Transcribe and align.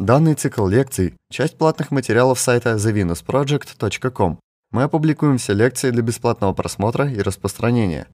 Данный 0.00 0.32
цикл 0.32 0.66
лекций– 0.66 1.12
часть 1.30 1.58
платных 1.58 1.90
материалов 1.90 2.40
сайта 2.40 2.76
thevenusproject.com. 2.76 4.40
Мы 4.70 4.84
опубликуем 4.84 5.36
все 5.36 5.52
лекции 5.52 5.90
для 5.90 6.00
бесплатного 6.00 6.54
просмотра 6.54 7.06
и 7.06 7.20
распространения. 7.20 8.06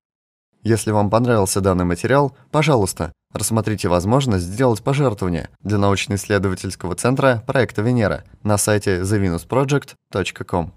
Если 0.65 0.91
вам 0.91 1.11
понравился 1.11 1.61
данный 1.61 1.85
материал, 1.85 2.37
пожалуйста, 2.51 3.13
рассмотрите 3.33 3.87
возможность 3.87 4.47
сделать 4.47 4.83
пожертвование 4.83 5.49
для 5.61 5.79
научно-исследовательского 5.79 6.97
центра 6.97 7.45
проекта 7.47 7.83
Венера 7.83 8.25
на 8.43 8.59
сайте 8.59 9.03
thevenusproject.com. 9.03 10.73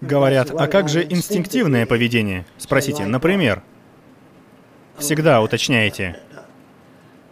Говорят, 0.00 0.52
а 0.56 0.68
как 0.68 0.88
же 0.88 1.02
инстинктивное 1.02 1.84
поведение? 1.84 2.44
Спросите, 2.56 3.04
например. 3.04 3.62
Всегда 4.96 5.42
уточняете. 5.42 6.18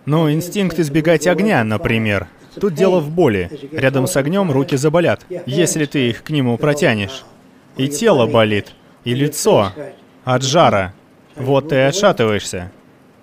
Ну, 0.04 0.30
инстинкт 0.30 0.78
избегать 0.78 1.26
огня, 1.26 1.62
например. 1.64 2.28
Тут 2.60 2.74
дело 2.74 3.00
в 3.00 3.10
боли. 3.10 3.50
Рядом 3.72 4.06
с 4.06 4.16
огнем 4.16 4.50
руки 4.50 4.76
заболят, 4.76 5.24
если 5.46 5.84
ты 5.84 6.10
их 6.10 6.22
к 6.22 6.30
нему 6.30 6.56
протянешь. 6.58 7.24
И 7.76 7.88
тело 7.88 8.26
болит, 8.26 8.72
и 9.04 9.14
лицо 9.14 9.72
от 10.24 10.42
жара. 10.42 10.94
Вот 11.36 11.68
ты 11.68 11.82
отшатываешься. 11.82 12.72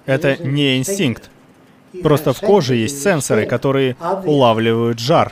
Это 0.05 0.37
не 0.37 0.77
инстинкт. 0.77 1.29
Просто 2.01 2.33
в 2.33 2.39
коже 2.39 2.75
есть 2.75 3.01
сенсоры, 3.01 3.45
которые 3.45 3.95
улавливают 4.25 4.99
жар. 4.99 5.31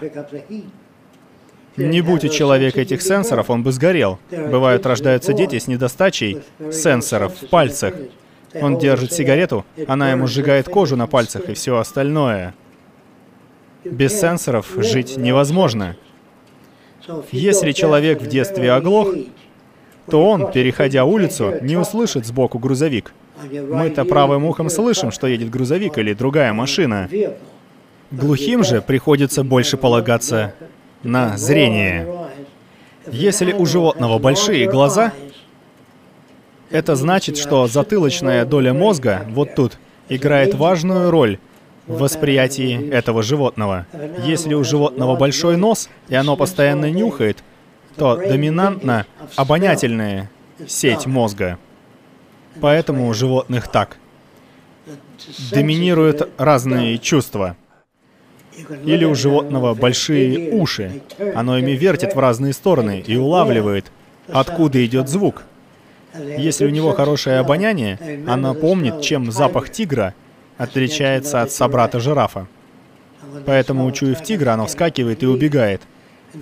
Не 1.77 2.01
будь 2.01 2.25
у 2.25 2.29
человека 2.29 2.81
этих 2.81 3.01
сенсоров, 3.01 3.49
он 3.49 3.63
бы 3.63 3.71
сгорел. 3.71 4.19
Бывают, 4.29 4.85
рождаются 4.85 5.33
дети 5.33 5.57
с 5.57 5.67
недостачей 5.67 6.39
сенсоров 6.71 7.33
в 7.41 7.47
пальцах. 7.47 7.93
Он 8.53 8.77
держит 8.77 9.13
сигарету, 9.13 9.65
она 9.87 10.11
ему 10.11 10.27
сжигает 10.27 10.67
кожу 10.67 10.97
на 10.97 11.07
пальцах 11.07 11.47
и 11.49 11.53
все 11.53 11.77
остальное. 11.77 12.53
Без 13.85 14.19
сенсоров 14.19 14.67
жить 14.75 15.15
невозможно. 15.15 15.95
Если 17.31 17.71
человек 17.71 18.21
в 18.21 18.27
детстве 18.27 18.71
оглох, 18.73 19.15
то 20.09 20.25
он, 20.25 20.51
переходя 20.51 21.05
улицу, 21.05 21.55
не 21.61 21.77
услышит 21.77 22.25
сбоку 22.25 22.59
грузовик. 22.59 23.13
Мы-то 23.49 24.03
правым 24.03 24.45
ухом 24.45 24.69
слышим, 24.69 25.11
что 25.11 25.27
едет 25.27 25.49
грузовик 25.49 25.97
или 25.97 26.13
другая 26.13 26.53
машина. 26.53 27.09
Глухим 28.11 28.63
же 28.63 28.81
приходится 28.81 29.43
больше 29.43 29.77
полагаться 29.77 30.53
на 31.03 31.37
зрение. 31.37 32.07
Если 33.07 33.53
у 33.53 33.65
животного 33.65 34.19
большие 34.19 34.69
глаза, 34.69 35.13
это 36.69 36.95
значит, 36.95 37.37
что 37.37 37.67
затылочная 37.67 38.45
доля 38.45 38.73
мозга, 38.73 39.25
вот 39.29 39.55
тут, 39.55 39.77
играет 40.07 40.53
важную 40.53 41.11
роль 41.11 41.39
в 41.87 41.99
восприятии 41.99 42.89
этого 42.89 43.23
животного. 43.23 43.87
Если 44.23 44.53
у 44.53 44.63
животного 44.63 45.15
большой 45.15 45.57
нос, 45.57 45.89
и 46.09 46.15
оно 46.15 46.37
постоянно 46.37 46.89
нюхает, 46.89 47.43
то 47.97 48.15
доминантна 48.15 49.05
обонятельная 49.35 50.29
сеть 50.67 51.05
мозга. 51.05 51.57
Поэтому 52.59 53.07
у 53.07 53.13
животных 53.13 53.67
так. 53.67 53.97
Доминируют 55.51 56.29
разные 56.37 56.97
чувства. 56.97 57.55
Или 58.85 59.05
у 59.05 59.15
животного 59.15 59.73
большие 59.73 60.51
уши. 60.51 61.01
Оно 61.35 61.57
ими 61.57 61.71
вертит 61.71 62.15
в 62.15 62.19
разные 62.19 62.53
стороны 62.53 63.03
и 63.05 63.15
улавливает, 63.15 63.91
откуда 64.27 64.85
идет 64.85 65.07
звук. 65.07 65.43
Если 66.37 66.65
у 66.65 66.69
него 66.69 66.93
хорошее 66.93 67.39
обоняние, 67.39 68.23
оно 68.27 68.53
помнит, 68.53 69.01
чем 69.01 69.31
запах 69.31 69.69
тигра 69.69 70.13
отличается 70.57 71.41
от 71.41 71.51
собрата 71.51 71.99
жирафа. 71.99 72.47
Поэтому, 73.45 73.85
учуяв 73.85 74.21
тигра, 74.21 74.51
оно 74.51 74.65
вскакивает 74.65 75.23
и 75.23 75.25
убегает. 75.25 75.81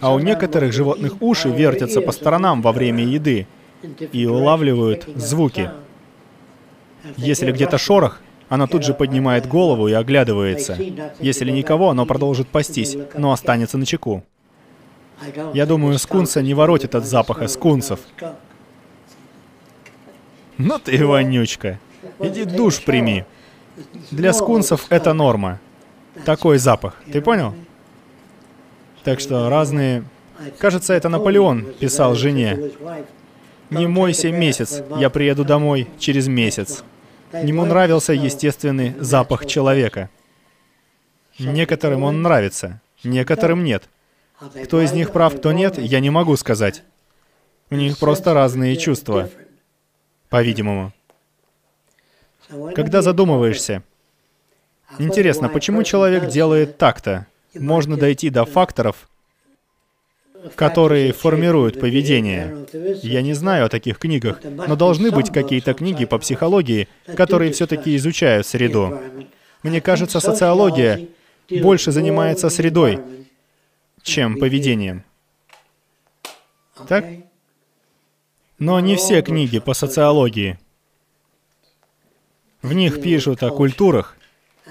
А 0.02 0.14
у 0.14 0.20
некоторых 0.20 0.74
животных 0.74 1.22
уши 1.22 1.50
вертятся 1.50 2.02
по 2.02 2.12
сторонам 2.12 2.62
во 2.62 2.72
время 2.72 3.04
еды 3.04 3.48
и 4.12 4.26
улавливают 4.26 5.08
звуки. 5.16 5.70
Если 7.18 7.52
где-то 7.52 7.78
шорох, 7.78 8.20
оно 8.50 8.68
тут 8.68 8.84
же 8.84 8.94
поднимает 8.94 9.48
голову 9.48 9.88
и 9.88 9.94
оглядывается. 9.94 10.78
Если 11.20 11.52
никого, 11.52 11.90
оно 11.90 12.06
продолжит 12.06 12.48
пастись, 12.48 12.98
но 13.16 13.32
останется 13.32 13.78
на 13.78 13.86
чеку. 13.86 14.24
Я 15.54 15.66
думаю, 15.66 16.00
скунса 16.00 16.42
не 16.42 16.54
воротит 16.54 16.96
от 16.96 17.06
запаха 17.06 17.48
скунсов. 17.48 18.00
Ну 20.58 20.80
ты 20.80 21.06
вонючка. 21.06 21.80
Иди 22.20 22.44
душ 22.44 22.84
прими. 22.84 23.26
Для 24.12 24.34
скунсов 24.34 24.88
это 24.90 25.14
норма. 25.14 25.60
Такой 26.26 26.58
запах. 26.58 26.96
Ты 27.12 27.22
понял? 27.22 27.54
Так 29.04 29.20
что 29.20 29.50
разные... 29.50 30.04
Кажется, 30.58 30.94
это 30.94 31.10
Наполеон 31.10 31.66
писал 31.80 32.16
жене. 32.16 32.72
«Не 33.70 33.86
мойся 33.86 34.32
месяц, 34.32 34.82
я 34.98 35.10
приеду 35.10 35.46
домой 35.46 35.88
через 36.00 36.28
месяц». 36.28 36.84
Ему 37.34 37.66
нравился 37.66 38.14
естественный 38.14 38.96
запах 39.00 39.46
человека. 39.46 40.10
Некоторым 41.38 42.04
он 42.04 42.22
нравится, 42.22 42.82
некоторым 43.04 43.64
нет. 43.64 43.88
Кто 44.64 44.82
из 44.82 44.94
них 44.94 45.12
прав, 45.12 45.38
кто 45.38 45.52
нет, 45.52 45.78
я 45.78 46.00
не 46.00 46.10
могу 46.10 46.36
сказать. 46.38 46.84
У 47.70 47.76
них 47.76 47.98
просто 48.00 48.34
разные 48.34 48.76
чувства, 48.78 49.30
по-видимому. 50.30 50.92
Когда 52.74 53.02
задумываешься, 53.02 53.84
интересно, 54.98 55.50
почему 55.50 55.84
человек 55.84 56.28
делает 56.30 56.78
так-то? 56.78 57.28
Можно 57.54 57.96
дойти 57.96 58.30
до 58.30 58.46
факторов, 58.46 59.08
которые 60.56 61.14
формируют 61.14 61.80
поведение. 61.80 62.66
Я 63.04 63.22
не 63.22 63.34
знаю 63.34 63.66
о 63.66 63.70
таких 63.70 63.98
книгах, 64.00 64.42
но 64.44 64.76
должны 64.76 65.12
быть 65.12 65.32
какие-то 65.32 65.74
книги 65.74 66.06
по 66.06 66.18
психологии, 66.18 66.88
которые 67.16 67.52
все-таки 67.52 67.96
изучают 67.96 68.46
среду. 68.46 69.00
Мне 69.64 69.82
кажется, 69.82 70.20
социология 70.20 71.08
больше 71.50 71.92
занимается 71.92 72.50
средой, 72.50 73.00
чем 74.04 74.38
поведением. 74.38 75.04
Так? 76.88 77.06
Но 78.58 78.80
не 78.80 78.96
все 78.96 79.22
книги 79.22 79.60
по 79.60 79.74
социологии. 79.74 80.60
В 82.62 82.74
них 82.74 83.02
пишут 83.02 83.42
о 83.44 83.52
культурах 83.52 84.18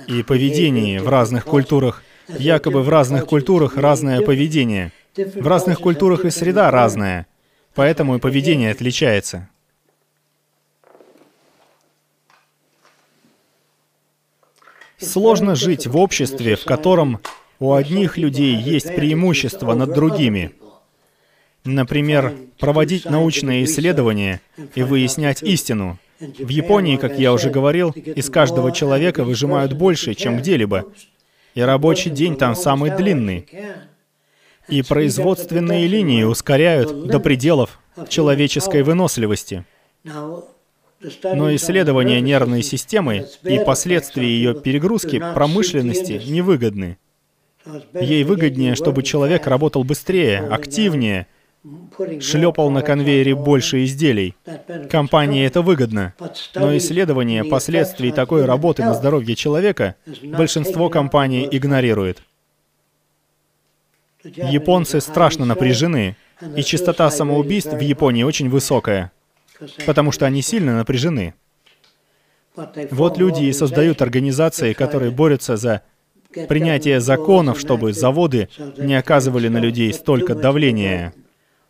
и 0.07 0.23
поведении 0.23 0.99
в 0.99 1.09
разных 1.09 1.45
культурах. 1.45 2.03
Якобы 2.29 2.83
в 2.83 2.91
разных 2.91 3.25
культурах 3.25 3.79
разное 3.79 4.21
поведение. 4.21 4.93
В 5.19 5.49
разных 5.49 5.81
культурах 5.81 6.25
и 6.25 6.31
среда 6.31 6.71
разная, 6.71 7.27
поэтому 7.75 8.15
и 8.15 8.21
поведение 8.21 8.71
отличается. 8.71 9.49
Сложно 14.99 15.57
жить 15.57 15.89
в 15.89 15.97
обществе, 15.97 16.55
в 16.55 16.65
котором 16.65 17.19
у 17.59 17.73
одних 17.73 18.17
людей 18.17 18.55
есть 18.55 18.95
преимущество 18.95 19.75
над 19.75 19.93
другими. 19.93 20.53
Например, 21.65 22.35
проводить 22.61 23.05
научные 23.05 23.65
исследования 23.65 24.41
и 24.77 24.83
выяснять 24.85 25.43
истину. 25.43 25.99
В 26.21 26.49
Японии, 26.49 26.97
как 26.97 27.19
я 27.19 27.33
уже 27.33 27.51
говорил, 27.51 27.91
из 27.91 28.31
каждого 28.31 28.71
человека 28.71 29.25
выжимают 29.25 29.73
больше, 29.73 30.15
чем 30.15 30.39
где-либо. 30.39 30.85
И 31.55 31.61
рабочий 31.61 32.11
день 32.11 32.37
там 32.37 32.55
самый 32.55 32.97
длинный 32.97 33.47
и 34.69 34.83
производственные 34.83 35.87
линии 35.87 36.23
ускоряют 36.23 37.07
до 37.07 37.21
пределов 37.21 37.81
человеческой 38.09 38.83
выносливости. 38.83 39.65
Но 40.05 41.55
исследования 41.55 42.21
нервной 42.21 42.63
системы 42.63 43.27
и 43.45 43.59
последствия 43.61 44.27
ее 44.27 44.55
перегрузки 44.55 45.19
промышленности 45.19 46.21
невыгодны. 46.27 46.99
Ей 47.95 48.25
выгоднее, 48.25 48.75
чтобы 48.75 49.03
человек 49.03 49.47
работал 49.47 49.85
быстрее, 49.85 50.41
активнее, 50.41 51.27
шлепал 52.21 52.71
на 52.71 52.83
конвейере 52.83 53.35
больше 53.35 53.85
изделий. 53.85 54.35
Компании 54.91 55.45
это 55.45 55.63
выгодно. 55.63 56.15
Но 56.55 56.77
исследование 56.77 57.45
последствий 57.45 58.13
такой 58.13 58.45
работы 58.45 58.85
на 58.85 58.95
здоровье 58.95 59.35
человека 59.35 59.97
большинство 60.23 60.89
компаний 60.89 61.49
игнорирует. 61.51 62.23
Японцы 64.37 65.01
страшно 65.01 65.45
напряжены, 65.45 66.17
и 66.57 66.63
частота 66.63 67.11
самоубийств 67.11 67.73
в 67.73 67.81
Японии 67.81 68.23
очень 68.23 68.49
высокая, 68.49 69.13
потому 69.87 70.13
что 70.13 70.27
они 70.27 70.43
сильно 70.43 70.77
напряжены. 70.77 71.35
Вот 72.91 73.19
люди 73.19 73.45
и 73.45 73.53
создают 73.53 74.03
организации, 74.03 74.73
которые 74.73 75.11
борются 75.11 75.57
за 75.57 75.83
принятие 76.49 77.01
законов, 77.01 77.59
чтобы 77.59 77.93
заводы 77.93 78.49
не 78.77 78.95
оказывали 78.95 79.49
на 79.49 79.59
людей 79.59 79.93
столько 79.93 80.35
давления. 80.35 81.15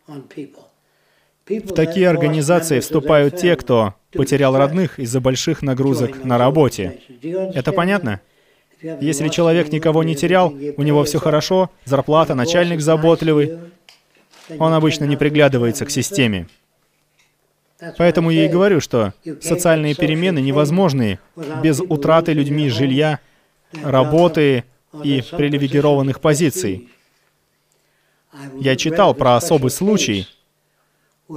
В 0.07 1.73
такие 1.73 2.07
организации 2.07 2.79
вступают 2.79 3.37
те, 3.37 3.55
кто 3.55 3.95
потерял 4.11 4.55
родных 4.55 4.99
из-за 4.99 5.19
больших 5.19 5.61
нагрузок 5.61 6.23
на 6.23 6.37
работе. 6.37 6.99
Это 7.21 7.71
понятно? 7.71 8.21
Если 8.81 9.27
человек 9.27 9.71
никого 9.71 10.03
не 10.03 10.15
терял, 10.15 10.53
у 10.77 10.81
него 10.83 11.03
все 11.03 11.19
хорошо, 11.19 11.69
зарплата, 11.85 12.33
начальник 12.33 12.81
заботливый, 12.81 13.59
он 14.57 14.73
обычно 14.73 15.05
не 15.05 15.17
приглядывается 15.17 15.85
к 15.85 15.91
системе. 15.91 16.47
Поэтому 17.97 18.29
я 18.29 18.45
и 18.45 18.49
говорю, 18.49 18.81
что 18.81 19.13
социальные 19.41 19.95
перемены 19.95 20.39
невозможны 20.39 21.19
без 21.63 21.79
утраты 21.79 22.33
людьми 22.33 22.69
жилья, 22.69 23.19
работы 23.83 24.65
и 25.03 25.23
привилегированных 25.31 26.19
позиций. 26.19 26.89
Я 28.59 28.75
читал 28.75 29.13
про 29.13 29.35
особый 29.35 29.71
случай, 29.71 30.27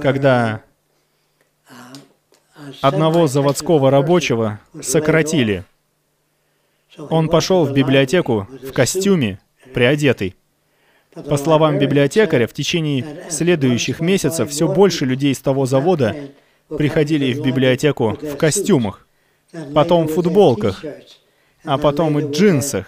когда 0.01 0.61
одного 2.81 3.27
заводского 3.27 3.91
рабочего 3.91 4.59
сократили. 4.81 5.63
Он 6.97 7.29
пошел 7.29 7.65
в 7.65 7.73
библиотеку 7.73 8.47
в 8.61 8.71
костюме, 8.71 9.39
приодетый. 9.73 10.35
По 11.13 11.37
словам 11.37 11.77
библиотекаря, 11.77 12.47
в 12.47 12.53
течение 12.53 13.05
следующих 13.29 13.99
месяцев 13.99 14.49
все 14.49 14.67
больше 14.67 15.05
людей 15.05 15.31
из 15.31 15.39
того 15.39 15.65
завода 15.65 16.15
приходили 16.69 17.33
в 17.33 17.43
библиотеку 17.43 18.17
в 18.19 18.35
костюмах, 18.35 19.07
потом 19.73 20.07
в 20.07 20.13
футболках, 20.13 20.83
а 21.63 21.77
потом 21.77 22.19
и 22.19 22.31
джинсах. 22.31 22.87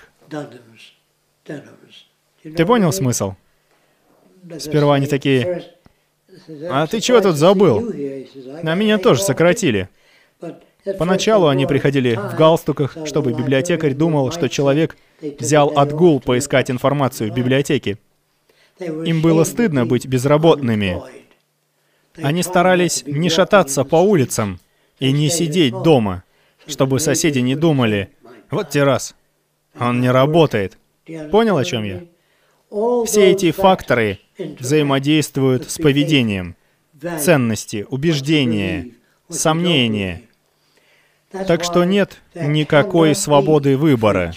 Ты 2.43 2.65
понял 2.65 2.91
смысл? 2.91 3.35
Сперва 4.59 4.95
они 4.95 5.07
такие, 5.07 5.75
«А 6.69 6.87
ты 6.87 6.99
чего 6.99 7.21
тут 7.21 7.35
забыл?» 7.35 7.81
На 8.63 8.75
меня 8.75 8.97
тоже 8.97 9.21
сократили. 9.21 9.89
Поначалу 10.99 11.47
они 11.47 11.65
приходили 11.65 12.15
в 12.15 12.35
галстуках, 12.35 12.97
чтобы 13.05 13.33
библиотекарь 13.33 13.93
думал, 13.93 14.31
что 14.31 14.47
человек 14.49 14.97
взял 15.21 15.71
отгул 15.75 16.19
поискать 16.19 16.69
информацию 16.69 17.31
в 17.31 17.35
библиотеке. 17.35 17.97
Им 18.79 19.21
было 19.21 19.43
стыдно 19.45 19.85
быть 19.85 20.05
безработными. 20.05 21.01
Они 22.21 22.43
старались 22.43 23.03
не 23.05 23.29
шататься 23.29 23.83
по 23.83 23.97
улицам 23.97 24.59
и 24.99 25.11
не 25.11 25.29
сидеть 25.29 25.73
дома, 25.83 26.23
чтобы 26.67 26.99
соседи 26.99 27.39
не 27.39 27.55
думали, 27.55 28.09
вот 28.51 28.69
террас, 28.69 29.15
он 29.79 30.01
не 30.01 30.09
работает. 30.09 30.77
Понял, 31.31 31.57
о 31.57 31.65
чем 31.65 31.83
я? 31.83 32.03
Все 33.05 33.31
эти 33.31 33.51
факторы 33.51 34.19
взаимодействуют 34.37 35.69
с 35.69 35.77
поведением. 35.77 36.55
Ценности, 37.19 37.85
убеждения, 37.89 38.91
сомнения. 39.29 40.21
Так 41.47 41.63
что 41.63 41.83
нет 41.83 42.21
никакой 42.33 43.15
свободы 43.15 43.77
выбора. 43.77 44.33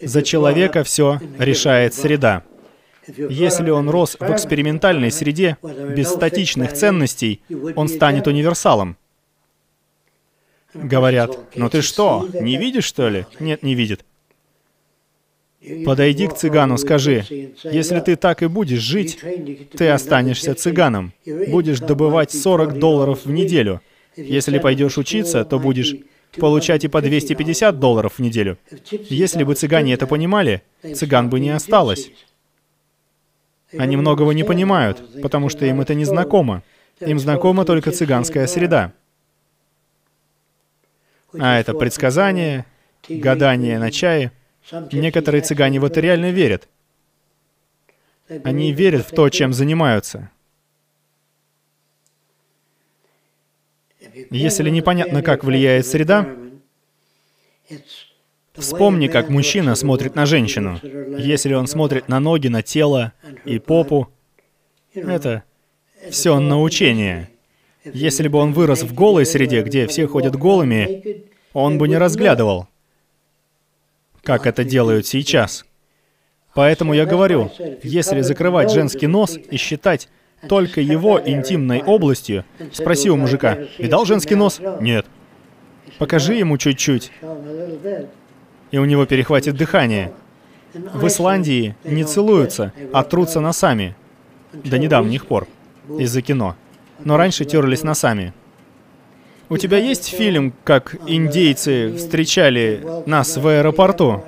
За 0.00 0.22
человека 0.22 0.84
все 0.84 1.20
решает 1.38 1.94
среда. 1.94 2.42
Если 3.06 3.70
он 3.70 3.88
рос 3.88 4.16
в 4.18 4.30
экспериментальной 4.30 5.10
среде, 5.10 5.56
без 5.62 6.08
статичных 6.08 6.72
ценностей, 6.72 7.40
он 7.76 7.88
станет 7.88 8.26
универсалом. 8.26 8.96
Говорят, 10.74 11.38
ну 11.54 11.70
ты 11.70 11.82
что, 11.82 12.28
не 12.40 12.56
видишь, 12.56 12.84
что 12.84 13.08
ли? 13.08 13.26
Нет, 13.40 13.62
не 13.62 13.74
видит. 13.74 14.04
Подойди 15.84 16.28
к 16.28 16.34
цыгану, 16.34 16.78
скажи, 16.78 17.24
если 17.64 18.00
ты 18.00 18.16
так 18.16 18.42
и 18.42 18.46
будешь 18.46 18.80
жить, 18.80 19.18
ты 19.76 19.88
останешься 19.88 20.54
цыганом. 20.54 21.12
Будешь 21.24 21.80
добывать 21.80 22.32
40 22.32 22.78
долларов 22.78 23.24
в 23.24 23.30
неделю. 23.30 23.80
Если 24.16 24.58
пойдешь 24.58 24.98
учиться, 24.98 25.44
то 25.44 25.58
будешь 25.58 25.94
получать 26.38 26.84
и 26.84 26.88
по 26.88 27.00
250 27.00 27.78
долларов 27.78 28.14
в 28.14 28.18
неделю. 28.20 28.58
Если 28.90 29.44
бы 29.44 29.54
цыгане 29.54 29.94
это 29.94 30.06
понимали, 30.06 30.62
цыган 30.94 31.28
бы 31.30 31.40
не 31.40 31.50
осталось. 31.50 32.10
Они 33.76 33.96
многого 33.96 34.32
не 34.32 34.44
понимают, 34.44 35.22
потому 35.22 35.48
что 35.48 35.66
им 35.66 35.80
это 35.80 35.94
не 35.94 36.04
знакомо. 36.04 36.62
Им 37.00 37.18
знакома 37.18 37.64
только 37.64 37.92
цыганская 37.92 38.46
среда. 38.46 38.92
А 41.38 41.58
это 41.58 41.74
предсказание, 41.74 42.64
гадание 43.08 43.78
на 43.78 43.90
чае. 43.90 44.32
Некоторые 44.92 45.42
цыгане 45.42 45.80
в 45.80 45.84
это 45.84 46.00
реально 46.00 46.30
верят. 46.30 46.68
Они 48.44 48.72
верят 48.72 49.06
в 49.06 49.10
то, 49.14 49.28
чем 49.28 49.52
занимаются. 49.52 50.30
Если 54.30 54.70
непонятно, 54.70 55.22
как 55.22 55.44
влияет 55.44 55.86
среда, 55.86 56.26
Вспомни, 58.54 59.08
как 59.08 59.28
мужчина 59.28 59.74
смотрит 59.74 60.14
на 60.14 60.24
женщину. 60.24 60.80
Если 61.18 61.52
он 61.52 61.66
смотрит 61.66 62.08
на 62.08 62.20
ноги, 62.20 62.48
на 62.48 62.62
тело 62.62 63.12
и 63.44 63.58
попу, 63.58 64.08
это 64.94 65.44
все 66.10 66.38
научение. 66.40 67.28
Если 67.84 68.28
бы 68.28 68.38
он 68.38 68.52
вырос 68.52 68.82
в 68.82 68.94
голой 68.94 69.26
среде, 69.26 69.62
где 69.62 69.86
все 69.86 70.06
ходят 70.06 70.36
голыми, 70.36 71.24
он 71.52 71.76
бы 71.76 71.86
не 71.86 71.98
разглядывал, 71.98 72.66
как 74.22 74.46
это 74.46 74.64
делают 74.64 75.06
сейчас. 75.06 75.66
Поэтому 76.54 76.94
я 76.94 77.04
говорю, 77.04 77.50
если 77.82 78.22
закрывать 78.22 78.72
женский 78.72 79.06
нос 79.06 79.36
и 79.50 79.56
считать 79.58 80.08
только 80.48 80.80
его 80.80 81.20
интимной 81.24 81.82
областью, 81.82 82.44
спроси 82.72 83.10
у 83.10 83.16
мужика, 83.16 83.58
видал 83.78 84.04
женский 84.04 84.34
нос? 84.34 84.60
Нет. 84.80 85.06
Покажи 85.98 86.34
ему 86.34 86.58
чуть-чуть 86.58 87.12
и 88.70 88.78
у 88.78 88.84
него 88.84 89.06
перехватит 89.06 89.56
дыхание. 89.56 90.12
В 90.74 91.06
Исландии 91.06 91.74
не 91.84 92.04
целуются, 92.04 92.72
а 92.92 93.02
трутся 93.04 93.40
носами. 93.40 93.96
До 94.52 94.78
недавних 94.78 95.26
пор. 95.26 95.48
Из-за 95.98 96.22
кино. 96.22 96.56
Но 97.04 97.16
раньше 97.16 97.44
терлись 97.44 97.82
носами. 97.82 98.32
У 99.48 99.56
тебя 99.58 99.78
есть 99.78 100.08
фильм, 100.08 100.52
как 100.64 100.96
индейцы 101.06 101.94
встречали 101.96 102.84
нас 103.06 103.36
в 103.36 103.46
аэропорту? 103.46 104.24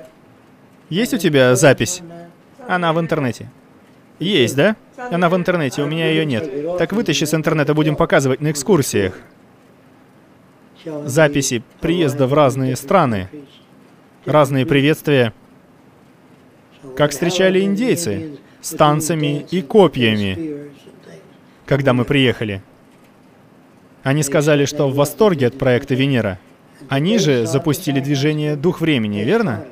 Есть 0.89 1.13
у 1.13 1.17
тебя 1.17 1.55
запись? 1.55 2.01
Она 2.67 2.93
в 2.93 2.99
интернете. 2.99 3.51
Есть, 4.19 4.55
да? 4.55 4.75
Она 5.11 5.29
в 5.29 5.35
интернете, 5.35 5.81
у 5.81 5.87
меня 5.87 6.09
ее 6.09 6.25
нет. 6.25 6.77
Так 6.77 6.93
вытащи 6.93 7.23
с 7.23 7.33
интернета, 7.33 7.73
будем 7.73 7.95
показывать 7.95 8.41
на 8.41 8.51
экскурсиях. 8.51 9.17
Записи 11.05 11.63
приезда 11.81 12.27
в 12.27 12.33
разные 12.33 12.75
страны 12.75 13.29
разные 14.25 14.65
приветствия. 14.65 15.33
Как 16.95 17.11
встречали 17.11 17.61
индейцы, 17.61 18.39
с 18.61 18.71
танцами 18.71 19.45
и 19.51 19.61
копьями, 19.61 20.71
когда 21.65 21.93
мы 21.93 22.05
приехали. 22.05 22.61
Они 24.03 24.23
сказали, 24.23 24.65
что 24.65 24.87
в 24.89 24.95
восторге 24.95 25.47
от 25.47 25.57
проекта 25.57 25.93
Венера. 25.93 26.39
Они 26.87 27.17
же 27.17 27.45
запустили 27.45 27.99
движение 27.99 28.55
«Дух 28.55 28.81
времени», 28.81 29.19
верно? 29.19 29.65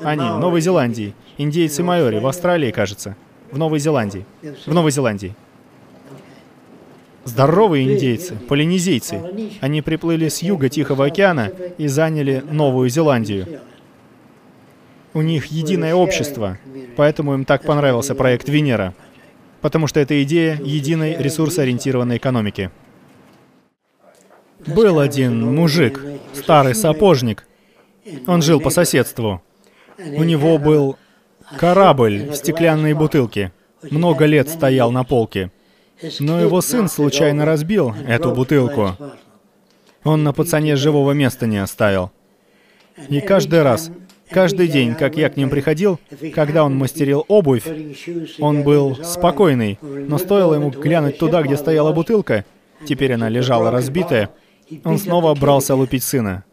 Они, 0.00 0.22
Новой 0.22 0.60
Зеландии. 0.60 1.14
Индейцы 1.38 1.82
Майори, 1.82 2.18
в 2.18 2.26
Австралии, 2.26 2.70
кажется. 2.70 3.16
В 3.52 3.58
Новой 3.58 3.78
Зеландии. 3.78 4.24
В 4.66 4.72
Новой 4.72 4.90
Зеландии. 4.90 5.34
Здоровые 7.24 7.84
индейцы, 7.84 8.34
полинезийцы. 8.34 9.20
Они 9.60 9.82
приплыли 9.82 10.28
с 10.28 10.42
юга 10.42 10.70
Тихого 10.70 11.04
океана 11.04 11.52
и 11.76 11.86
заняли 11.86 12.42
Новую 12.50 12.88
Зеландию. 12.88 13.60
У 15.12 15.20
них 15.20 15.46
единое 15.46 15.94
общество, 15.94 16.58
поэтому 16.96 17.34
им 17.34 17.44
так 17.44 17.62
понравился 17.62 18.14
проект 18.14 18.48
Венера, 18.48 18.94
потому 19.60 19.86
что 19.86 20.00
это 20.00 20.20
идея 20.22 20.58
единой 20.58 21.16
ресурсоориентированной 21.18 22.16
экономики. 22.16 22.70
Был 24.66 24.98
один 24.98 25.54
мужик, 25.54 26.02
старый 26.32 26.74
сапожник. 26.74 27.46
Он 28.26 28.40
жил 28.40 28.60
по 28.60 28.70
соседству. 28.70 29.42
У 29.98 30.24
него 30.24 30.56
был 30.56 30.96
корабль 31.58 32.28
в 32.30 32.34
стеклянной 32.34 32.94
бутылке. 32.94 33.52
Много 33.90 34.26
лет 34.26 34.48
стоял 34.48 34.90
на 34.90 35.04
полке. 35.04 35.50
Но 36.20 36.40
его 36.40 36.60
сын 36.60 36.88
случайно 36.88 37.44
разбил 37.44 37.94
эту 38.06 38.32
бутылку. 38.32 38.96
Он 40.04 40.24
на 40.24 40.32
пацане 40.32 40.76
живого 40.76 41.12
места 41.12 41.46
не 41.46 41.58
оставил. 41.58 42.10
И 43.08 43.20
каждый 43.20 43.62
раз, 43.62 43.90
каждый 44.30 44.68
день, 44.68 44.94
как 44.94 45.16
я 45.16 45.30
к 45.30 45.36
ним 45.36 45.48
приходил, 45.48 46.00
когда 46.34 46.64
он 46.64 46.76
мастерил 46.76 47.24
обувь, 47.28 47.66
он 48.40 48.62
был 48.64 48.96
спокойный, 49.04 49.78
но 49.80 50.18
стоило 50.18 50.54
ему 50.54 50.70
глянуть 50.70 51.18
туда, 51.18 51.42
где 51.42 51.56
стояла 51.56 51.92
бутылка, 51.92 52.44
теперь 52.86 53.12
она 53.12 53.28
лежала 53.28 53.70
разбитая, 53.70 54.30
он 54.84 54.98
снова 54.98 55.34
брался 55.34 55.74
лупить 55.74 56.02
сына. 56.02 56.44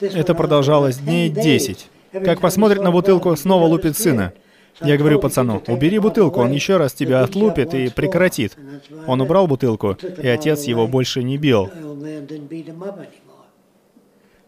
Это 0.00 0.34
продолжалось 0.34 0.98
дней 0.98 1.28
десять. 1.28 1.88
Как 2.12 2.40
посмотрит 2.40 2.82
на 2.82 2.90
бутылку, 2.90 3.34
снова 3.36 3.66
лупит 3.66 3.96
сына. 3.96 4.32
Я 4.80 4.96
говорю 4.96 5.20
пацану, 5.20 5.62
убери 5.66 5.98
бутылку, 5.98 6.40
он 6.40 6.52
еще 6.52 6.76
раз 6.76 6.92
тебя 6.92 7.22
отлупит 7.22 7.74
и 7.74 7.88
прекратит. 7.90 8.56
Он 9.06 9.20
убрал 9.20 9.46
бутылку, 9.46 9.96
и 10.22 10.26
отец 10.26 10.64
его 10.64 10.86
больше 10.86 11.22
не 11.22 11.36
бил. 11.36 11.70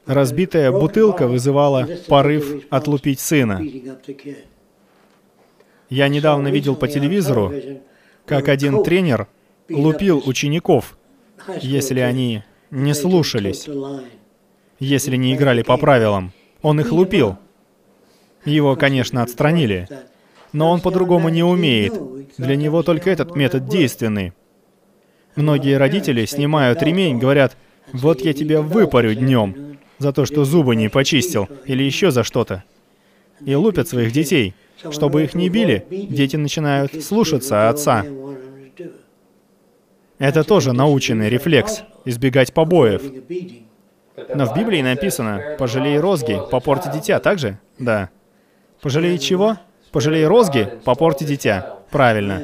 Разбитая 0.07 0.73
бутылка 0.73 1.28
вызывала 1.28 1.88
порыв 2.09 2.64
отлупить 2.71 3.21
сына. 3.21 3.61
Я 5.90 6.09
недавно 6.09 6.49
видел 6.49 6.75
по 6.75 6.88
телевизору, 6.88 7.52
как 8.26 8.49
один 8.49 8.83
тренер 8.83 9.28
лупил 9.69 10.23
учеников, 10.25 10.97
если 11.61 12.00
они 12.00 12.42
не 12.71 12.95
слушались, 12.95 13.69
если 14.81 15.16
не 15.16 15.35
играли 15.35 15.62
по 15.62 15.76
правилам. 15.76 16.33
Он 16.62 16.81
их 16.81 16.90
лупил. 16.90 17.37
Его, 18.44 18.76
конечно, 18.76 19.22
отстранили. 19.22 19.88
Но 20.52 20.70
он 20.70 20.80
по-другому 20.80 21.28
не 21.28 21.42
умеет. 21.42 21.94
Для 22.37 22.56
него 22.56 22.82
только 22.82 23.11
этот 23.11 23.37
метод 23.37 23.68
действенный. 23.68 24.32
Многие 25.37 25.78
родители 25.78 26.25
снимают 26.26 26.82
ремень, 26.82 27.18
говорят, 27.18 27.56
«Вот 27.92 28.20
я 28.20 28.32
тебя 28.32 28.61
выпарю 28.61 29.14
днем 29.14 29.78
за 29.99 30.12
то, 30.12 30.26
что 30.26 30.44
зубы 30.44 30.76
не 30.76 30.88
почистил, 30.88 31.49
или 31.64 31.82
еще 31.82 32.11
за 32.11 32.22
что-то». 32.22 32.64
И 33.44 33.54
лупят 33.54 33.88
своих 33.88 34.12
детей. 34.12 34.54
Чтобы 34.90 35.22
их 35.25 35.34
не 35.34 35.49
били, 35.49 35.87
дети 35.90 36.37
начинают 36.37 37.02
слушаться 37.02 37.68
отца. 37.68 38.04
Это 40.18 40.44
тоже 40.44 40.72
наученный 40.72 41.28
рефлекс— 41.28 41.82
избегать 42.04 42.52
побоев. 42.52 43.02
Но 44.34 44.46
в 44.46 44.56
Библии 44.56 44.82
написано 44.82 45.56
«пожалей 45.58 45.99
розги, 45.99 46.38
попорти 46.50 46.90
дитя», 46.92 47.18
так 47.18 47.38
же? 47.38 47.58
Да. 47.78 48.11
Пожалей 48.82 49.16
чего? 49.18 49.58
Пожалей 49.92 50.26
розги, 50.26 50.68
попорти 50.84 51.24
дитя. 51.24 51.78
Правильно. 51.90 52.42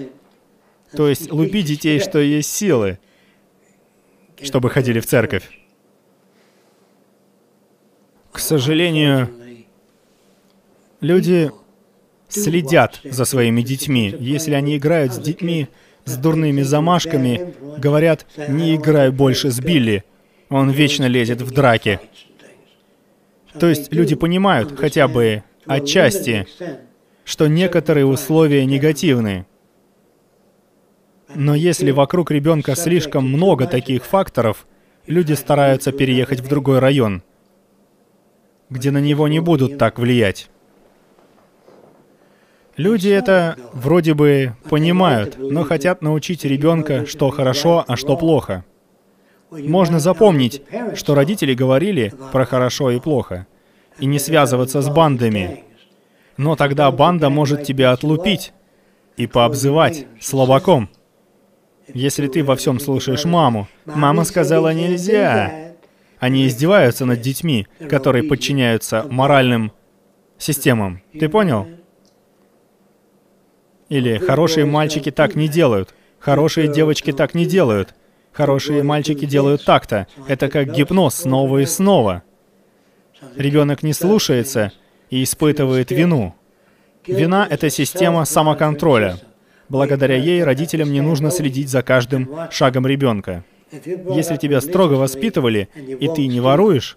То 0.96 1.08
есть 1.08 1.32
лупи 1.32 1.62
детей, 1.62 1.98
что 1.98 2.20
есть 2.20 2.50
силы, 2.50 2.98
чтобы 4.40 4.70
ходили 4.70 5.00
в 5.00 5.06
церковь. 5.06 5.50
К 8.30 8.38
сожалению, 8.38 9.28
люди 11.00 11.50
следят 12.28 13.00
за 13.02 13.24
своими 13.24 13.62
детьми. 13.62 14.14
Если 14.16 14.54
они 14.54 14.76
играют 14.76 15.12
с 15.14 15.18
детьми 15.18 15.66
с 16.04 16.16
дурными 16.16 16.62
замашками, 16.62 17.52
говорят, 17.78 18.26
не 18.48 18.76
играй 18.76 19.10
больше 19.10 19.50
с 19.50 19.58
Билли, 19.58 20.04
он 20.50 20.70
вечно 20.70 21.06
лезет 21.06 21.42
в 21.42 21.50
драки. 21.50 21.98
То 23.58 23.66
есть 23.66 23.92
люди 23.92 24.14
понимают 24.14 24.78
хотя 24.78 25.08
бы 25.08 25.42
отчасти, 25.68 26.46
что 27.24 27.46
некоторые 27.46 28.06
условия 28.06 28.64
негативны. 28.64 29.46
Но 31.34 31.54
если 31.54 31.90
вокруг 31.90 32.30
ребенка 32.30 32.74
слишком 32.74 33.28
много 33.28 33.66
таких 33.66 34.04
факторов, 34.04 34.66
люди 35.06 35.34
стараются 35.34 35.92
переехать 35.92 36.40
в 36.40 36.48
другой 36.48 36.78
район, 36.78 37.22
где 38.70 38.90
на 38.90 38.98
него 38.98 39.28
не 39.28 39.40
будут 39.40 39.78
так 39.78 39.98
влиять. 39.98 40.50
Люди 42.76 43.08
это 43.08 43.56
вроде 43.72 44.14
бы 44.14 44.54
понимают, 44.70 45.36
но 45.36 45.64
хотят 45.64 46.00
научить 46.00 46.44
ребенка, 46.44 47.06
что 47.06 47.28
хорошо, 47.30 47.84
а 47.86 47.96
что 47.96 48.16
плохо. 48.16 48.64
Можно 49.50 49.98
запомнить, 49.98 50.62
что 50.94 51.14
родители 51.14 51.54
говорили 51.54 52.12
про 52.32 52.44
хорошо 52.44 52.92
и 52.92 53.00
плохо, 53.00 53.46
и 53.98 54.06
не 54.06 54.18
связываться 54.18 54.80
с 54.80 54.88
бандами. 54.88 55.64
Но 56.36 56.56
тогда 56.56 56.90
банда 56.90 57.30
может 57.30 57.64
тебя 57.64 57.92
отлупить 57.92 58.52
и 59.16 59.26
пообзывать 59.26 60.06
слабаком. 60.20 60.88
Если 61.92 62.28
ты 62.28 62.44
во 62.44 62.54
всем 62.56 62.78
слушаешь 62.78 63.24
маму, 63.24 63.68
мама 63.86 64.24
сказала 64.24 64.72
нельзя. 64.72 65.74
Они 66.18 66.46
издеваются 66.46 67.04
над 67.04 67.20
детьми, 67.20 67.66
которые 67.88 68.24
подчиняются 68.24 69.06
моральным 69.08 69.72
системам. 70.36 71.02
Ты 71.18 71.28
понял? 71.28 71.66
Или 73.88 74.18
хорошие 74.18 74.66
мальчики 74.66 75.10
так 75.10 75.34
не 75.34 75.48
делают, 75.48 75.94
хорошие 76.18 76.68
девочки 76.68 77.12
так 77.12 77.34
не 77.34 77.46
делают, 77.46 77.94
хорошие 78.32 78.82
мальчики 78.82 79.24
делают 79.24 79.64
так-то. 79.64 80.06
Это 80.26 80.48
как 80.48 80.72
гипноз 80.72 81.14
снова 81.14 81.58
и 81.58 81.66
снова. 81.66 82.22
Ребенок 83.36 83.82
не 83.82 83.92
слушается 83.92 84.72
и 85.10 85.22
испытывает 85.22 85.90
вину. 85.90 86.34
Вина— 87.06 87.46
это 87.50 87.70
система 87.70 88.24
самоконтроля. 88.24 89.18
Благодаря 89.68 90.16
ей 90.16 90.42
родителям 90.44 90.92
не 90.92 91.00
нужно 91.00 91.30
следить 91.30 91.68
за 91.68 91.82
каждым 91.82 92.28
шагом 92.50 92.86
ребенка. 92.86 93.44
Если 93.70 94.36
тебя 94.36 94.60
строго 94.60 94.94
воспитывали, 94.94 95.68
и 95.76 96.08
ты 96.08 96.26
не 96.26 96.40
воруешь, 96.40 96.96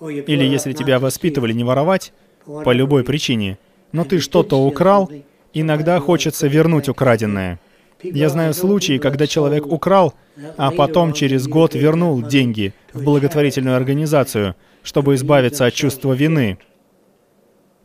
или 0.00 0.44
если 0.44 0.72
тебя 0.72 0.98
воспитывали 0.98 1.52
не 1.52 1.64
воровать, 1.64 2.12
по 2.44 2.72
любой 2.72 3.04
причине, 3.04 3.58
но 3.92 4.04
ты 4.04 4.20
что-то 4.20 4.56
украл, 4.62 5.10
Иногда 5.54 6.00
хочется 6.00 6.48
вернуть 6.48 6.88
украденное. 6.88 7.60
Я 8.02 8.28
знаю 8.28 8.52
случаи, 8.54 8.98
когда 8.98 9.28
человек 9.28 9.66
украл, 9.66 10.12
а 10.56 10.72
потом 10.72 11.12
через 11.12 11.46
год 11.46 11.74
вернул 11.76 12.20
деньги 12.20 12.74
в 12.92 13.04
благотворительную 13.04 13.76
организацию, 13.76 14.56
чтобы 14.84 15.16
избавиться 15.16 15.66
от 15.66 15.74
чувства 15.74 16.12
вины. 16.12 16.58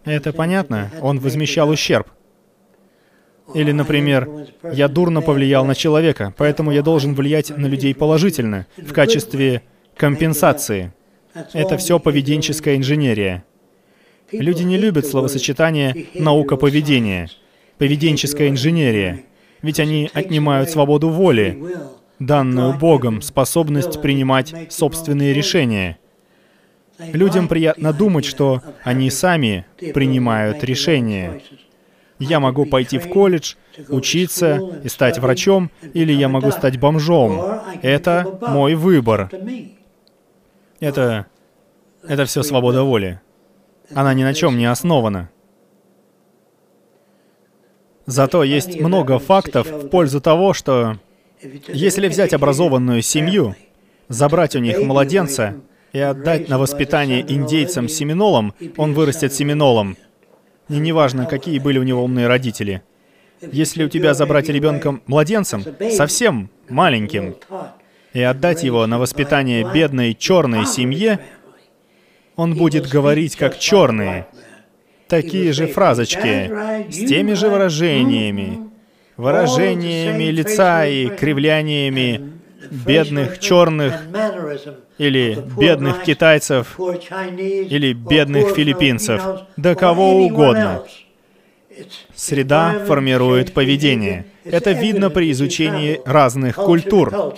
Это 0.06 0.32
понятно? 0.32 0.92
Он 1.02 1.20
возмещал 1.20 1.70
ущерб. 1.70 2.08
Или, 3.56 3.72
например, 3.72 4.30
я 4.72 4.88
дурно 4.88 5.22
повлиял 5.22 5.66
на 5.66 5.74
человека, 5.74 6.36
поэтому 6.38 6.72
я 6.72 6.84
должен 6.84 7.16
влиять 7.16 7.50
на 7.50 7.66
людей 7.66 7.96
положительно, 7.96 8.68
в 8.78 8.94
качестве 8.94 9.64
компенсации. 9.98 10.94
Это 11.54 11.78
все 11.78 12.00
поведенческая 12.00 12.76
инженерия. 12.76 13.44
Люди 14.32 14.62
не 14.62 14.78
любят 14.78 15.08
словосочетание 15.08 16.08
«наука 16.14 16.58
поведения», 16.58 17.30
поведенческая 17.80 18.50
инженерия, 18.50 19.24
ведь 19.64 19.80
они 19.80 20.12
отнимают 20.14 20.70
свободу 20.70 21.10
воли, 21.10 21.58
данную 22.20 22.78
Богом 22.78 23.22
способность 23.22 24.02
принимать 24.02 24.54
собственные 24.70 25.34
решения. 25.34 25.98
Людям 27.00 27.48
приятно 27.48 27.94
думать, 27.94 28.26
что 28.26 28.62
они 28.84 29.10
сами 29.10 29.66
принимают 29.78 30.64
решения. 30.64 31.42
Я 32.20 32.42
могу 32.42 32.66
пойти 32.66 32.98
в 32.98 33.08
колледж, 33.08 33.56
учиться 33.88 34.60
и 34.84 34.90
стать 34.90 35.18
врачом, 35.20 35.72
или 35.94 36.12
я 36.12 36.28
могу 36.28 36.52
стать 36.52 36.78
бомжом. 36.78 37.62
Это 37.82 38.40
мой 38.48 38.76
выбор. 38.76 39.32
Это... 40.80 41.26
Это 42.08 42.26
все 42.26 42.44
свобода 42.44 42.84
воли. 42.84 43.20
Она 43.94 44.14
ни 44.14 44.24
на 44.24 44.34
чем 44.34 44.58
не 44.58 44.66
основана. 44.66 45.30
Зато 48.06 48.44
есть 48.44 48.80
много 48.80 49.20
фактов 49.20 49.68
в 49.70 49.90
пользу 49.90 50.20
того, 50.20 50.54
что 50.54 50.98
если 51.68 52.08
взять 52.08 52.34
образованную 52.34 53.02
семью, 53.02 53.56
забрать 54.08 54.56
у 54.56 54.60
них 54.60 54.80
младенца 54.80 55.56
и 55.94 56.00
отдать 56.00 56.50
на 56.50 56.58
воспитание 56.58 57.22
индейцам-семинолам, 57.22 58.54
он 58.78 58.94
вырастет 58.94 59.34
семинолом. 59.34 59.98
И 60.70 60.78
неважно, 60.78 61.26
какие 61.26 61.60
были 61.60 61.80
у 61.80 61.84
него 61.84 62.04
умные 62.04 62.28
родители. 62.28 62.84
Если 63.42 63.84
у 63.84 63.90
тебя 63.90 64.14
забрать 64.14 64.50
ребенком 64.50 65.02
младенцем, 65.08 65.64
совсем 65.92 66.50
маленьким, 66.70 67.36
и 68.14 68.22
отдать 68.22 68.64
его 68.64 68.86
на 68.88 69.00
воспитание 69.00 69.68
бедной 69.72 70.14
черной 70.14 70.66
семье, 70.66 71.20
он 72.36 72.56
будет 72.56 72.88
говорить 72.88 73.36
как 73.36 73.58
черные, 73.58 74.28
такие 75.08 75.54
же 75.54 75.68
фразочки, 75.68 76.90
с 76.92 77.08
теми 77.08 77.34
же 77.34 77.50
выражениями, 77.50 78.70
выражениями 79.18 80.26
лица 80.26 80.86
и 80.86 81.10
кривляниями 81.10 82.39
бедных 82.72 83.40
черных 83.40 84.02
или 84.98 85.38
бедных 85.58 86.04
китайцев 86.04 86.80
или 86.80 87.94
бедных 87.94 88.56
филиппинцев, 88.56 89.22
да 89.58 89.76
кого 89.76 90.26
угодно. 90.26 90.84
Среда 92.14 92.84
формирует 92.86 93.54
поведение. 93.54 94.26
Это 94.44 94.72
видно 94.72 95.10
при 95.10 95.32
изучении 95.32 96.02
разных 96.06 96.56
культур. 96.56 97.36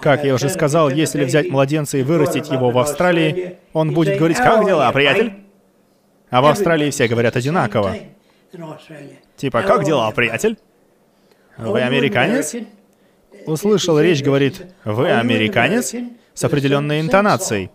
Как 0.00 0.24
я 0.24 0.34
уже 0.34 0.48
сказал, 0.48 0.88
если 0.88 1.24
взять 1.24 1.50
младенца 1.50 1.98
и 1.98 2.02
вырастить 2.02 2.48
его 2.50 2.70
в 2.70 2.78
Австралии, 2.78 3.56
он 3.72 3.92
будет 3.92 4.16
говорить 4.18 4.38
«Как 4.38 4.64
дела, 4.64 4.90
приятель?» 4.92 5.34
А 6.30 6.40
в 6.40 6.46
Австралии 6.46 6.90
все 6.90 7.08
говорят 7.08 7.36
одинаково. 7.36 7.96
Типа, 9.36 9.62
как 9.62 9.84
дела, 9.84 10.10
приятель? 10.12 10.56
Вы 11.58 11.82
американец? 11.82 12.54
Услышал 13.50 13.98
речь, 13.98 14.22
говорит, 14.22 14.62
вы 14.84 15.10
американец? 15.10 15.92
С 16.34 16.44
определенной 16.44 17.00
интонацией. 17.00 17.70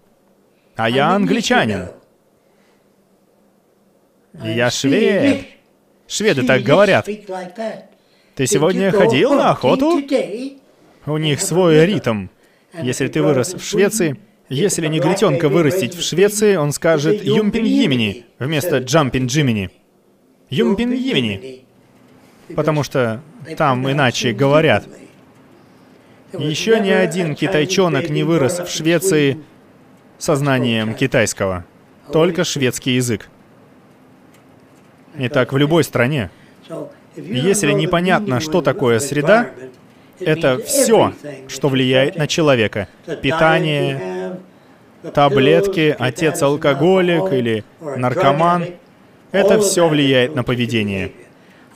А 0.78 0.90
я 0.90 1.10
англичанин. 1.10 1.90
Я 4.42 4.70
швед. 4.72 5.46
Шведы 6.08 6.44
так 6.44 6.62
говорят. 6.64 7.06
Ты 8.36 8.48
сегодня 8.48 8.92
ходил 8.92 9.34
на 9.34 9.52
охоту? 9.52 10.02
У 11.06 11.18
них 11.18 11.42
свой 11.42 11.86
ритм. 11.86 12.28
Если 12.82 13.08
ты 13.08 13.22
вырос 13.22 13.54
в 13.54 13.64
Швеции, 13.64 14.18
если 14.48 14.88
негритенка 14.88 15.50
вырастить 15.50 15.94
в 15.94 16.02
Швеции, 16.02 16.56
он 16.56 16.72
скажет 16.72 17.24
«Юмпин 17.24 17.66
Йимини» 17.66 18.26
вместо 18.40 18.78
«Джампин 18.78 19.28
Джимини». 19.28 19.72
«Юмпин 20.50 20.92
Йимини», 20.92 21.66
потому 22.56 22.84
что 22.84 23.22
там 23.58 23.90
иначе 23.90 24.32
говорят. 24.34 24.86
Еще 26.34 26.80
ни 26.80 26.90
один 26.90 27.36
китайчонок 27.36 28.10
не 28.10 28.24
вырос 28.24 28.60
в 28.60 28.68
Швеции 28.70 29.40
сознанием 30.18 30.94
китайского, 30.94 31.66
только 32.12 32.44
шведский 32.44 32.96
язык. 32.96 33.30
И 35.18 35.30
так 35.30 35.54
в 35.54 35.58
любой 35.58 35.84
стране. 35.84 36.30
Если 37.16 37.72
непонятно, 37.72 38.40
что 38.40 38.62
такое 38.62 39.00
среда, 39.00 39.52
это 40.20 40.58
все, 40.58 41.14
что 41.48 41.70
влияет 41.70 42.18
на 42.18 42.28
человека. 42.28 42.88
Питание, 43.22 44.38
таблетки, 45.14 45.96
отец 45.98 46.42
алкоголик 46.42 47.32
или 47.32 47.64
наркоман. 47.80 48.66
Это 49.32 49.60
все 49.60 49.88
влияет 49.88 50.36
на 50.36 50.44
поведение. 50.44 51.12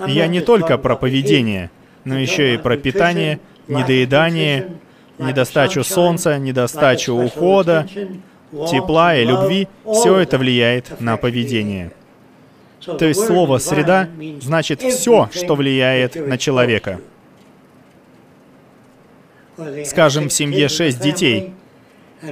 Я 0.08 0.28
не 0.28 0.42
только 0.42 0.78
про 0.78 0.96
поведение, 0.96 1.72
но 2.06 2.18
еще 2.18 2.54
и 2.54 2.58
про 2.58 2.78
питание, 2.78 3.40
недоедание, 3.70 4.72
недостачу 5.18 5.84
солнца, 5.84 6.38
недостачу 6.38 7.14
ухода, 7.14 7.88
тепла 8.52 9.16
и 9.16 9.26
любви. 9.26 9.68
Все 9.94 10.18
это 10.18 10.38
влияет 10.38 11.00
на 11.00 11.18
поведение. 11.18 11.92
То 12.86 13.06
есть 13.06 13.26
слово 13.26 13.58
«среда» 13.58 14.08
значит 14.42 14.82
все, 14.82 15.30
что 15.34 15.56
влияет 15.56 16.16
на 16.16 16.38
человека. 16.38 17.00
Скажем, 19.86 20.30
в 20.30 20.34
семье 20.34 20.70
шесть 20.70 21.02
детей. 21.02 21.54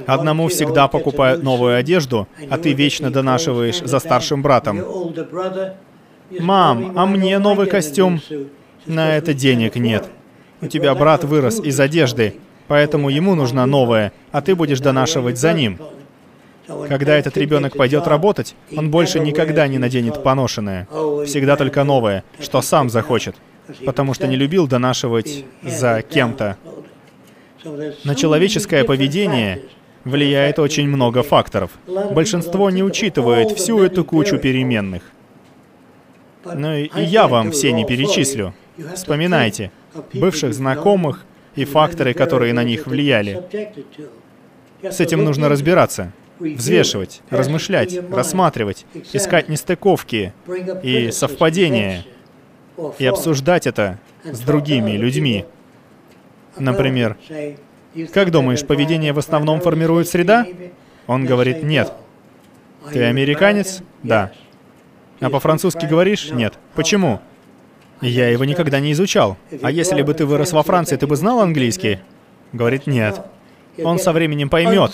Одному 0.06 0.48
всегда 0.48 0.88
покупают 0.88 1.42
новую 1.42 1.76
одежду, 1.76 2.26
а 2.50 2.58
ты 2.58 2.72
вечно 2.72 3.10
донашиваешь 3.10 3.80
за 3.80 3.98
старшим 3.98 4.42
братом. 4.42 4.82
«Мам, 6.30 6.92
а 6.96 7.06
мне 7.06 7.38
новый 7.38 7.66
костюм?» 7.66 8.20
На 8.86 9.16
это 9.16 9.34
денег 9.34 9.76
нет. 9.76 10.08
У 10.60 10.66
тебя 10.66 10.94
брат 10.94 11.24
вырос 11.24 11.60
из 11.60 11.78
одежды, 11.78 12.34
поэтому 12.66 13.10
ему 13.10 13.34
нужна 13.34 13.64
новая, 13.66 14.12
а 14.32 14.42
ты 14.42 14.54
будешь 14.54 14.80
донашивать 14.80 15.38
за 15.38 15.52
ним. 15.52 15.78
Когда 16.88 17.16
этот 17.16 17.36
ребенок 17.36 17.76
пойдет 17.76 18.06
работать, 18.06 18.54
он 18.76 18.90
больше 18.90 19.20
никогда 19.20 19.68
не 19.68 19.78
наденет 19.78 20.22
поношенное. 20.22 20.86
Всегда 21.24 21.56
только 21.56 21.84
новое, 21.84 22.24
что 22.40 22.60
сам 22.60 22.90
захочет, 22.90 23.36
потому 23.86 24.14
что 24.14 24.26
не 24.26 24.36
любил 24.36 24.66
донашивать 24.66 25.44
за 25.62 26.02
кем-то. 26.02 26.56
На 28.04 28.14
человеческое 28.14 28.84
поведение 28.84 29.62
влияет 30.04 30.58
очень 30.58 30.88
много 30.88 31.22
факторов. 31.22 31.70
Большинство 31.86 32.70
не 32.70 32.82
учитывает 32.82 33.52
всю 33.52 33.82
эту 33.82 34.04
кучу 34.04 34.38
переменных. 34.38 35.02
Ну 36.44 36.74
и 36.74 36.90
я 37.02 37.28
вам 37.28 37.52
все 37.52 37.72
не 37.72 37.84
перечислю. 37.84 38.54
Вспоминайте 38.94 39.70
бывших 40.14 40.54
знакомых 40.54 41.24
и 41.54 41.64
факторы, 41.64 42.14
которые 42.14 42.52
на 42.52 42.64
них 42.64 42.86
влияли. 42.86 43.42
С 44.82 45.00
этим 45.00 45.24
нужно 45.24 45.48
разбираться, 45.48 46.12
взвешивать, 46.38 47.22
размышлять, 47.30 47.98
рассматривать, 48.10 48.86
искать 49.12 49.48
нестыковки 49.48 50.32
и 50.82 51.10
совпадения, 51.10 52.04
и 52.98 53.06
обсуждать 53.06 53.66
это 53.66 53.98
с 54.24 54.40
другими 54.40 54.92
людьми. 54.92 55.44
Например, 56.58 57.16
как 58.12 58.30
думаешь, 58.30 58.64
поведение 58.64 59.12
в 59.12 59.18
основном 59.18 59.60
формирует 59.60 60.08
среда? 60.08 60.46
Он 61.06 61.24
говорит, 61.24 61.62
нет. 61.62 61.92
Ты 62.92 63.04
американец? 63.04 63.82
Да. 64.02 64.30
А 65.20 65.30
по-французски 65.30 65.86
говоришь? 65.86 66.30
Нет. 66.30 66.54
Почему? 66.74 67.20
Я 68.00 68.28
его 68.28 68.44
никогда 68.44 68.80
не 68.80 68.92
изучал. 68.92 69.36
А 69.62 69.70
если 69.70 70.02
бы 70.02 70.14
ты 70.14 70.24
вырос 70.24 70.52
во 70.52 70.62
Франции, 70.62 70.96
ты 70.96 71.06
бы 71.06 71.16
знал 71.16 71.40
английский? 71.40 71.98
Говорит, 72.52 72.86
нет. 72.86 73.20
Он 73.82 73.98
со 73.98 74.12
временем 74.12 74.48
поймет, 74.48 74.92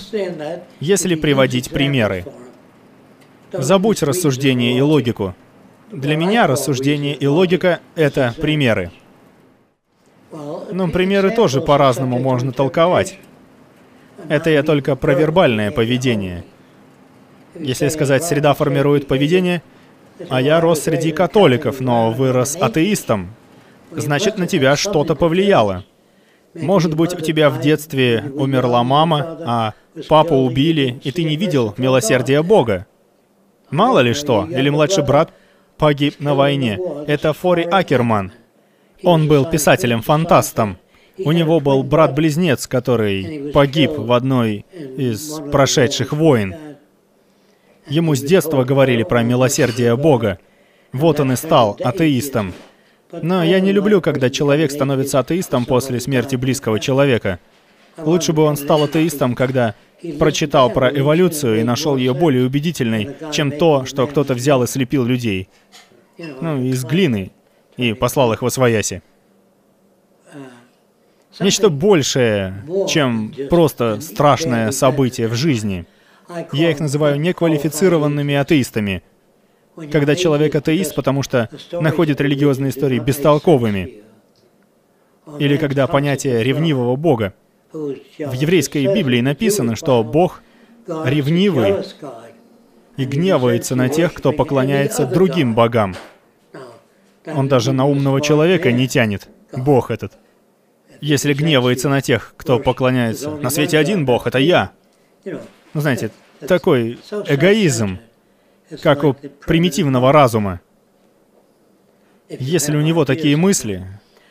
если 0.80 1.14
приводить 1.14 1.70
примеры. 1.70 2.24
Забудь 3.52 4.02
рассуждение 4.02 4.76
и 4.76 4.80
логику. 4.80 5.34
Для 5.90 6.16
меня 6.16 6.46
рассуждение 6.46 7.14
и 7.14 7.26
логика— 7.26 7.80
это 7.94 8.34
примеры. 8.40 8.90
Но 10.72 10.88
примеры 10.88 11.30
тоже 11.30 11.60
по-разному 11.60 12.18
можно 12.18 12.52
толковать. 12.52 13.18
Это 14.28 14.50
я 14.50 14.62
только 14.62 14.96
про 14.96 15.14
вербальное 15.14 15.70
поведение. 15.70 16.44
Если 17.54 17.88
сказать, 17.88 18.24
среда 18.24 18.54
формирует 18.54 19.06
поведение, 19.06 19.62
а 20.28 20.40
я 20.40 20.60
рос 20.60 20.80
среди 20.80 21.12
католиков, 21.12 21.80
но 21.80 22.10
вырос 22.10 22.56
атеистом, 22.56 23.34
значит, 23.90 24.38
на 24.38 24.46
тебя 24.46 24.76
что-то 24.76 25.14
повлияло. 25.14 25.84
Может 26.54 26.94
быть, 26.94 27.14
у 27.14 27.20
тебя 27.20 27.50
в 27.50 27.60
детстве 27.60 28.24
умерла 28.34 28.84
мама, 28.84 29.38
а 29.44 29.72
папу 30.08 30.36
убили, 30.36 31.00
и 31.02 31.10
ты 31.10 31.24
не 31.24 31.36
видел 31.36 31.74
милосердия 31.76 32.42
Бога. 32.42 32.86
Мало 33.70 34.00
ли 34.00 34.12
что, 34.14 34.46
или 34.46 34.70
младший 34.70 35.04
брат 35.04 35.32
погиб 35.78 36.20
на 36.20 36.34
войне. 36.34 36.78
Это 37.08 37.32
Фори 37.32 37.62
Акерман— 37.62 38.32
он 39.04 39.28
был 39.28 39.44
писателем-фантастом. 39.44 40.78
У 41.18 41.32
него 41.32 41.60
был 41.60 41.82
брат-близнец, 41.82 42.66
который 42.66 43.52
погиб 43.52 43.90
в 43.90 44.12
одной 44.12 44.64
из 44.72 45.40
прошедших 45.52 46.12
войн. 46.12 46.54
Ему 47.86 48.14
с 48.14 48.20
детства 48.20 48.64
говорили 48.64 49.02
про 49.02 49.22
милосердие 49.22 49.96
Бога. 49.96 50.38
Вот 50.92 51.20
он 51.20 51.32
и 51.32 51.36
стал 51.36 51.78
атеистом. 51.82 52.54
Но 53.12 53.44
я 53.44 53.60
не 53.60 53.72
люблю, 53.72 54.00
когда 54.00 54.30
человек 54.30 54.70
становится 54.70 55.18
атеистом 55.18 55.66
после 55.66 56.00
смерти 56.00 56.36
близкого 56.36 56.80
человека. 56.80 57.40
Лучше 57.96 58.32
бы 58.32 58.42
он 58.42 58.56
стал 58.56 58.84
атеистом, 58.84 59.34
когда 59.34 59.74
прочитал 60.18 60.70
про 60.70 60.88
эволюцию 60.88 61.60
и 61.60 61.64
нашел 61.64 61.96
ее 61.96 62.14
более 62.14 62.44
убедительной, 62.44 63.16
чем 63.32 63.52
то, 63.52 63.84
что 63.84 64.06
кто-то 64.06 64.34
взял 64.34 64.62
и 64.62 64.66
слепил 64.66 65.04
людей. 65.04 65.48
Ну, 66.18 66.62
из 66.62 66.84
глины, 66.84 67.32
и 67.76 67.92
послал 67.92 68.32
их 68.32 68.42
во 68.42 68.50
свояси. 68.50 69.02
Нечто 71.40 71.68
большее, 71.68 72.64
чем 72.88 73.32
просто 73.50 74.00
страшное 74.00 74.70
событие 74.70 75.28
в 75.28 75.34
жизни. 75.34 75.86
Я 76.52 76.70
их 76.70 76.80
называю 76.80 77.20
неквалифицированными 77.20 78.34
атеистами. 78.34 79.02
Когда 79.90 80.14
человек 80.14 80.54
атеист, 80.54 80.94
потому 80.94 81.22
что 81.22 81.48
находит 81.72 82.20
религиозные 82.20 82.70
истории 82.70 82.98
бестолковыми. 82.98 84.02
Или 85.38 85.56
когда 85.56 85.86
понятие 85.86 86.42
ревнивого 86.42 86.96
Бога. 86.96 87.34
В 87.72 88.32
еврейской 88.32 88.86
Библии 88.94 89.20
написано, 89.20 89.74
что 89.74 90.04
Бог 90.04 90.42
ревнивый 90.86 91.84
и 92.96 93.04
гневается 93.04 93.74
на 93.74 93.88
тех, 93.88 94.14
кто 94.14 94.32
поклоняется 94.32 95.06
другим 95.06 95.54
богам. 95.54 95.96
Он 97.26 97.48
даже 97.48 97.72
на 97.72 97.86
умного 97.86 98.20
человека 98.20 98.70
не 98.70 98.86
тянет, 98.86 99.28
Бог 99.52 99.90
этот. 99.90 100.12
Если 101.00 101.34
гневается 101.34 101.88
на 101.88 102.00
тех, 102.00 102.34
кто 102.36 102.58
поклоняется. 102.58 103.30
На 103.30 103.50
свете 103.50 103.78
один 103.78 104.04
Бог, 104.06 104.26
это 104.26 104.38
я. 104.38 104.72
Ну, 105.74 105.80
знаете, 105.80 106.10
такой 106.46 106.98
эгоизм, 107.26 107.98
как 108.82 109.04
у 109.04 109.14
примитивного 109.46 110.12
разума. 110.12 110.60
Если 112.28 112.76
у 112.76 112.80
него 112.80 113.04
такие 113.04 113.36
мысли, 113.36 113.86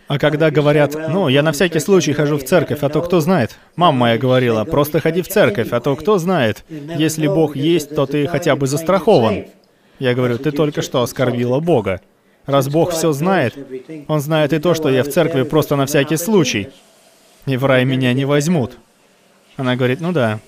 а 0.08 0.20
когда 0.20 0.52
говорят, 0.52 0.96
ну, 1.10 1.28
я 1.28 1.44
на 1.44 1.52
всякий 1.52 1.80
случай 1.80 2.14
хожу 2.14 2.38
в 2.38 2.44
церковь, 2.44 2.80
а 2.82 2.90
то 2.90 3.02
кто 3.02 3.20
знает. 3.20 3.58
Мама 3.76 3.98
моя 3.98 4.18
говорила, 4.18 4.64
просто 4.64 5.00
ходи 5.00 5.22
в 5.22 5.28
церковь, 5.28 5.70
а 5.72 5.80
то 5.80 5.96
кто 5.96 6.18
знает. 6.18 6.64
Если 6.70 7.28
Бог 7.28 7.56
есть, 7.56 7.96
то 7.96 8.06
ты 8.06 8.28
хотя 8.28 8.56
бы 8.56 8.68
застрахован. 8.68 9.46
Я 10.00 10.16
говорю, 10.16 10.38
ты 10.38 10.52
только 10.52 10.82
что 10.82 11.02
оскорбила 11.02 11.60
Бога. 11.60 12.02
Раз 12.46 12.68
Бог 12.68 12.92
все 12.92 13.12
знает, 13.14 13.56
Он 14.08 14.20
знает 14.20 14.52
и 14.54 14.60
то, 14.60 14.74
что 14.74 14.90
я 14.90 15.04
в 15.04 15.10
церкви 15.10 15.44
просто 15.44 15.76
на 15.76 15.86
всякий 15.86 16.18
случай. 16.18 16.70
И 17.46 17.58
в 17.58 17.66
рай 17.66 17.86
меня 17.86 18.14
не 18.14 18.26
возьмут. 18.26 18.78
Она 19.56 19.76
говорит, 19.76 20.02
ну 20.02 20.12
да. 20.12 20.40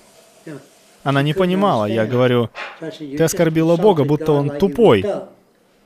Она 1.06 1.22
не 1.22 1.34
понимала. 1.34 1.84
Я 1.84 2.04
говорю, 2.04 2.50
ты 2.90 3.22
оскорбила 3.22 3.76
Бога, 3.76 4.02
будто 4.02 4.32
Он 4.32 4.50
тупой 4.50 5.04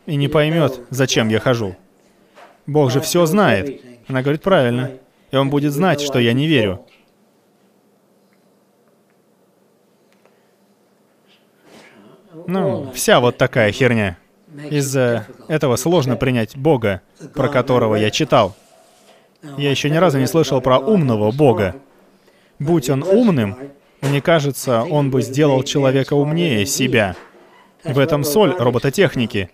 и 0.06 0.16
не 0.16 0.28
поймет, 0.28 0.80
зачем 0.88 1.28
я 1.28 1.38
хожу. 1.38 1.76
Бог 2.66 2.90
же 2.90 3.02
все 3.02 3.26
знает. 3.26 3.82
Она 4.08 4.22
говорит, 4.22 4.40
правильно. 4.40 4.92
И 5.30 5.36
Он 5.36 5.50
будет 5.50 5.74
знать, 5.74 6.00
что 6.00 6.18
я 6.18 6.32
не 6.32 6.46
верю. 6.46 6.86
Ну, 12.46 12.90
вся 12.94 13.20
вот 13.20 13.36
такая 13.36 13.72
херня. 13.72 14.16
Из-за 14.70 15.26
этого 15.48 15.76
сложно 15.76 16.16
принять 16.16 16.56
Бога, 16.56 17.02
про 17.34 17.48
которого 17.48 17.94
я 17.94 18.10
читал. 18.10 18.56
Я 19.58 19.70
еще 19.70 19.90
ни 19.90 19.96
разу 19.96 20.18
не 20.18 20.26
слышал 20.26 20.62
про 20.62 20.78
умного 20.78 21.30
Бога. 21.30 21.76
Будь 22.58 22.88
он 22.88 23.02
умным, 23.02 23.56
мне 24.02 24.22
кажется, 24.22 24.82
он 24.82 25.10
бы 25.10 25.22
сделал 25.22 25.62
человека 25.62 26.14
умнее 26.14 26.66
себя. 26.66 27.16
В 27.84 27.98
этом 27.98 28.24
соль 28.24 28.54
робототехники. 28.56 29.50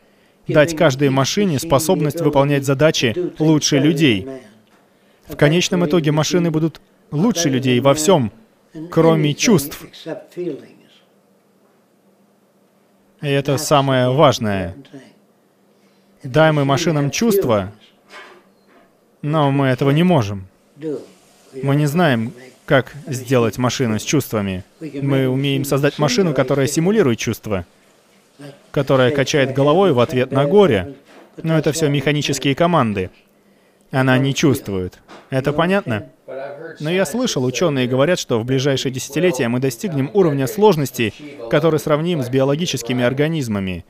Дать 0.48 0.76
каждой 0.76 1.10
машине 1.10 1.58
способность 1.58 2.20
выполнять 2.20 2.64
задачи 2.64 3.14
лучше 3.38 3.78
людей. 3.78 4.28
В 5.26 5.36
конечном 5.36 5.84
итоге 5.86 6.12
машины 6.12 6.50
будут 6.50 6.80
лучше 7.10 7.48
людей 7.48 7.80
во 7.80 7.94
всем, 7.94 8.30
кроме 8.90 9.34
чувств. 9.34 9.84
И 13.22 13.28
это 13.28 13.56
самое 13.58 14.10
важное. 14.10 14.76
Дай 16.22 16.52
мы 16.52 16.64
машинам 16.64 17.10
чувства, 17.10 17.72
но 19.22 19.50
мы 19.50 19.66
этого 19.66 19.90
не 19.90 20.04
можем. 20.04 20.46
Мы 21.62 21.74
не 21.76 21.86
знаем, 21.86 22.32
как 22.66 22.92
сделать 23.06 23.58
машину 23.58 23.98
с 23.98 24.02
чувствами. 24.02 24.64
Мы 24.80 25.28
умеем 25.28 25.64
создать 25.64 25.98
машину, 25.98 26.34
которая 26.34 26.66
симулирует 26.66 27.18
чувства, 27.18 27.64
которая 28.72 29.12
качает 29.12 29.54
головой 29.54 29.92
в 29.92 30.00
ответ 30.00 30.32
на 30.32 30.44
горе. 30.44 30.94
Но 31.42 31.56
это 31.56 31.72
все 31.72 31.88
механические 31.88 32.54
команды. 32.54 33.10
Она 33.92 34.18
не 34.18 34.34
чувствует. 34.34 34.98
Это 35.30 35.52
понятно? 35.52 36.08
Но 36.80 36.90
я 36.90 37.06
слышал, 37.06 37.44
ученые 37.44 37.86
говорят, 37.86 38.18
что 38.18 38.40
в 38.40 38.44
ближайшие 38.44 38.92
десятилетия 38.92 39.48
мы 39.48 39.60
достигнем 39.60 40.10
уровня 40.12 40.46
сложности, 40.46 41.14
который 41.50 41.78
сравним 41.78 42.22
с 42.22 42.28
биологическими 42.28 43.04
организмами. 43.04 43.84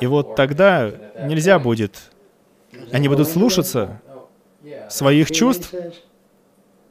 И 0.00 0.06
вот 0.06 0.36
тогда 0.36 0.90
нельзя 1.24 1.58
будет... 1.58 2.10
Они 2.90 3.08
будут 3.08 3.28
слушаться 3.28 4.00
своих 4.88 5.30
чувств. 5.30 5.74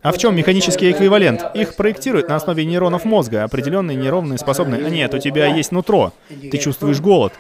А 0.02 0.12
в 0.12 0.18
чем 0.18 0.36
механический 0.36 0.92
эквивалент? 0.92 1.44
Их 1.54 1.76
проектируют 1.76 2.28
на 2.28 2.36
основе 2.36 2.66
нейронов 2.66 3.06
мозга, 3.06 3.44
определенные 3.44 3.96
нейронные 3.96 4.40
способные. 4.40 4.86
А 4.86 4.90
нет, 4.90 5.14
у 5.14 5.20
тебя 5.20 5.46
есть 5.48 5.72
нутро, 5.72 6.12
ты 6.30 6.58
чувствуешь 6.58 7.00
голод. 7.00 7.34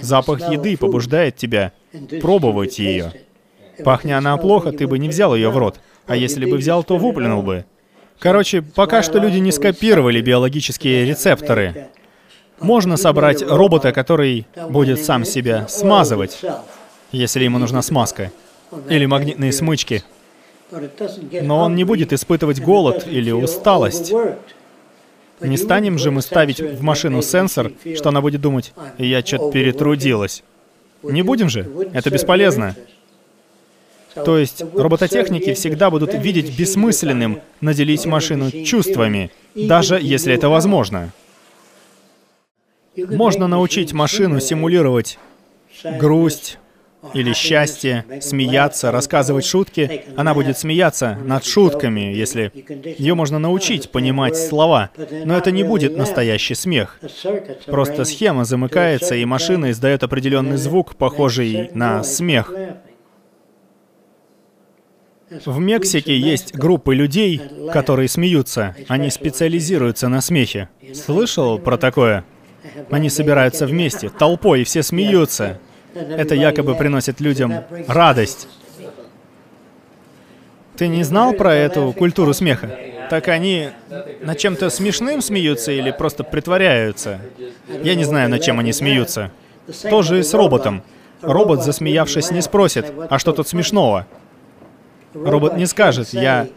Запах 0.00 0.50
еды 0.50 0.76
побуждает 0.76 1.36
тебя 1.36 1.72
пробовать 2.20 2.78
ее. 2.78 3.12
Пахня 3.84 4.18
она 4.18 4.36
плохо, 4.36 4.72
ты 4.72 4.86
бы 4.86 4.98
не 4.98 5.08
взял 5.08 5.34
ее 5.34 5.50
в 5.50 5.56
рот. 5.56 5.80
А 6.06 6.16
если 6.16 6.44
бы 6.44 6.58
взял, 6.58 6.84
то 6.84 6.98
выплюнул 6.98 7.42
бы. 7.42 7.64
Короче, 8.18 8.62
пока 8.62 9.02
что 9.02 9.18
люди 9.18 9.38
не 9.38 9.50
скопировали 9.50 10.20
биологические 10.20 11.06
рецепторы. 11.06 11.88
Можно 12.60 12.96
собрать 12.96 13.42
робота, 13.42 13.92
который 13.92 14.46
будет 14.68 15.02
сам 15.02 15.24
себя 15.24 15.66
смазывать, 15.68 16.40
если 17.12 17.44
ему 17.44 17.58
нужна 17.58 17.82
смазка. 17.82 18.30
Или 18.88 19.06
магнитные 19.06 19.52
смычки. 19.52 20.04
Но 20.70 21.60
он 21.60 21.74
не 21.74 21.84
будет 21.84 22.12
испытывать 22.12 22.60
голод 22.60 23.06
или 23.06 23.30
усталость. 23.30 24.12
Не 25.40 25.56
станем 25.56 25.98
же 25.98 26.10
мы 26.10 26.22
ставить 26.22 26.60
в 26.60 26.82
машину 26.82 27.22
сенсор, 27.22 27.72
что 27.96 28.08
она 28.08 28.20
будет 28.20 28.40
думать, 28.40 28.72
я 28.98 29.24
что-то 29.24 29.50
перетрудилась. 29.50 30.42
Не 31.02 31.22
будем 31.22 31.48
же? 31.48 31.68
Это 31.92 32.10
бесполезно. 32.10 32.74
То 34.14 34.38
есть 34.38 34.62
робототехники 34.74 35.54
всегда 35.54 35.90
будут 35.90 36.14
видеть 36.14 36.56
бессмысленным 36.56 37.40
наделить 37.60 38.06
машину 38.06 38.50
чувствами, 38.64 39.30
даже 39.54 39.98
если 40.00 40.34
это 40.34 40.48
возможно. 40.48 41.10
Можно 42.96 43.48
научить 43.48 43.92
машину 43.92 44.38
симулировать 44.38 45.18
грусть 45.98 46.58
или 47.12 47.32
счастье, 47.32 48.04
смеяться, 48.20 48.90
рассказывать 48.90 49.44
шутки. 49.44 50.04
Она 50.16 50.34
будет 50.34 50.58
смеяться 50.58 51.18
над 51.24 51.44
шутками, 51.44 52.14
если 52.14 52.52
ее 52.98 53.14
можно 53.14 53.38
научить 53.38 53.90
понимать 53.90 54.36
слова. 54.36 54.90
Но 55.24 55.36
это 55.36 55.50
не 55.50 55.62
будет 55.62 55.96
настоящий 55.96 56.54
смех. 56.54 57.00
Просто 57.66 58.04
схема 58.04 58.44
замыкается, 58.44 59.14
и 59.14 59.24
машина 59.24 59.70
издает 59.70 60.02
определенный 60.02 60.56
звук, 60.56 60.96
похожий 60.96 61.70
на 61.74 62.02
смех. 62.02 62.52
В 65.44 65.58
Мексике 65.58 66.16
есть 66.16 66.54
группы 66.54 66.94
людей, 66.94 67.40
которые 67.72 68.08
смеются. 68.08 68.76
Они 68.88 69.10
специализируются 69.10 70.08
на 70.08 70.20
смехе. 70.20 70.68
Слышал 70.92 71.58
про 71.58 71.76
такое? 71.76 72.24
Они 72.90 73.10
собираются 73.10 73.66
вместе, 73.66 74.10
толпой, 74.10 74.62
и 74.62 74.64
все 74.64 74.82
смеются. 74.82 75.60
Это 75.94 76.34
якобы 76.34 76.74
приносит 76.74 77.20
людям 77.20 77.64
радость. 77.86 78.48
Ты 80.76 80.88
не 80.88 81.04
знал 81.04 81.34
про 81.34 81.54
эту 81.54 81.92
культуру 81.92 82.34
смеха? 82.34 82.70
Так 83.10 83.28
они 83.28 83.70
над 84.22 84.38
чем-то 84.38 84.70
смешным 84.70 85.20
смеются 85.20 85.70
или 85.70 85.90
просто 85.92 86.24
притворяются? 86.24 87.20
Я 87.82 87.94
не 87.94 88.04
знаю, 88.04 88.28
над 88.28 88.42
чем 88.42 88.58
они 88.58 88.72
смеются. 88.72 89.30
Тоже 89.88 90.20
и 90.20 90.22
с 90.22 90.34
роботом. 90.34 90.82
Робот, 91.22 91.62
засмеявшись, 91.62 92.30
не 92.30 92.42
спросит, 92.42 92.92
а 93.08 93.18
что 93.18 93.32
тут 93.32 93.48
смешного? 93.48 94.06
Робот 95.14 95.56
не 95.56 95.66
скажет, 95.66 96.08
я 96.12 96.48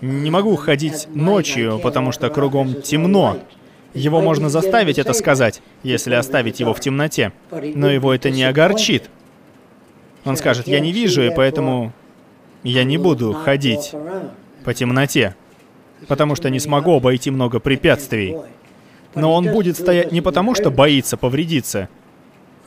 не 0.00 0.30
могу 0.30 0.54
ходить 0.56 1.08
ночью, 1.14 1.80
потому 1.82 2.12
что 2.12 2.28
кругом 2.28 2.82
темно. 2.82 3.38
Его 3.96 4.20
можно 4.20 4.50
заставить 4.50 4.98
это 4.98 5.14
сказать, 5.14 5.62
если 5.82 6.14
оставить 6.14 6.60
его 6.60 6.74
в 6.74 6.80
темноте. 6.80 7.32
Но 7.50 7.90
его 7.90 8.12
это 8.12 8.30
не 8.30 8.44
огорчит. 8.44 9.08
Он 10.26 10.36
скажет, 10.36 10.68
я 10.68 10.80
не 10.80 10.92
вижу, 10.92 11.22
и 11.22 11.30
поэтому 11.34 11.92
я 12.62 12.84
не 12.84 12.98
буду 12.98 13.32
ходить 13.32 13.94
по 14.64 14.74
темноте, 14.74 15.34
потому 16.08 16.34
что 16.34 16.50
не 16.50 16.60
смогу 16.60 16.96
обойти 16.96 17.30
много 17.30 17.58
препятствий. 17.58 18.36
Но 19.14 19.32
он 19.32 19.50
будет 19.50 19.78
стоять 19.78 20.12
не 20.12 20.20
потому, 20.20 20.54
что 20.54 20.70
боится 20.70 21.16
повредиться 21.16 21.88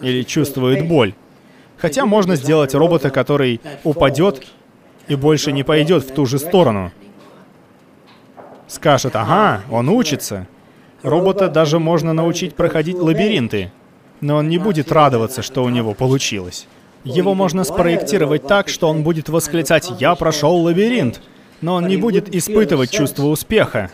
или 0.02 0.24
чувствует 0.24 0.88
боль. 0.88 1.14
Хотя 1.78 2.08
можно 2.08 2.36
сделать 2.36 2.74
робота, 2.74 3.12
который 3.12 3.62
упадет 3.84 4.48
и 5.08 5.14
больше 5.14 5.52
не 5.52 5.64
пойдет 5.64 6.04
в 6.06 6.14
ту 6.14 6.26
же 6.26 6.40
сторону. 6.40 6.92
Скажет, 8.68 9.16
ага, 9.16 9.62
он 9.70 9.90
учится. 9.90 10.48
Робота 11.04 11.48
даже 11.48 11.80
можно 11.80 12.14
научить 12.14 12.56
проходить 12.56 12.98
лабиринты, 12.98 13.72
но 14.22 14.38
он 14.38 14.50
не 14.50 14.58
будет 14.58 14.92
радоваться, 14.92 15.42
что 15.42 15.64
у 15.64 15.70
него 15.70 15.94
получилось. 15.94 16.68
Его 17.06 17.34
можно 17.34 17.64
спроектировать 17.64 18.46
так, 18.46 18.68
что 18.68 18.90
он 18.90 19.04
будет 19.04 19.30
восклицать 19.30 19.90
«Я 20.00 20.16
прошел 20.16 20.58
лабиринт», 20.58 21.22
но 21.62 21.76
он 21.76 21.88
не 21.88 21.98
будет 21.98 22.34
испытывать 22.34 22.92
чувство 22.92 23.28
успеха. 23.28 23.90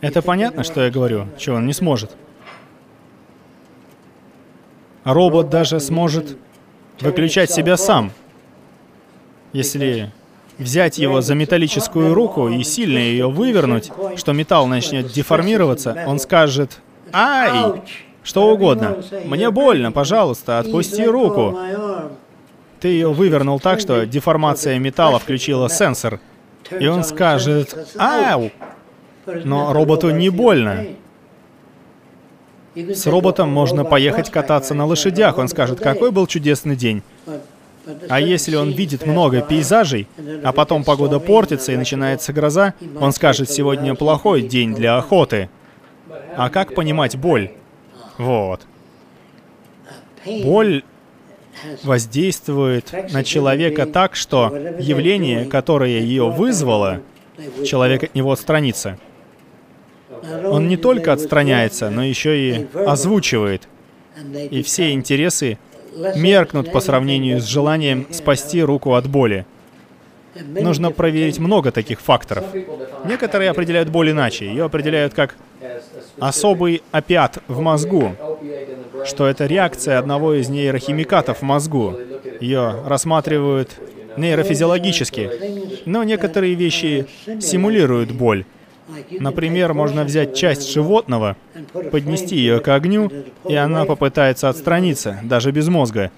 Это 0.00 0.20
понятно, 0.22 0.64
что 0.64 0.84
я 0.84 0.90
говорю, 0.90 1.28
что 1.38 1.54
он 1.54 1.66
не 1.66 1.72
сможет. 1.72 2.10
Робот 5.04 5.48
даже 5.48 5.78
сможет 5.78 6.36
выключать 7.00 7.50
себя 7.50 7.76
сам, 7.76 8.12
если 9.52 10.12
взять 10.58 10.98
его 10.98 11.20
за 11.20 11.34
металлическую 11.34 12.14
руку 12.14 12.48
и 12.48 12.62
сильно 12.62 12.98
ее 12.98 13.28
вывернуть, 13.30 13.90
что 14.16 14.32
металл 14.32 14.66
начнет 14.66 15.08
деформироваться, 15.08 16.04
он 16.06 16.18
скажет 16.18 16.80
«Ай!» 17.12 17.82
Что 18.24 18.50
угодно. 18.50 18.98
«Мне 19.24 19.50
больно, 19.50 19.90
пожалуйста, 19.90 20.58
отпусти 20.58 21.04
руку». 21.04 21.58
Ты 22.80 22.88
ее 22.88 23.12
вывернул 23.12 23.60
так, 23.60 23.80
что 23.80 24.06
деформация 24.06 24.78
металла 24.78 25.18
включила 25.18 25.68
сенсор. 25.68 26.20
И 26.78 26.86
он 26.86 27.04
скажет 27.04 27.76
«Ау!» 27.98 28.50
Но 29.26 29.72
роботу 29.72 30.10
не 30.10 30.30
больно. 30.30 30.86
С 32.74 33.06
роботом 33.06 33.50
можно 33.50 33.84
поехать 33.84 34.30
кататься 34.30 34.74
на 34.74 34.86
лошадях. 34.86 35.38
Он 35.38 35.48
скажет, 35.48 35.80
какой 35.80 36.10
был 36.10 36.26
чудесный 36.26 36.74
день. 36.74 37.02
А 38.08 38.20
если 38.20 38.56
он 38.56 38.70
видит 38.70 39.06
много 39.06 39.40
пейзажей, 39.40 40.06
а 40.44 40.52
потом 40.52 40.84
погода 40.84 41.18
портится 41.18 41.72
и 41.72 41.76
начинается 41.76 42.32
гроза, 42.32 42.74
он 43.00 43.12
скажет, 43.12 43.50
сегодня 43.50 43.94
плохой 43.94 44.42
день 44.42 44.74
для 44.74 44.96
охоты. 44.96 45.48
А 46.36 46.50
как 46.50 46.74
понимать 46.74 47.16
боль? 47.16 47.50
Вот. 48.18 48.62
Боль 50.24 50.84
воздействует 51.82 52.92
на 53.12 53.24
человека 53.24 53.86
так, 53.86 54.16
что 54.16 54.54
явление, 54.78 55.44
которое 55.44 56.00
ее 56.00 56.30
вызвало, 56.30 57.00
человек 57.64 58.04
от 58.04 58.14
него 58.14 58.32
отстранится. 58.32 58.98
Он 60.44 60.68
не 60.68 60.76
только 60.76 61.12
отстраняется, 61.12 61.90
но 61.90 62.04
еще 62.04 62.38
и 62.38 62.66
озвучивает. 62.86 63.68
И 64.50 64.62
все 64.62 64.92
интересы 64.92 65.58
меркнут 66.16 66.72
по 66.72 66.80
сравнению 66.80 67.40
с 67.40 67.44
желанием 67.44 68.06
спасти 68.10 68.62
руку 68.62 68.94
от 68.94 69.08
боли. 69.08 69.46
Нужно 70.34 70.90
проверить 70.90 71.38
много 71.38 71.72
таких 71.72 72.00
факторов. 72.00 72.44
Некоторые 73.04 73.50
определяют 73.50 73.90
боль 73.90 74.10
иначе. 74.10 74.46
Ее 74.46 74.64
определяют 74.64 75.14
как 75.14 75.36
особый 76.18 76.82
опиат 76.90 77.38
в 77.48 77.60
мозгу. 77.60 78.16
что 79.04 79.26
это 79.26 79.46
реакция 79.46 79.98
одного 79.98 80.34
из 80.34 80.48
нейрохимикатов 80.48 81.38
в 81.38 81.42
мозгу. 81.42 81.98
Ее 82.40 82.82
рассматривают 82.86 83.70
нейрофизиологически, 84.16 85.30
но 85.86 86.04
некоторые 86.04 86.54
вещи 86.54 87.06
симулируют 87.40 88.12
боль. 88.12 88.44
Например, 89.10 89.74
можно 89.74 90.04
взять 90.04 90.34
часть 90.34 90.72
животного, 90.72 91.36
поднести 91.90 92.36
ее 92.36 92.60
к 92.60 92.68
огню, 92.68 93.10
и 93.48 93.54
она 93.54 93.84
попытается 93.84 94.48
отстраниться, 94.48 95.18
даже 95.22 95.50
без 95.52 95.68
мозга. 95.68 96.10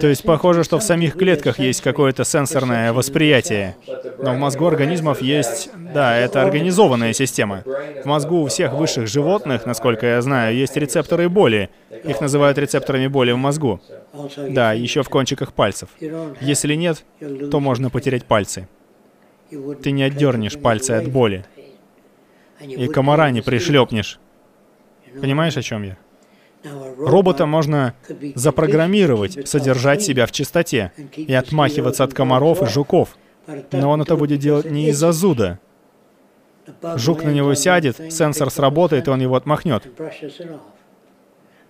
То 0.00 0.06
есть 0.06 0.22
похоже, 0.22 0.64
что 0.64 0.78
в 0.78 0.82
самих 0.82 1.14
клетках 1.14 1.58
есть 1.58 1.82
какое-то 1.82 2.24
сенсорное 2.24 2.92
восприятие. 2.92 3.76
Но 4.18 4.32
в 4.32 4.38
мозгу 4.38 4.66
организмов 4.66 5.20
есть... 5.20 5.70
Да, 5.76 6.16
это 6.16 6.42
организованная 6.42 7.12
система. 7.12 7.62
В 8.02 8.06
мозгу 8.06 8.42
у 8.42 8.46
всех 8.46 8.72
высших 8.72 9.06
животных, 9.06 9.66
насколько 9.66 10.06
я 10.06 10.22
знаю, 10.22 10.56
есть 10.56 10.76
рецепторы 10.76 11.28
боли. 11.28 11.70
Их 12.04 12.20
называют 12.20 12.58
рецепторами 12.58 13.06
боли 13.06 13.32
в 13.32 13.36
мозгу. 13.36 13.80
Да, 14.48 14.72
еще 14.72 15.02
в 15.02 15.08
кончиках 15.08 15.52
пальцев. 15.52 15.88
Если 16.40 16.74
нет, 16.74 17.04
то 17.50 17.60
можно 17.60 17.90
потерять 17.90 18.24
пальцы. 18.24 18.68
Ты 19.82 19.90
не 19.90 20.02
отдернешь 20.02 20.58
пальцы 20.58 20.92
от 20.92 21.10
боли. 21.10 21.44
И 22.60 22.88
комара 22.88 23.30
не 23.30 23.42
пришлепнешь. 23.42 24.18
Понимаешь, 25.20 25.56
о 25.56 25.62
чем 25.62 25.82
я? 25.82 25.96
Робота 26.98 27.46
можно 27.46 27.94
запрограммировать, 28.34 29.48
содержать 29.48 30.02
себя 30.02 30.26
в 30.26 30.32
чистоте 30.32 30.92
и 31.14 31.32
отмахиваться 31.32 32.04
от 32.04 32.14
комаров 32.14 32.62
и 32.62 32.66
жуков. 32.66 33.16
Но 33.72 33.90
он 33.90 34.02
это 34.02 34.16
будет 34.16 34.40
делать 34.40 34.70
не 34.70 34.88
из-за 34.88 35.12
зуда. 35.12 35.60
Жук 36.96 37.22
на 37.22 37.30
него 37.30 37.54
сядет, 37.54 38.12
сенсор 38.12 38.50
сработает, 38.50 39.06
и 39.06 39.10
он 39.10 39.20
его 39.20 39.36
отмахнет. 39.36 39.86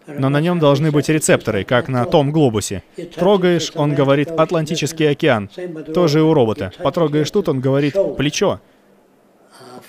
Но 0.07 0.29
на 0.29 0.41
нем 0.41 0.59
должны 0.59 0.91
быть 0.91 1.09
рецепторы, 1.09 1.65
как 1.65 1.89
на 1.89 2.05
том 2.05 2.31
глобусе. 2.31 2.83
Трогаешь, 3.15 3.73
он 3.75 3.95
говорит 3.95 4.31
«Атлантический 4.31 5.11
океан». 5.11 5.51
Тоже 5.93 6.23
у 6.23 6.33
робота. 6.33 6.73
Потрогаешь 6.83 7.31
тут, 7.31 7.49
он 7.49 7.61
говорит 7.61 7.95
«Плечо». 8.17 8.61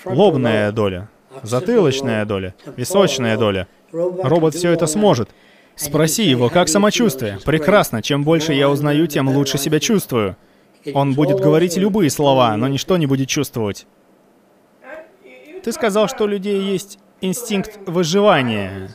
Лобная 0.04 0.72
доля, 0.72 1.08
затылочная 1.42 2.24
доля, 2.24 2.54
височная 2.76 3.36
доля. 3.36 3.66
Робот 3.92 4.54
все 4.54 4.70
это 4.70 4.86
сможет. 4.86 5.28
Спроси 5.76 6.24
его, 6.24 6.48
как 6.48 6.68
самочувствие. 6.68 7.38
Прекрасно. 7.44 8.02
Чем 8.02 8.24
больше 8.24 8.52
я 8.52 8.68
узнаю, 8.68 9.06
тем 9.06 9.28
лучше 9.28 9.58
себя 9.58 9.78
чувствую. 9.80 10.36
Он 10.94 11.14
будет 11.14 11.38
говорить 11.38 11.76
любые 11.76 12.10
слова, 12.10 12.56
но 12.56 12.68
ничто 12.68 12.96
не 12.96 13.06
будет 13.06 13.28
чувствовать. 13.28 13.86
Ты 15.62 15.72
сказал, 15.72 16.08
что 16.08 16.24
у 16.24 16.26
людей 16.26 16.60
есть 16.60 16.98
инстинкт 17.20 17.78
выживания. 17.86 18.90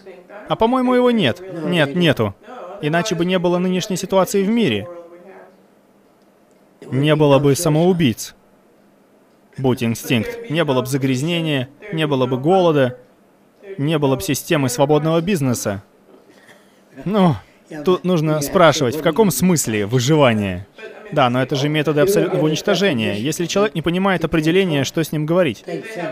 А 0.48 0.56
по-моему, 0.56 0.94
его 0.94 1.12
нет. 1.12 1.42
Нет, 1.66 1.96
нету. 1.96 2.36
Иначе 2.82 3.16
бы 3.16 3.26
не 3.26 3.40
было 3.40 3.58
нынешней 3.58 3.98
ситуации 3.98 4.44
в 4.44 4.50
мире. 4.50 4.88
Не 6.92 7.16
было 7.16 7.40
бы 7.40 7.56
самоубийц. 7.56 8.36
Будь 9.58 9.84
инстинкт. 9.84 10.50
Не 10.50 10.64
было 10.64 10.82
бы 10.82 10.88
загрязнения, 10.88 11.70
не 11.92 12.08
было 12.08 12.26
бы 12.26 12.38
голода, 12.38 12.98
не 13.78 13.98
было 13.98 14.16
бы 14.16 14.22
системы 14.22 14.70
свободного 14.70 15.22
бизнеса. 15.22 15.84
Ну, 17.06 17.36
тут 17.86 18.04
нужно 18.04 18.42
спрашивать, 18.42 18.96
в 18.96 19.02
каком 19.02 19.32
смысле 19.32 19.86
выживание? 19.86 20.68
Да, 21.12 21.30
но 21.30 21.42
это 21.42 21.56
же 21.56 21.70
методы 21.70 22.02
абсолютного 22.02 22.46
уничтожения. 22.46 23.16
Если 23.20 23.46
человек 23.46 23.76
не 23.76 23.82
понимает 23.82 24.26
определения, 24.26 24.84
что 24.84 25.04
с 25.04 25.12
ним 25.12 25.26
говорить? 25.26 25.64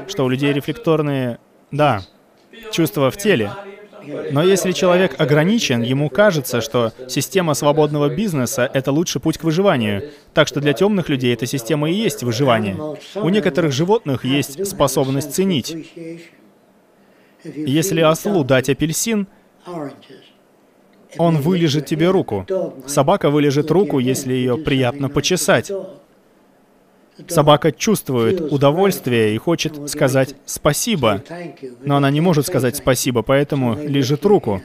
Что 0.07 0.25
у 0.25 0.29
людей 0.29 0.53
рефлекторные... 0.53 1.39
Да, 1.71 2.01
чувства 2.71 3.09
в 3.09 3.17
теле. 3.17 3.51
Но 4.31 4.43
если 4.43 4.71
человек 4.71 5.19
ограничен, 5.19 5.81
ему 5.81 6.09
кажется, 6.09 6.61
что 6.61 6.93
система 7.07 7.53
свободного 7.53 8.09
бизнеса— 8.09 8.69
это 8.73 8.91
лучший 8.91 9.21
путь 9.21 9.37
к 9.37 9.43
выживанию. 9.43 10.09
Так 10.33 10.47
что 10.47 10.59
для 10.59 10.73
темных 10.73 11.09
людей 11.09 11.33
эта 11.33 11.45
система 11.45 11.89
и 11.89 11.93
есть 11.93 12.23
выживание. 12.23 12.77
У 13.15 13.29
некоторых 13.29 13.71
животных 13.71 14.25
есть 14.25 14.65
способность 14.67 15.33
ценить. 15.33 15.75
Если 17.43 18.01
ослу 18.01 18.43
дать 18.43 18.69
апельсин, 18.69 19.27
он 21.17 21.37
вылежит 21.37 21.85
тебе 21.85 22.09
руку. 22.09 22.45
Собака 22.85 23.29
вылежит 23.29 23.69
руку, 23.71 23.99
если 23.99 24.33
ее 24.33 24.57
приятно 24.57 25.09
почесать. 25.09 25.71
Собака 27.27 27.71
чувствует 27.71 28.41
удовольствие 28.41 29.35
и 29.35 29.37
хочет 29.37 29.89
сказать 29.89 30.35
«спасибо», 30.45 31.23
но 31.81 31.97
она 31.97 32.09
не 32.11 32.21
может 32.21 32.47
сказать 32.47 32.75
«спасибо», 32.75 33.21
поэтому 33.21 33.75
лежит 33.75 34.25
руку. 34.25 34.61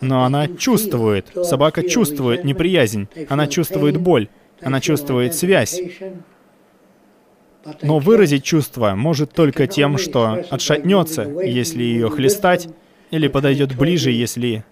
Но 0.00 0.24
она 0.24 0.46
чувствует, 0.48 1.26
собака 1.44 1.82
чувствует 1.82 2.44
неприязнь, 2.44 3.08
она 3.28 3.46
чувствует 3.46 3.96
боль, 3.96 4.28
она 4.60 4.80
чувствует 4.80 5.34
связь. 5.34 5.80
Но 7.82 7.98
выразить 7.98 8.44
чувство 8.44 8.94
может 8.94 9.32
только 9.32 9.66
тем, 9.66 9.98
что 9.98 10.44
отшатнется, 10.50 11.22
если 11.22 11.82
ее 11.82 12.10
хлестать, 12.10 12.68
или 13.10 13.28
подойдет 13.28 13.76
ближе, 13.76 14.10
если 14.10 14.64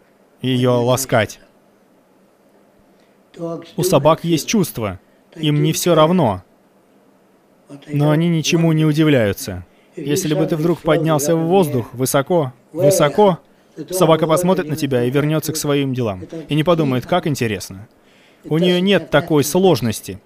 ее 0.43 0.71
ласкать. 0.71 1.41
У 3.77 3.83
собак 3.83 4.25
есть 4.25 4.47
чувство, 4.47 5.01
им 5.37 5.63
не 5.63 5.73
все 5.73 5.95
равно, 5.95 6.43
но 7.87 8.11
они 8.11 8.29
ничему 8.29 8.73
не 8.73 8.85
удивляются. 8.85 9.65
Если 9.97 10.35
бы 10.35 10.47
ты 10.47 10.57
вдруг 10.57 10.81
поднялся 10.81 11.37
в 11.37 11.47
воздух 11.47 11.95
высоко, 11.95 12.53
высоко, 12.73 13.39
собака 13.91 14.27
посмотрит 14.27 14.69
на 14.69 14.77
тебя 14.77 15.05
и 15.05 15.11
вернется 15.11 15.53
к 15.53 15.57
своим 15.57 15.95
делам. 15.95 16.25
И 16.49 16.55
не 16.55 16.65
подумает, 16.65 17.07
как 17.07 17.27
интересно. 17.27 17.89
У 18.45 18.59
нее 18.59 18.81
нет 18.81 19.11
такой 19.11 19.45
сложности. 19.45 20.21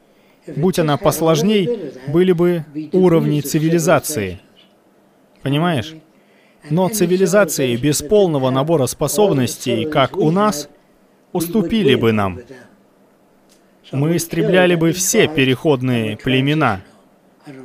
Будь 0.57 0.79
она 0.79 0.97
посложней, 0.97 1.93
были 2.09 2.33
бы 2.33 2.65
уровни 2.93 3.41
цивилизации. 3.41 4.41
Понимаешь? 5.43 5.95
Но 6.71 6.89
цивилизации 6.89 7.77
без 7.77 8.03
полного 8.03 8.51
набора 8.51 8.87
способностей, 8.87 9.85
как 9.85 10.17
у 10.17 10.31
нас, 10.31 10.69
уступили 11.33 11.95
бы 11.95 12.13
нам. 12.13 12.41
Мы 13.93 14.17
истребляли 14.17 14.75
бы 14.75 14.93
все 14.93 15.29
переходные 15.29 16.17
племена. 16.17 16.83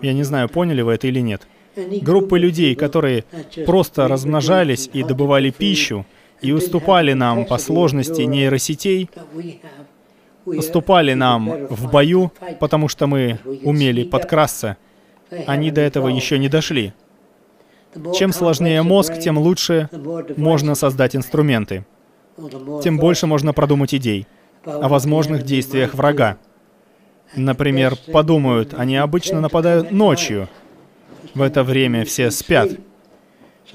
Я 0.01 0.13
не 0.13 0.23
знаю, 0.23 0.49
поняли 0.49 0.81
вы 0.81 0.93
это 0.93 1.07
или 1.07 1.19
нет. 1.19 1.47
Группы 1.75 2.39
людей, 2.39 2.75
которые 2.75 3.25
просто 3.65 4.07
размножались 4.07 4.89
и 4.93 5.03
добывали 5.03 5.49
пищу, 5.49 6.05
и 6.41 6.51
уступали 6.51 7.13
нам 7.13 7.45
по 7.45 7.57
сложности 7.57 8.21
нейросетей, 8.21 9.09
уступали 10.45 11.13
нам 11.13 11.67
в 11.69 11.89
бою, 11.91 12.31
потому 12.59 12.87
что 12.87 13.07
мы 13.07 13.39
умели 13.63 14.03
подкрасться. 14.03 14.77
Они 15.47 15.71
до 15.71 15.81
этого 15.81 16.09
еще 16.09 16.37
не 16.37 16.47
дошли. 16.49 16.93
Чем 18.15 18.33
сложнее 18.33 18.81
мозг, 18.81 19.19
тем 19.19 19.37
лучше 19.37 19.89
можно 20.37 20.75
создать 20.75 21.15
инструменты. 21.15 21.85
Тем 22.83 22.97
больше 22.97 23.27
можно 23.27 23.53
продумать 23.53 23.93
идей 23.93 24.27
о 24.65 24.87
возможных 24.87 25.43
действиях 25.43 25.93
врага. 25.93 26.37
Например, 27.35 27.95
подумают, 28.11 28.73
они 28.73 28.97
обычно 28.97 29.41
нападают 29.41 29.91
ночью. 29.91 30.47
В 31.33 31.41
это 31.41 31.63
время 31.63 32.05
все 32.05 32.31
спят. 32.31 32.69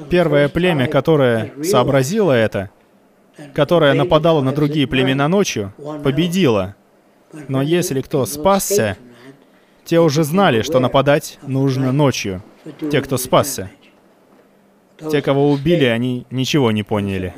Первое 0.09 0.49
племя, 0.49 0.87
которое 0.87 1.53
сообразило 1.65 2.33
это, 2.33 2.71
которое 3.55 3.95
нападало 3.95 4.43
на 4.43 4.53
другие 4.53 4.87
племена 4.87 5.29
ночью, 5.29 5.73
победило. 6.05 6.77
Но 7.49 7.63
если 7.63 8.01
кто 8.01 8.25
спасся, 8.27 8.97
те 9.85 10.01
уже 10.01 10.23
знали, 10.23 10.63
что 10.63 10.79
нападать 10.81 11.39
нужно 11.43 11.93
ночью. 11.93 12.43
Те, 12.91 13.01
кто 13.01 13.17
спасся. 13.17 13.71
Те, 15.11 15.23
кого 15.23 15.51
убили, 15.51 15.85
они 15.85 16.27
ничего 16.31 16.71
не 16.71 16.83
поняли. 16.83 17.35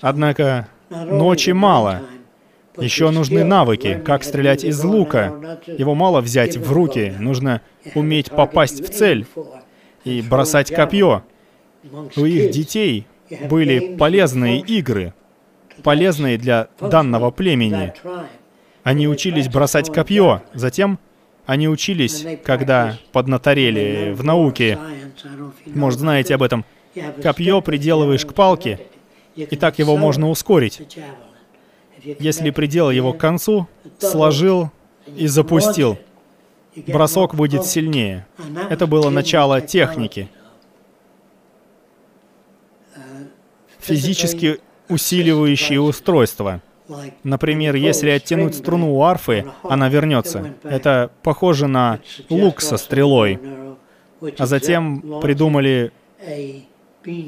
Однако 0.00 0.68
ночи 0.90 1.50
мало. 1.50 2.02
Еще 2.78 3.10
нужны 3.10 3.44
навыки, 3.44 4.00
как 4.04 4.24
стрелять 4.24 4.64
из 4.64 4.82
лука. 4.82 5.58
Его 5.66 5.94
мало 5.94 6.20
взять 6.20 6.56
в 6.56 6.72
руки, 6.72 7.14
нужно 7.18 7.60
уметь 7.94 8.30
попасть 8.30 8.80
в 8.80 8.90
цель 8.90 9.26
и 10.04 10.22
бросать 10.22 10.72
копье. 10.72 11.22
У 12.16 12.24
их 12.24 12.50
детей 12.52 13.06
были 13.48 13.96
полезные 13.96 14.60
игры, 14.60 15.14
полезные 15.82 16.38
для 16.38 16.68
данного 16.80 17.30
племени. 17.30 17.92
Они 18.82 19.08
учились 19.08 19.48
бросать 19.48 19.92
копье, 19.92 20.42
затем 20.54 20.98
они 21.46 21.68
учились, 21.68 22.24
когда 22.44 22.98
поднаторели 23.12 24.12
в 24.12 24.24
науке. 24.24 24.78
Может, 25.66 26.00
знаете 26.00 26.34
об 26.34 26.42
этом. 26.42 26.64
Копье 27.22 27.60
приделываешь 27.60 28.24
к 28.24 28.34
палке, 28.34 28.80
и 29.36 29.56
так 29.56 29.78
его 29.78 29.96
можно 29.96 30.28
ускорить. 30.28 30.82
Если 32.02 32.50
приделал 32.50 32.90
его 32.90 33.12
к 33.12 33.18
концу, 33.18 33.68
сложил 33.98 34.70
и 35.06 35.26
запустил. 35.26 35.98
бросок 36.86 37.34
будет 37.34 37.64
сильнее. 37.64 38.26
Это 38.68 38.86
было 38.86 39.10
начало 39.10 39.60
техники. 39.60 40.28
Физически 43.78 44.60
усиливающие 44.88 45.80
устройства. 45.80 46.60
Например, 47.22 47.74
если 47.76 48.10
оттянуть 48.10 48.56
струну 48.56 48.96
у 48.96 49.02
арфы, 49.02 49.46
она 49.62 49.88
вернется. 49.88 50.54
Это 50.64 51.10
похоже 51.22 51.66
на 51.66 52.00
лук 52.28 52.60
со 52.60 52.76
стрелой. 52.76 53.38
А 54.38 54.46
затем 54.46 55.20
придумали 55.20 55.92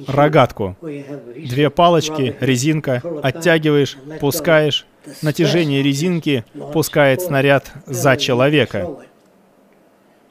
рогатку. 0.06 0.76
Две 0.80 1.70
палочки, 1.70 2.36
резинка, 2.40 3.02
оттягиваешь, 3.22 3.96
пускаешь. 4.20 4.86
Натяжение 5.20 5.82
резинки 5.82 6.44
пускает 6.72 7.22
снаряд 7.22 7.72
за 7.86 8.16
человека. 8.16 8.88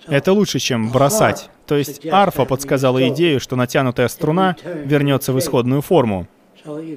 Это 0.08 0.34
лучше, 0.34 0.60
чем 0.60 0.92
бросать. 0.92 1.50
То 1.68 1.76
есть 1.76 2.06
арфа 2.06 2.46
подсказала 2.46 3.08
идею, 3.10 3.40
что 3.40 3.56
натянутая 3.56 4.08
струна 4.08 4.56
вернется 4.64 5.34
в 5.34 5.40
исходную 5.40 5.82
форму. 5.82 6.28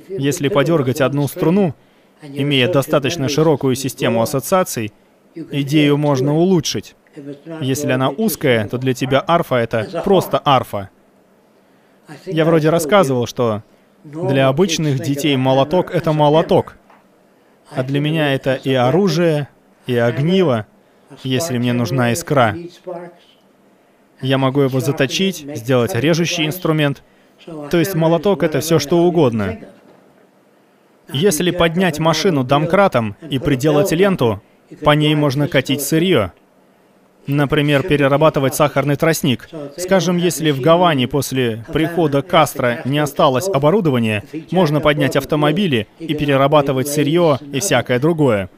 Если 0.08 0.48
подергать 0.48 1.00
одну 1.00 1.28
струну, 1.28 1.74
имея 2.22 2.72
достаточно 2.72 3.28
широкую 3.28 3.74
систему 3.74 4.22
ассоциаций, 4.22 4.92
идею 5.34 5.96
можно 5.96 6.34
улучшить. 6.34 6.96
Если 7.60 7.90
она 7.92 8.08
узкая, 8.10 8.68
то 8.68 8.78
для 8.78 8.94
тебя 8.94 9.22
арфа— 9.26 9.54
это 9.56 10.02
просто 10.04 10.40
арфа. 10.44 10.90
Я 12.26 12.44
вроде 12.44 12.70
рассказывал, 12.70 13.26
что 13.26 13.62
для 14.04 14.48
обычных 14.48 15.00
детей 15.00 15.36
молоток— 15.36 15.90
это 15.94 16.12
молоток. 16.12 16.76
А 17.70 17.82
для 17.82 18.00
меня 18.00 18.34
это 18.34 18.54
и 18.54 18.74
оружие, 18.74 19.48
и 19.86 19.96
огниво, 19.96 20.66
если 21.22 21.58
мне 21.58 21.72
нужна 21.72 22.12
искра. 22.12 22.56
Я 24.20 24.38
могу 24.38 24.60
его 24.60 24.80
заточить, 24.80 25.46
сделать 25.56 25.94
режущий 25.94 26.46
инструмент. 26.46 27.02
То 27.70 27.78
есть 27.78 27.94
молоток— 27.94 28.42
это 28.44 28.60
все 28.60 28.78
что 28.78 28.98
угодно. 28.98 29.58
Если 31.12 31.50
поднять 31.50 31.98
машину 31.98 32.44
домкратом 32.44 33.16
и 33.28 33.38
приделать 33.38 33.92
ленту, 33.92 34.42
по 34.82 34.90
ней 34.90 35.14
можно 35.14 35.48
катить 35.48 35.82
сырье. 35.82 36.32
Например, 37.26 37.82
перерабатывать 37.82 38.54
сахарный 38.54 38.96
тростник. 38.96 39.48
Скажем, 39.76 40.16
если 40.16 40.50
в 40.50 40.60
Гаване 40.60 41.08
после 41.08 41.64
прихода 41.72 42.22
Кастро 42.22 42.80
не 42.84 42.98
осталось 42.98 43.48
оборудования, 43.48 44.24
можно 44.50 44.80
поднять 44.80 45.16
автомобили 45.16 45.86
и 45.98 46.14
перерабатывать 46.14 46.88
сырье 46.88 47.38
и 47.52 47.60
всякое 47.60 47.98
другое. 47.98 48.50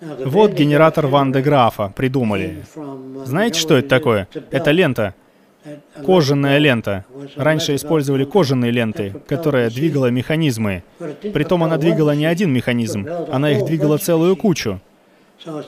Вот 0.00 0.52
генератор 0.52 1.06
Ван 1.06 1.32
де 1.32 1.40
Графа 1.40 1.92
придумали. 1.94 2.64
Знаете, 3.24 3.58
что 3.58 3.76
это 3.76 3.88
такое? 3.88 4.28
Это 4.50 4.70
лента. 4.70 5.14
Кожаная 6.04 6.58
лента. 6.58 7.04
Раньше 7.36 7.74
использовали 7.74 8.24
кожаные 8.24 8.70
ленты, 8.70 9.14
которая 9.26 9.70
двигала 9.70 10.10
механизмы. 10.10 10.82
Притом 11.32 11.64
она 11.64 11.76
двигала 11.76 12.14
не 12.14 12.26
один 12.26 12.52
механизм, 12.52 13.06
она 13.32 13.50
их 13.50 13.64
двигала 13.64 13.98
целую 13.98 14.36
кучу. 14.36 14.80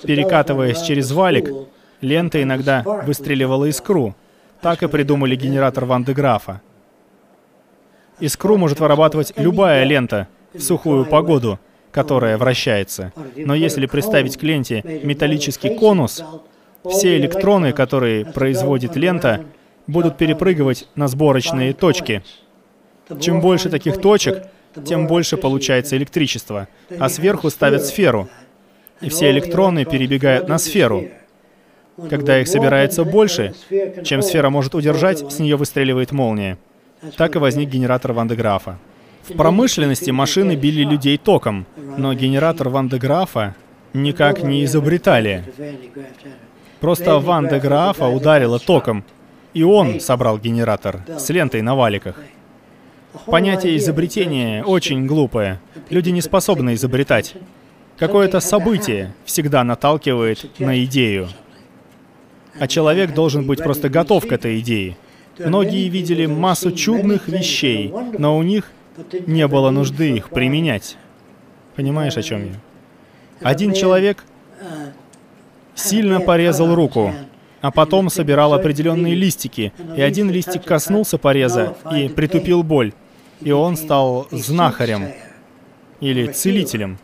Перекатываясь 0.05 0.81
через 0.83 1.11
валик, 1.11 1.51
Лента 2.01 2.43
иногда 2.43 2.83
выстреливала 2.83 3.67
искру. 3.67 4.15
Так 4.61 4.83
и 4.83 4.89
придумали 4.89 5.37
генератор 5.37 5.85
Ван 5.85 6.05
де 6.05 6.13
Графа. 6.13 6.61
Искру 8.21 8.57
может 8.57 8.81
вырабатывать 8.81 9.33
любая 9.37 9.85
лента 9.85 10.27
в 10.53 10.61
сухую 10.61 11.05
погоду, 11.05 11.61
которая 11.93 12.37
вращается. 12.37 13.13
Но 13.37 13.55
если 13.55 13.87
приставить 13.87 14.37
к 14.37 14.43
ленте 14.43 14.83
металлический 15.05 15.77
конус, 15.77 16.25
все 16.85 17.17
электроны, 17.17 17.73
которые 17.73 18.25
производит 18.25 18.97
лента, 18.97 19.45
будут 19.87 20.17
перепрыгивать 20.17 20.89
на 20.97 21.07
сборочные 21.07 21.73
точки. 21.73 22.25
Чем 23.21 23.41
больше 23.41 23.71
таких 23.71 24.01
точек, 24.01 24.47
тем 24.85 25.07
больше 25.07 25.37
получается 25.37 25.97
электричество. 25.97 26.69
А 26.99 27.09
сверху 27.09 27.51
ставят 27.51 27.85
сферу. 27.85 28.29
И 29.01 29.09
все 29.09 29.31
электроны 29.31 29.85
перебегают 29.85 30.49
на 30.49 30.59
сферу. 30.59 31.05
Когда 32.09 32.41
их 32.41 32.47
собирается 32.49 33.05
больше, 33.05 33.55
чем 34.05 34.23
сфера 34.23 34.51
может 34.51 34.75
удержать, 34.75 35.19
с 35.33 35.39
нее 35.41 35.57
выстреливает 35.57 36.13
молния. 36.13 36.59
Так 37.17 37.37
и 37.37 37.39
возник 37.39 37.69
генератор 37.69 38.13
Ван 38.13 38.29
де 38.29 38.35
Графа. 38.35 38.79
В 39.29 39.35
промышленности 39.35 40.11
машины 40.11 40.55
били 40.55 40.85
людей 40.85 41.19
током, 41.19 41.67
но 41.97 42.15
генератор 42.15 42.69
Ван 42.69 42.89
де 42.89 42.99
Графа 42.99 43.55
никак 43.93 44.43
не 44.43 44.65
изобретали. 44.65 45.45
Просто 46.81 47.19
Ван 47.19 47.49
де 47.49 47.57
ударила 47.57 48.59
током, 48.59 49.05
и 49.55 49.65
он 49.65 50.01
собрал 50.01 50.39
генератор 50.39 51.01
с 51.19 51.29
лентой 51.31 51.63
на 51.63 51.75
валиках. 51.75 52.17
Понятие 53.27 53.77
изобретения 53.79 54.63
очень 54.63 55.07
глупое. 55.07 55.61
Люди 55.91 56.11
не 56.11 56.21
способны 56.21 56.75
изобретать. 56.75 57.35
Какое-то 57.97 58.39
событие 58.39 59.13
всегда 59.25 59.65
наталкивает 59.65 60.61
на 60.61 60.85
идею. 60.85 61.29
А 62.61 62.67
человек 62.67 63.15
должен 63.15 63.47
быть 63.47 63.63
просто 63.63 63.89
готов 63.89 64.27
к 64.27 64.33
этой 64.33 64.59
идее. 64.61 64.97
Многие 65.39 65.89
видели 65.89 66.27
массу 66.27 66.73
чудных 66.73 67.29
вещей, 67.29 67.93
но 68.19 68.37
у 68.37 68.43
них 68.43 68.71
не 69.27 69.47
было 69.47 69.71
нужды 69.71 70.17
их 70.17 70.31
применять. 70.31 70.97
Понимаешь, 71.77 72.17
о 72.17 72.23
чем 72.23 72.47
я? 72.47 72.55
Один 73.41 73.73
человек 73.73 74.25
сильно 75.77 76.21
порезал 76.21 76.75
руку, 76.75 77.15
а 77.61 77.71
потом 77.71 78.11
собирал 78.11 78.53
определенные 78.55 79.15
листики, 79.15 79.73
и 79.97 80.03
один 80.03 80.31
листик 80.31 80.65
коснулся 80.65 81.19
пореза 81.19 81.77
и 81.93 82.09
притупил 82.09 82.65
боль, 82.65 82.93
и 83.41 83.53
он 83.53 83.77
стал 83.77 84.27
знахарем 84.33 85.09
или 86.01 86.27
целителем. 86.27 86.99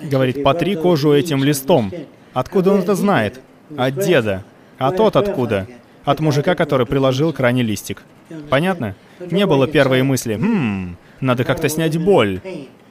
Говорит, 0.00 0.42
потри 0.42 0.76
кожу 0.76 1.12
этим 1.12 1.44
листом. 1.44 1.92
Откуда 2.32 2.72
он 2.72 2.80
это 2.80 2.94
знает? 2.94 3.40
От 3.76 4.04
деда. 4.04 4.44
А 4.78 4.90
тот 4.92 5.16
откуда? 5.16 5.66
От 6.04 6.20
мужика, 6.20 6.54
который 6.54 6.86
приложил 6.86 7.32
к 7.32 7.40
ране 7.40 7.62
листик. 7.62 8.04
Понятно? 8.48 8.94
Не 9.18 9.46
было 9.46 9.66
первой 9.66 10.02
мысли, 10.02 10.34
«Хм, 10.34 10.96
надо 11.20 11.44
как-то 11.44 11.68
снять 11.68 11.96
боль». 11.98 12.40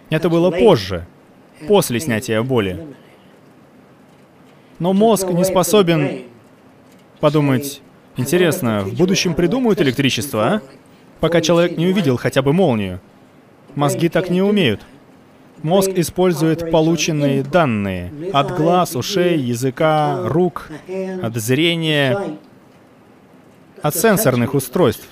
Это 0.10 0.30
было 0.30 0.52
позже, 0.52 1.06
после 1.68 2.00
снятия 2.00 2.42
боли. 2.42 2.86
Но 4.80 4.94
мозг 4.94 5.30
не 5.30 5.44
способен 5.46 6.24
подумать, 7.20 7.82
интересно, 8.18 8.82
в 8.82 8.94
будущем 8.96 9.34
придумают 9.34 9.82
электричество, 9.82 10.46
а? 10.46 10.62
Пока 11.20 11.42
человек 11.42 11.78
не 11.78 11.88
увидел 11.88 12.18
хотя 12.18 12.42
бы 12.42 12.54
молнию. 12.54 13.00
Мозги 13.74 14.10
так 14.10 14.30
не 14.30 14.42
умеют. 14.42 14.82
Мозг 15.66 15.94
использует 15.96 16.70
полученные 16.70 17.42
данные 17.42 18.14
от 18.34 18.56
глаз, 18.56 18.96
ушей, 18.96 19.40
языка, 19.40 20.20
рук, 20.24 20.70
от 21.24 21.36
зрения, 21.38 22.38
от 23.82 23.96
сенсорных 23.96 24.54
устройств. 24.54 25.08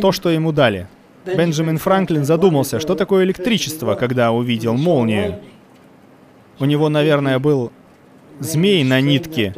То, 0.00 0.10
что 0.10 0.30
ему 0.30 0.50
дали. 0.50 0.88
Бенджамин 1.24 1.78
Франклин 1.78 2.24
задумался, 2.24 2.80
что 2.80 2.96
такое 2.96 3.22
электричество, 3.22 3.94
когда 3.94 4.32
увидел 4.32 4.74
молнию. 4.74 5.38
У 6.58 6.64
него, 6.64 6.88
наверное, 6.88 7.38
был 7.38 7.70
змей 8.40 8.82
на 8.82 9.00
нитке. 9.00 9.54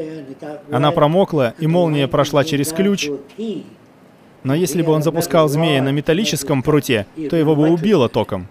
Она 0.70 0.90
промокла, 0.90 1.54
и 1.58 1.66
молния 1.66 2.08
прошла 2.08 2.44
через 2.44 2.74
ключ. 2.74 3.08
Но 4.42 4.54
если 4.54 4.82
бы 4.82 4.92
он 4.92 5.02
запускал 5.02 5.48
змея 5.48 5.80
на 5.82 5.92
металлическом 5.92 6.62
пруте, 6.62 7.06
то 7.30 7.36
его 7.36 7.56
бы 7.56 7.70
убило 7.70 8.10
током. 8.10 8.48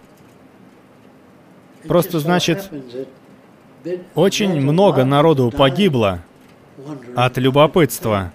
Просто 1.89 2.19
значит, 2.19 2.69
очень 4.13 4.61
много 4.61 5.05
народу 5.05 5.49
погибло 5.49 6.19
от 7.15 7.39
любопытства. 7.39 8.31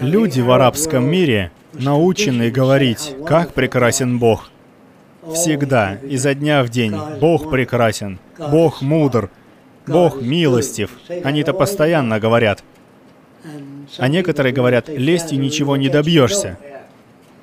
Люди 0.00 0.40
в 0.40 0.50
арабском 0.50 1.04
мире 1.04 1.52
научены 1.74 2.50
говорить, 2.50 3.14
как 3.26 3.52
прекрасен 3.52 4.18
Бог. 4.18 4.50
Всегда, 5.34 5.96
изо 5.96 6.34
дня 6.34 6.64
в 6.64 6.70
день, 6.70 6.94
Бог 7.20 7.50
прекрасен, 7.50 8.18
Бог 8.38 8.80
мудр, 8.80 9.28
Бог 9.86 10.22
милостив. 10.22 10.92
Они 11.24 11.42
это 11.42 11.52
постоянно 11.52 12.18
говорят. 12.20 12.64
А 13.98 14.08
некоторые 14.08 14.54
говорят, 14.54 14.88
лестью 14.88 15.38
ничего 15.38 15.76
не 15.76 15.90
добьешься. 15.90 16.56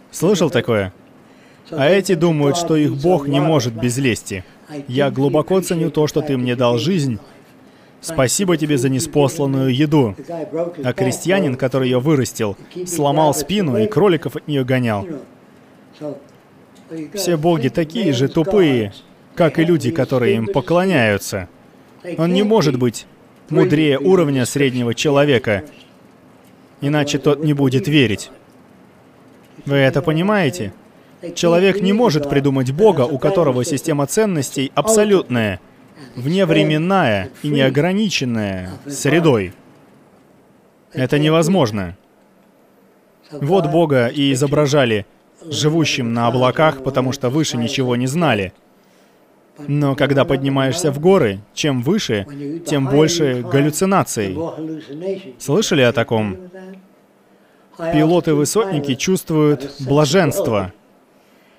Слышал 0.10 0.50
такое? 0.50 0.92
А 1.72 1.90
эти 1.90 2.16
думают, 2.16 2.58
что 2.58 2.76
их 2.76 2.96
Бог 2.96 3.28
не 3.28 3.40
может 3.40 3.74
без 3.74 3.98
лести. 3.98 4.44
Я 4.88 5.12
глубоко 5.12 5.62
ценю 5.62 5.90
то, 5.90 6.08
что 6.08 6.22
ты 6.22 6.38
мне 6.38 6.56
дал 6.56 6.78
жизнь. 6.78 7.20
Спасибо 8.02 8.58
тебе 8.58 8.78
за 8.78 8.90
неспосланную 8.90 9.74
еду. 9.74 10.16
А 10.84 10.94
крестьянин, 10.94 11.56
который 11.56 11.90
ее 11.90 12.00
вырастил, 12.00 12.58
сломал 12.88 13.34
спину 13.34 13.78
и 13.78 13.88
кроликов 13.88 14.36
от 14.36 14.48
нее 14.48 14.64
гонял. 14.64 15.08
Все 17.14 17.38
боги 17.38 17.70
такие 17.70 18.12
же 18.12 18.28
тупые, 18.28 18.94
как 19.36 19.60
и 19.60 19.66
люди, 19.66 19.92
которые 19.92 20.36
им 20.36 20.48
поклоняются. 20.48 21.48
Он 22.18 22.34
не 22.34 22.44
может 22.44 22.78
быть 22.78 23.06
мудрее 23.50 24.00
уровня 24.00 24.46
среднего 24.46 24.96
человека, 24.96 25.64
иначе 26.82 27.20
тот 27.20 27.44
не 27.44 27.54
будет 27.54 27.88
верить. 27.88 28.32
Вы 29.66 29.76
это 29.76 30.02
понимаете? 30.02 30.74
Человек 31.36 31.82
не 31.82 31.94
может 31.94 32.30
придумать 32.30 32.72
Бога, 32.72 33.02
у 33.02 33.18
которого 33.20 33.64
система 33.64 34.08
ценностей 34.08 34.72
абсолютная, 34.76 35.60
вневременная 36.16 37.30
и 37.44 37.50
неограниченная 37.50 38.72
средой. 38.88 39.54
Это 40.94 41.20
невозможно. 41.20 41.96
Вот 43.32 43.68
Бога 43.68 44.08
и 44.08 44.34
изображали 44.34 45.06
живущим 45.46 46.14
на 46.14 46.28
облаках, 46.28 46.84
потому 46.84 47.12
что 47.12 47.30
выше 47.30 47.58
ничего 47.58 47.96
не 47.96 48.08
знали. 48.08 48.54
Но 49.68 49.96
когда 49.96 50.26
поднимаешься 50.26 50.92
в 50.92 51.00
горы, 51.00 51.40
чем 51.54 51.82
выше, 51.82 52.26
тем 52.66 52.88
больше 52.88 53.42
галлюцинаций. 53.42 54.38
Слышали 55.40 55.82
о 55.82 55.94
таком? 55.94 56.38
Пилоты-высотники 57.78 58.96
чувствуют 58.96 59.72
блаженство, 59.80 60.74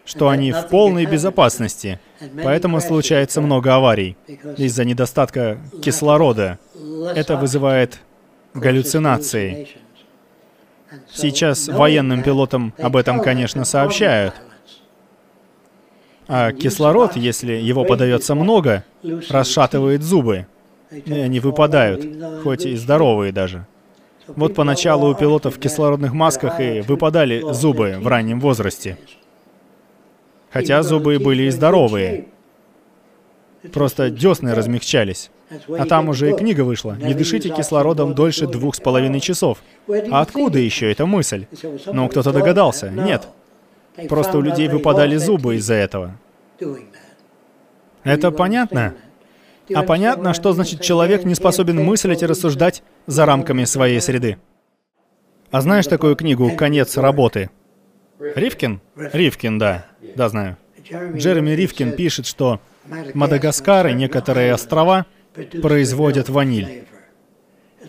что 0.04 0.28
они 0.28 0.52
в 0.52 0.68
полной 0.68 1.06
безопасности, 1.06 2.00
поэтому 2.42 2.80
случается 2.80 3.40
много 3.40 3.74
аварий 3.74 4.16
из-за 4.56 4.84
недостатка 4.84 5.58
кислорода. 5.82 6.58
Это 7.14 7.36
вызывает 7.36 8.00
галлюцинации. 8.54 9.68
Сейчас 11.12 11.68
военным 11.68 12.22
пилотам 12.22 12.74
об 12.78 12.96
этом, 12.96 13.20
конечно, 13.20 13.64
сообщают. 13.64 14.34
А 16.28 16.52
кислород, 16.52 17.16
если 17.16 17.52
его 17.52 17.84
подается 17.84 18.34
много, 18.34 18.84
расшатывает 19.28 20.02
зубы. 20.02 20.46
И 20.90 21.12
они 21.12 21.40
выпадают, 21.40 22.04
хоть 22.42 22.66
и 22.66 22.76
здоровые 22.76 23.32
даже. 23.32 23.66
Вот 24.28 24.54
поначалу 24.54 25.10
у 25.10 25.14
пилотов 25.14 25.56
в 25.56 25.58
кислородных 25.58 26.12
масках 26.12 26.60
и 26.60 26.80
выпадали 26.80 27.42
зубы 27.52 27.96
в 27.98 28.06
раннем 28.06 28.40
возрасте. 28.40 28.98
Хотя 30.52 30.82
зубы 30.82 31.18
были 31.18 31.44
и 31.44 31.50
здоровые. 31.50 32.26
Просто 33.72 34.10
десны 34.10 34.54
размягчались. 34.54 35.30
А 35.68 35.86
там 35.86 36.08
уже 36.08 36.30
и 36.30 36.36
книга 36.36 36.62
вышла. 36.62 36.96
Не 36.96 37.14
дышите 37.14 37.50
кислородом 37.50 38.14
дольше 38.14 38.46
двух 38.46 38.74
с 38.74 38.80
половиной 38.80 39.20
часов. 39.20 39.58
А 39.88 40.20
откуда 40.20 40.58
еще 40.58 40.90
эта 40.90 41.06
мысль? 41.06 41.46
Ну, 41.86 42.08
кто-то 42.08 42.32
догадался. 42.32 42.90
Нет. 42.90 43.28
Просто 44.08 44.38
у 44.38 44.40
людей 44.40 44.68
выпадали 44.68 45.16
зубы 45.16 45.56
из-за 45.56 45.74
этого. 45.74 46.18
Это 48.04 48.30
понятно? 48.30 48.94
А 49.74 49.82
понятно, 49.82 50.34
что 50.34 50.52
значит 50.52 50.80
человек 50.80 51.24
не 51.24 51.34
способен 51.34 51.82
мыслить 51.82 52.22
и 52.22 52.26
рассуждать 52.26 52.82
за 53.06 53.26
рамками 53.26 53.64
своей 53.64 54.00
среды. 54.00 54.38
А 55.50 55.60
знаешь 55.60 55.86
такую 55.86 56.16
книгу 56.16 56.50
«Конец 56.56 56.96
работы»? 56.96 57.50
Ривкин? 58.34 58.80
Ривкин, 58.96 59.58
да. 59.58 59.86
Да, 60.16 60.28
знаю. 60.28 60.56
Джереми 61.14 61.50
Ривкин 61.50 61.92
пишет, 61.92 62.26
что 62.26 62.60
Мадагаскар 63.14 63.88
и 63.88 63.94
некоторые 63.94 64.52
острова 64.52 65.06
производят 65.62 66.28
ваниль. 66.28 66.84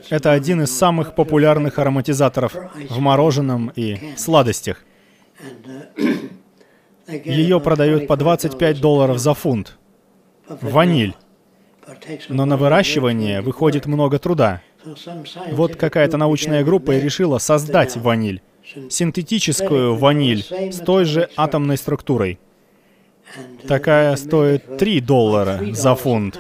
Это 0.10 0.32
один 0.32 0.62
из 0.64 0.78
самых 0.78 1.16
популярных 1.16 1.80
ароматизаторов 1.80 2.56
в 2.90 3.00
мороженом 3.00 3.72
и 3.76 4.16
сладостях. 4.18 4.84
Ее 7.08 7.60
продают 7.60 8.08
по 8.08 8.16
25 8.16 8.80
долларов 8.80 9.18
за 9.20 9.34
фунт. 9.34 9.78
Ваниль. 10.48 11.16
Но 12.30 12.46
на 12.46 12.58
выращивание 12.58 13.42
выходит 13.42 13.86
много 13.86 14.20
труда. 14.20 14.62
Вот 15.52 15.76
какая-то 15.76 16.18
научная 16.18 16.64
группа 16.64 16.92
и 16.92 17.00
решила 17.00 17.38
создать 17.38 17.96
ваниль. 17.98 18.42
Синтетическую 18.90 19.96
ваниль 19.96 20.44
с 20.72 20.80
той 20.80 21.06
же 21.06 21.30
атомной 21.36 21.78
структурой. 21.78 22.40
Такая 23.68 24.16
стоит 24.16 24.78
3 24.78 25.02
доллара 25.02 25.60
за 25.72 25.96
фунт 25.96 26.40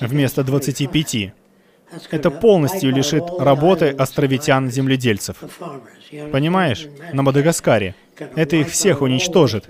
вместо 0.00 0.42
25. 0.42 1.32
Это 2.10 2.30
полностью 2.30 2.90
лишит 2.92 3.24
работы 3.38 3.90
островитян-земледельцев. 3.90 5.36
Понимаешь? 6.32 6.86
На 7.12 7.22
Мадагаскаре. 7.22 7.94
Это 8.34 8.56
их 8.56 8.68
всех 8.68 9.02
уничтожит. 9.02 9.66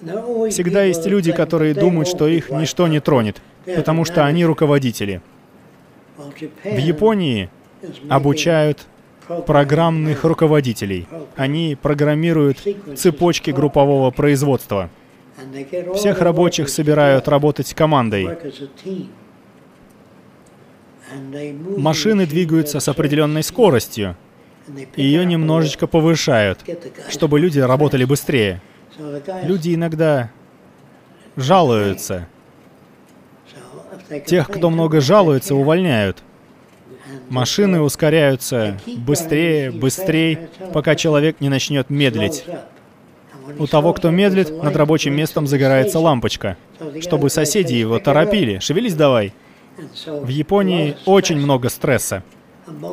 Всегда 0.00 0.84
есть 0.84 1.06
люди, 1.06 1.32
которые 1.32 1.74
думают, 1.74 2.08
что 2.08 2.26
их 2.28 2.50
ничто 2.50 2.88
не 2.88 3.00
тронет, 3.00 3.40
потому 3.64 4.04
что 4.04 4.26
они 4.26 4.44
руководители. 4.44 5.22
В 6.64 6.78
Японии 6.78 7.48
обучают 8.08 8.86
программных 9.46 10.24
руководителей. 10.24 11.06
Они 11.36 11.76
программируют 11.80 12.58
цепочки 12.96 13.50
группового 13.50 14.10
производства. 14.10 14.90
Всех 15.94 16.20
рабочих 16.20 16.68
собирают 16.68 17.28
работать 17.28 17.74
командой. 17.74 18.28
Машины 21.76 22.26
двигаются 22.26 22.80
с 22.80 22.88
определенной 22.88 23.42
скоростью, 23.42 24.16
ее 24.96 25.24
немножечко 25.24 25.86
повышают, 25.86 26.64
чтобы 27.08 27.38
люди 27.38 27.60
работали 27.60 28.04
быстрее. 28.04 28.60
Люди 29.42 29.74
иногда 29.74 30.30
жалуются. 31.36 32.28
Тех, 34.26 34.48
кто 34.48 34.70
много 34.70 35.00
жалуется, 35.00 35.54
увольняют. 35.54 36.22
Машины 37.28 37.80
ускоряются 37.80 38.78
быстрее, 38.86 39.70
быстрее, 39.70 40.48
пока 40.72 40.94
человек 40.94 41.40
не 41.40 41.48
начнет 41.48 41.90
медлить. 41.90 42.44
У 43.58 43.66
того, 43.66 43.92
кто 43.92 44.10
медлит, 44.10 44.50
над 44.62 44.74
рабочим 44.76 45.14
местом 45.14 45.46
загорается 45.46 45.98
лампочка, 45.98 46.56
чтобы 47.00 47.30
соседи 47.30 47.74
его 47.74 47.98
торопили. 47.98 48.58
Шевелись 48.58 48.94
давай. 48.94 49.32
В 50.06 50.28
Японии 50.28 50.96
очень 51.04 51.36
много 51.36 51.68
стресса, 51.68 52.22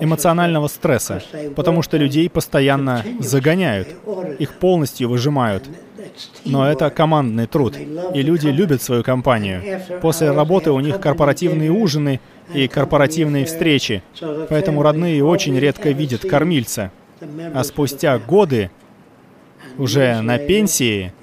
эмоционального 0.01 0.67
стресса, 0.67 1.23
потому 1.55 1.81
что 1.81 1.97
людей 1.97 2.29
постоянно 2.29 3.03
загоняют, 3.19 3.87
их 4.39 4.53
полностью 4.55 5.09
выжимают. 5.09 5.63
Но 6.45 6.69
это 6.69 6.89
командный 6.89 7.47
труд, 7.47 7.77
и 8.13 8.21
люди 8.21 8.47
любят 8.47 8.81
свою 8.81 9.03
компанию. 9.03 9.81
После 10.01 10.31
работы 10.31 10.71
у 10.71 10.79
них 10.79 10.99
корпоративные 10.99 11.71
ужины 11.71 12.19
и 12.53 12.67
корпоративные 12.67 13.45
встречи, 13.45 14.03
поэтому 14.49 14.81
родные 14.81 15.23
очень 15.23 15.57
редко 15.57 15.89
видят 15.89 16.21
кормильца. 16.21 16.91
А 17.53 17.63
спустя 17.63 18.19
годы, 18.19 18.69
уже 19.77 20.21
на 20.21 20.37
пенсии, 20.37 21.13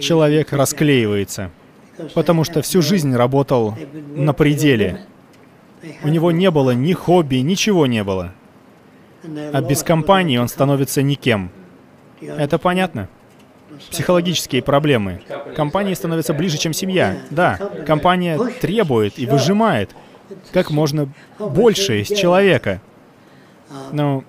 человек 0.00 0.52
расклеивается 0.52 1.50
потому 2.14 2.44
что 2.44 2.62
всю 2.62 2.82
жизнь 2.82 3.14
работал 3.14 3.74
на 4.14 4.32
пределе. 4.32 5.00
У 6.02 6.08
него 6.08 6.32
не 6.32 6.50
было 6.50 6.72
ни 6.72 6.92
хобби, 6.92 7.36
ничего 7.36 7.86
не 7.86 8.02
было. 8.04 8.32
А 9.24 9.60
без 9.60 9.82
компании 9.82 10.38
он 10.38 10.48
становится 10.48 11.02
никем. 11.02 11.50
Это 12.20 12.58
понятно? 12.58 13.08
Психологические 13.90 14.62
проблемы. 14.62 15.20
Компания 15.54 15.94
становится 15.94 16.34
ближе, 16.34 16.58
чем 16.58 16.72
семья. 16.72 17.18
Да, 17.30 17.58
компания 17.86 18.38
требует 18.60 19.18
и 19.18 19.26
выжимает 19.26 19.90
как 20.52 20.70
можно 20.70 21.08
больше 21.38 22.00
из 22.00 22.08
человека. 22.08 22.80
Но 23.92 24.24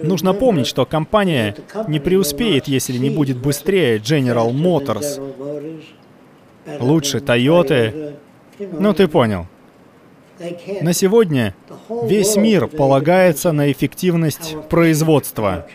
нужно 0.00 0.34
помнить, 0.34 0.66
что 0.66 0.84
компания 0.86 1.56
не 1.88 1.98
преуспеет, 2.00 2.68
если 2.68 2.98
не 2.98 3.10
будет 3.10 3.38
быстрее 3.38 3.98
General 3.98 4.50
Motors, 4.52 5.20
лучше 6.80 7.20
Тойоты. 7.20 8.14
Ну, 8.58 8.92
ты 8.92 9.08
понял. 9.08 9.46
На 10.80 10.92
сегодня 10.92 11.54
весь 12.04 12.36
мир 12.36 12.66
полагается 12.66 13.52
на 13.52 13.70
эффективность 13.70 14.56
производства. 14.68 15.66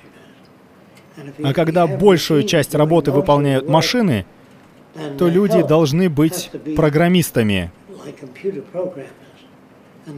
А 1.43 1.53
когда 1.53 1.87
большую 1.87 2.43
часть 2.43 2.75
работы 2.75 3.11
выполняют 3.11 3.67
машины, 3.67 4.25
то 5.17 5.27
люди 5.27 5.61
должны 5.61 6.09
быть 6.09 6.51
программистами, 6.75 7.71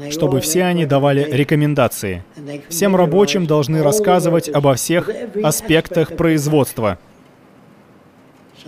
чтобы 0.10 0.40
все 0.40 0.64
они 0.64 0.86
давали 0.86 1.28
рекомендации. 1.30 2.24
Всем 2.70 2.96
рабочим 2.96 3.46
должны 3.46 3.82
рассказывать 3.84 4.50
обо 4.50 4.76
всех 4.76 5.10
аспектах 5.44 6.16
производства– 6.16 6.98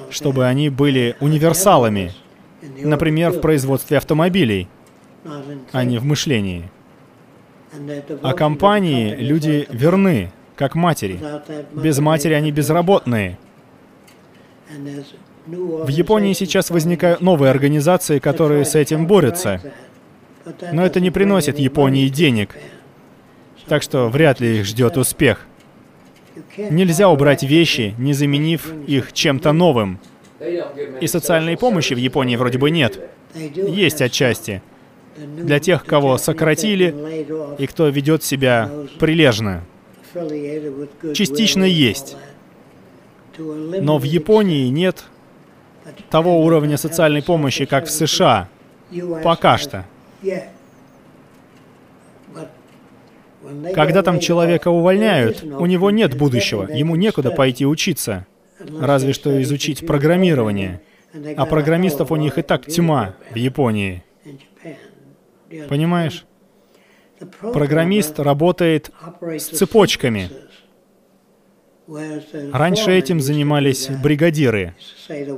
чтобы 0.10 0.46
они 0.46 0.70
были 0.70 1.16
универсалами, 1.20 2.12
например, 2.62 3.32
в 3.32 3.42
производстве 3.42 3.98
автомобилей, 3.98 4.68
а 5.72 5.84
не 5.84 5.98
в 5.98 6.06
мышлении. 6.06 6.70
А 8.22 8.34
компании 8.34 9.16
люди 9.16 9.68
верны, 9.72 10.32
как 10.56 10.76
матери. 10.76 11.20
Без 11.74 12.00
матери 12.00 12.34
они 12.34 12.52
безработные. 12.52 13.38
В 15.48 15.88
Японии 15.88 16.34
сейчас 16.34 16.70
возникают 16.70 17.22
новые 17.22 17.50
организации, 17.50 18.20
которые 18.20 18.66
с 18.66 18.76
этим 18.76 19.08
борются. 19.08 19.62
Но 20.72 20.86
это 20.86 21.00
не 21.00 21.12
приносит 21.12 21.60
Японии 21.60 22.08
денег. 22.10 22.56
Так 23.68 23.84
что 23.84 24.10
вряд 24.10 24.40
ли 24.40 24.60
их 24.60 24.66
ждет 24.66 24.98
успех. 24.98 25.46
Нельзя 26.58 27.10
убрать 27.10 27.44
вещи, 27.44 27.96
не 27.98 28.14
заменив 28.14 28.72
их 28.88 29.14
чем-то 29.14 29.52
новым. 29.52 30.00
И 31.02 31.08
социальной 31.08 31.58
помощи 31.58 31.94
в 31.94 31.98
Японии 31.98 32.36
вроде 32.36 32.58
бы 32.58 32.72
нет. 32.72 33.00
Есть 33.36 34.02
отчасти. 34.02 34.62
Для 35.18 35.60
тех, 35.60 35.86
кого 35.86 36.18
сократили 36.18 36.96
и 37.58 37.68
кто 37.68 37.88
ведет 37.90 38.24
себя 38.24 38.70
прилежно. 39.00 39.64
Частично 41.14 41.64
есть. 41.64 42.18
Но 43.38 43.98
в 43.98 44.04
Японии 44.04 44.68
нет 44.68 45.06
того 46.10 46.44
уровня 46.44 46.78
социальной 46.78 47.24
помощи, 47.24 47.66
как 47.66 47.86
в 47.86 47.92
США. 47.92 48.50
Пока 49.24 49.58
что. 49.58 49.86
Когда 53.74 54.04
там 54.04 54.20
человека 54.20 54.70
увольняют, 54.70 55.44
у 55.44 55.66
него 55.66 55.92
нет 55.92 56.16
будущего, 56.16 56.70
ему 56.72 56.96
некуда 56.96 57.32
пойти 57.32 57.66
учиться, 57.66 58.28
разве 58.60 59.14
что 59.14 59.42
изучить 59.42 59.86
программирование. 59.86 60.82
А 61.36 61.46
программистов 61.46 62.12
у 62.12 62.16
них 62.16 62.38
и 62.38 62.42
так 62.42 62.66
тьма 62.66 63.16
в 63.32 63.36
Японии. 63.36 64.04
Понимаешь? 65.68 66.26
Программист 67.42 68.20
работает 68.20 68.92
с 69.22 69.44
цепочками. 69.44 70.30
Раньше 72.54 72.92
этим 72.92 73.20
занимались 73.20 73.90
бригадиры. 73.90 74.76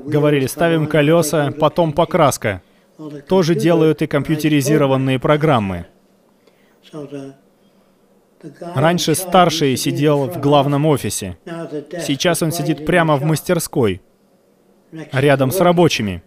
Говорили, 0.06 0.46
ставим 0.46 0.88
колеса, 0.88 1.52
потом 1.52 1.94
покраска. 1.94 2.62
Тоже 3.28 3.56
делают 3.56 4.02
и 4.02 4.08
компьютеризированные 4.08 5.20
программы. 5.20 5.88
Раньше 8.76 9.16
старший 9.16 9.78
сидел 9.78 10.28
в 10.28 10.40
главном 10.40 10.86
офисе. 10.86 11.38
Сейчас 12.06 12.44
он 12.44 12.52
сидит 12.52 12.86
прямо 12.86 13.16
в 13.16 13.24
мастерской, 13.24 14.02
рядом 15.12 15.50
с 15.50 15.60
рабочими. 15.60 16.22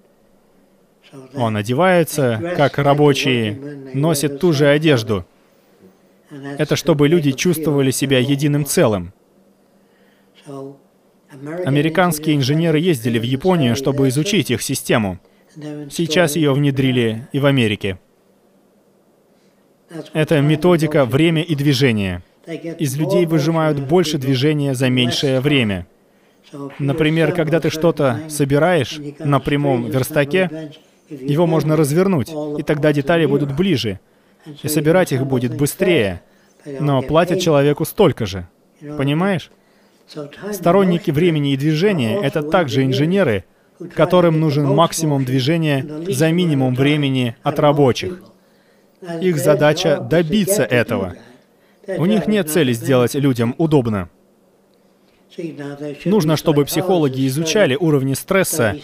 Он 1.34 1.56
одевается, 1.56 2.54
как 2.56 2.78
рабочие, 2.78 3.52
носит 3.94 4.40
ту 4.40 4.52
же 4.52 4.66
одежду. 4.66 5.24
Это 6.30 6.76
чтобы 6.76 7.08
люди 7.08 7.32
чувствовали 7.32 7.90
себя 7.90 8.18
единым 8.18 8.64
целым. 8.64 9.12
Американские 11.64 12.36
инженеры 12.36 12.78
ездили 12.78 13.18
в 13.18 13.22
Японию, 13.22 13.76
чтобы 13.76 14.08
изучить 14.08 14.50
их 14.50 14.62
систему. 14.62 15.18
Сейчас 15.90 16.36
ее 16.36 16.52
внедрили 16.52 17.28
и 17.32 17.38
в 17.38 17.46
Америке. 17.46 17.98
Это 20.12 20.40
методика 20.40 21.04
«время 21.04 21.42
и 21.42 21.54
движение». 21.54 22.22
Из 22.46 22.96
людей 22.96 23.26
выжимают 23.26 23.80
больше 23.80 24.18
движения 24.18 24.74
за 24.74 24.88
меньшее 24.88 25.40
время. 25.40 25.86
Например, 26.78 27.32
когда 27.32 27.58
ты 27.58 27.70
что-то 27.70 28.20
собираешь 28.28 29.00
на 29.18 29.40
прямом 29.40 29.90
верстаке, 29.90 30.70
его 31.08 31.46
можно 31.46 31.76
развернуть, 31.76 32.30
и 32.58 32.62
тогда 32.62 32.92
детали 32.92 33.26
будут 33.26 33.56
ближе, 33.56 33.98
и 34.62 34.68
собирать 34.68 35.12
их 35.12 35.26
будет 35.26 35.56
быстрее, 35.56 36.22
но 36.80 37.02
платят 37.02 37.40
человеку 37.40 37.84
столько 37.84 38.26
же. 38.26 38.48
Понимаешь? 38.80 39.50
Сторонники 40.52 41.10
времени 41.10 41.52
и 41.52 41.56
движения— 41.56 42.20
это 42.22 42.42
также 42.42 42.84
инженеры, 42.84 43.44
которым 43.94 44.40
нужен 44.40 44.66
максимум 44.66 45.24
движения 45.24 45.84
за 46.08 46.30
минимум 46.30 46.74
времени 46.74 47.36
от 47.42 47.58
рабочих. 47.58 48.22
Их 49.20 49.38
задача— 49.38 50.00
добиться 50.10 50.62
этого. 50.62 51.14
У 51.86 52.06
них 52.06 52.26
нет 52.26 52.50
цели 52.50 52.72
сделать 52.72 53.14
людям 53.14 53.54
удобно. 53.58 54.08
Нужно, 56.04 56.36
чтобы 56.36 56.64
психологи 56.64 57.26
изучали 57.26 57.76
уровни 57.76 58.14
стресса 58.14 58.76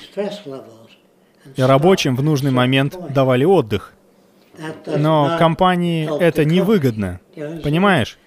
и 1.57 1.63
рабочим 1.63 2.15
в 2.15 2.23
нужный 2.23 2.51
момент 2.51 2.97
давали 3.13 3.45
отдых. 3.45 3.95
Но 4.87 5.37
компании 5.39 6.09
это 6.21 6.45
невыгодно, 6.45 7.21
понимаешь? 7.63 8.19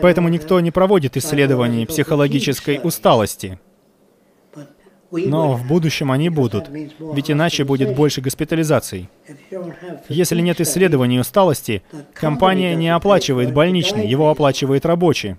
Поэтому 0.00 0.28
никто 0.28 0.60
не 0.60 0.70
проводит 0.70 1.16
исследований 1.16 1.86
психологической 1.86 2.80
усталости. 2.82 3.58
Но 5.10 5.52
в 5.54 5.66
будущем 5.66 6.10
они 6.10 6.28
будут, 6.28 6.68
ведь 6.68 7.30
иначе 7.30 7.64
будет 7.64 7.94
больше 7.94 8.20
госпитализаций. 8.20 9.08
Если 10.08 10.40
нет 10.40 10.60
исследований 10.60 11.20
усталости, 11.20 11.82
компания 12.12 12.74
не 12.74 12.88
оплачивает 12.88 13.52
больничный, 13.52 14.06
его 14.06 14.30
оплачивает 14.30 14.84
рабочий. 14.86 15.36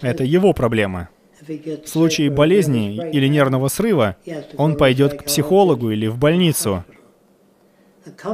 Это 0.00 0.22
его 0.22 0.52
проблема. 0.52 1.08
В 1.48 1.86
случае 1.86 2.30
болезни 2.30 3.10
или 3.12 3.28
нервного 3.28 3.68
срыва 3.68 4.16
он 4.56 4.76
пойдет 4.76 5.14
к 5.14 5.24
психологу 5.24 5.90
или 5.90 6.06
в 6.06 6.18
больницу. 6.18 6.84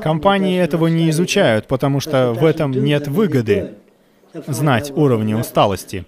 Компании 0.02 0.60
этого 0.60 0.86
не 0.88 1.10
изучают, 1.10 1.66
потому 1.66 2.00
что 2.00 2.32
в 2.32 2.44
этом 2.44 2.72
нет 2.72 3.08
выгоды 3.08 3.74
знать 4.46 4.90
уровни 4.90 5.34
усталости. 5.34 6.04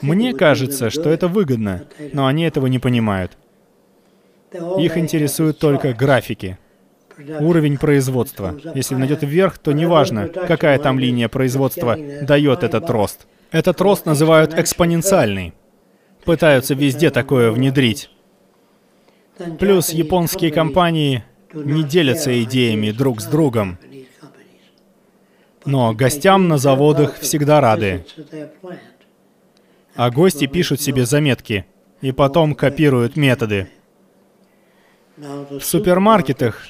Мне 0.00 0.32
кажется, 0.32 0.90
что 0.90 1.10
это 1.10 1.28
выгодно, 1.28 1.84
но 2.12 2.26
они 2.26 2.44
этого 2.44 2.66
не 2.66 2.78
понимают. 2.78 3.36
Их 4.78 4.96
интересуют 4.96 5.58
только 5.58 5.92
графики, 5.92 6.58
уровень 7.40 7.76
производства. 7.76 8.56
Если 8.74 8.94
он 8.94 9.04
идет 9.06 9.22
вверх, 9.22 9.58
то 9.58 9.72
неважно, 9.72 10.28
какая 10.28 10.78
там 10.78 10.98
линия 10.98 11.28
производства 11.28 11.96
дает 12.22 12.62
этот 12.62 12.88
рост. 12.88 13.26
Этот 13.50 13.80
рост 13.80 14.06
называют 14.06 14.54
экспоненциальный. 14.54 15.54
Пытаются 16.24 16.74
везде 16.74 17.10
такое 17.10 17.50
внедрить. 17.50 18.10
Плюс 19.58 19.90
японские 19.90 20.50
компании 20.50 21.24
не 21.54 21.84
делятся 21.84 22.42
идеями 22.42 22.90
друг 22.90 23.20
с 23.20 23.26
другом. 23.26 23.78
Но 25.64 25.94
гостям 25.94 26.48
на 26.48 26.58
заводах 26.58 27.18
всегда 27.18 27.60
рады. 27.60 28.04
А 29.94 30.10
гости 30.10 30.46
пишут 30.46 30.80
себе 30.80 31.06
заметки 31.06 31.64
и 32.00 32.12
потом 32.12 32.54
копируют 32.54 33.16
методы. 33.16 33.68
В 35.16 35.60
супермаркетах, 35.60 36.60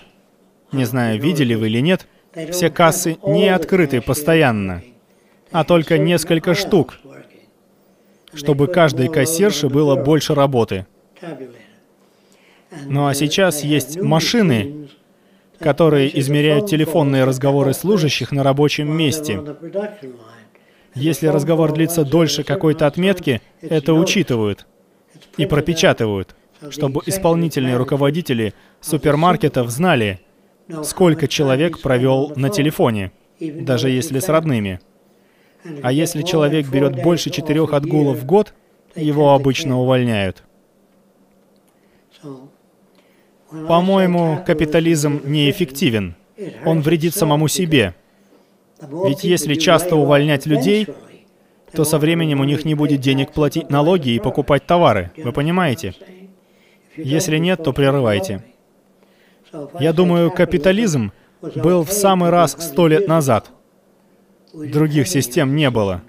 не 0.70 0.84
знаю, 0.84 1.20
видели 1.20 1.54
вы 1.54 1.68
или 1.68 1.80
нет, 1.80 2.06
все 2.50 2.68
кассы 2.68 3.16
не 3.26 3.48
открыты 3.48 4.00
постоянно, 4.02 4.82
а 5.50 5.64
только 5.64 5.96
несколько 5.96 6.54
штук, 6.54 6.98
чтобы 8.34 8.66
каждой 8.66 9.08
кассирше 9.08 9.68
было 9.68 9.96
больше 9.96 10.34
работы. 10.34 10.86
Ну 12.86 13.06
а 13.06 13.14
сейчас 13.14 13.64
есть 13.64 14.00
машины, 14.00 14.88
которые 15.58 16.18
измеряют 16.20 16.66
телефонные 16.66 17.24
разговоры 17.24 17.74
служащих 17.74 18.32
на 18.32 18.42
рабочем 18.42 18.94
месте. 18.96 19.40
Если 20.94 21.26
разговор 21.26 21.72
длится 21.72 22.04
дольше 22.04 22.44
какой-то 22.44 22.86
отметки, 22.86 23.40
это 23.60 23.94
учитывают 23.94 24.66
и 25.36 25.46
пропечатывают 25.46 26.36
чтобы 26.70 27.02
исполнительные 27.06 27.76
руководители 27.76 28.54
супермаркетов 28.80 29.70
знали, 29.70 30.20
сколько 30.82 31.28
человек 31.28 31.80
провел 31.80 32.32
на 32.36 32.48
телефоне, 32.48 33.12
даже 33.40 33.90
если 33.90 34.18
с 34.18 34.28
родными. 34.28 34.80
А 35.82 35.92
если 35.92 36.22
человек 36.22 36.68
берет 36.68 37.02
больше 37.02 37.30
четырех 37.30 37.72
отгулов 37.72 38.18
в 38.18 38.26
год, 38.26 38.54
его 38.94 39.32
обычно 39.32 39.80
увольняют. 39.80 40.42
По-моему, 43.68 44.42
капитализм 44.44 45.20
неэффективен. 45.24 46.14
Он 46.64 46.80
вредит 46.80 47.14
самому 47.14 47.48
себе. 47.48 47.94
Ведь 48.80 49.22
если 49.22 49.54
часто 49.54 49.96
увольнять 49.96 50.46
людей, 50.46 50.88
то 51.72 51.84
со 51.84 51.98
временем 51.98 52.40
у 52.40 52.44
них 52.44 52.64
не 52.64 52.74
будет 52.74 53.00
денег 53.00 53.32
платить 53.32 53.70
налоги 53.70 54.10
и 54.10 54.18
покупать 54.18 54.66
товары. 54.66 55.12
Вы 55.16 55.32
понимаете? 55.32 55.94
Если 56.96 57.38
нет, 57.38 57.62
то 57.62 57.72
прерывайте. 57.72 58.44
Я 59.78 59.92
думаю, 59.92 60.30
капитализм 60.30 61.12
был 61.40 61.84
в 61.84 61.92
самый 61.92 62.30
раз 62.30 62.56
сто 62.58 62.88
лет 62.88 63.06
назад. 63.06 63.50
Других 64.52 65.06
систем 65.08 65.54
не 65.54 65.70
было. 65.70 66.02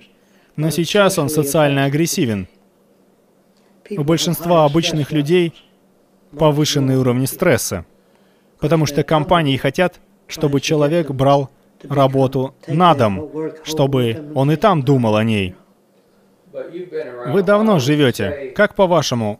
Но 0.56 0.70
сейчас 0.70 1.20
он 1.20 1.30
социально 1.30 1.86
агрессивен. 1.86 2.48
У 3.90 4.04
большинства 4.04 4.66
обычных 4.66 5.12
людей 5.12 5.54
повышенный 6.38 6.98
уровень 6.98 7.28
стресса, 7.28 7.86
потому 8.60 8.86
что 8.86 9.04
компании 9.04 9.58
хотят, 9.58 10.00
чтобы 10.28 10.62
человек 10.62 11.12
брал 11.12 11.50
работу 11.84 12.56
на 12.68 12.94
дом, 12.96 13.30
чтобы 13.64 14.32
он 14.36 14.52
и 14.52 14.56
там 14.56 14.84
думал 14.84 15.16
о 15.16 15.24
ней. 15.24 15.56
Вы 17.28 17.44
давно 17.44 17.80
живете. 17.80 18.54
Как 18.56 18.76
по-вашему, 18.76 19.40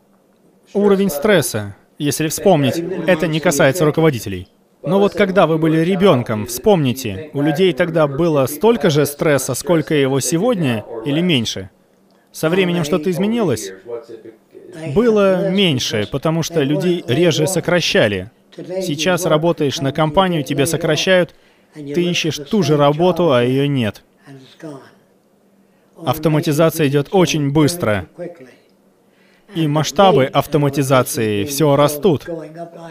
уровень 0.74 1.10
стресса 1.10 1.74
Если 1.98 2.28
вспомнить, 2.28 2.76
это 3.06 3.26
не 3.26 3.40
касается 3.40 3.86
руководителей. 3.86 4.48
Но 4.82 5.00
вот 5.00 5.14
когда 5.14 5.46
вы 5.46 5.56
были 5.56 5.78
ребенком, 5.78 6.44
вспомните, 6.46 7.30
у 7.32 7.40
людей 7.40 7.72
тогда 7.72 8.06
было 8.06 8.46
столько 8.46 8.90
же 8.90 9.06
стресса, 9.06 9.54
сколько 9.54 9.94
его 9.94 10.20
сегодня, 10.20 10.84
или 11.06 11.20
меньше? 11.20 11.70
Со 12.32 12.50
временем 12.50 12.84
что-то 12.84 13.10
изменилось? 13.10 13.72
Было 14.94 15.50
меньше, 15.50 16.08
потому 16.10 16.42
что 16.42 16.62
людей 16.62 17.04
реже 17.06 17.46
сокращали. 17.46 18.30
Сейчас 18.56 19.26
работаешь 19.26 19.80
на 19.80 19.92
компанию, 19.92 20.42
тебя 20.42 20.66
сокращают, 20.66 21.34
ты 21.74 22.04
ищешь 22.04 22.38
ту 22.38 22.62
же 22.62 22.76
работу, 22.76 23.32
а 23.32 23.42
ее 23.42 23.68
нет. 23.68 24.02
Автоматизация 26.04 26.88
идет 26.88 27.08
очень 27.12 27.52
быстро. 27.52 28.06
И 29.54 29.66
масштабы 29.66 30.24
автоматизации 30.24 31.44
все 31.44 31.76
растут. 31.76 32.28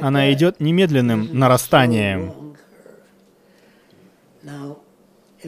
Она 0.02 0.32
идет 0.32 0.60
немедленным 0.60 1.30
нарастанием. 1.38 2.34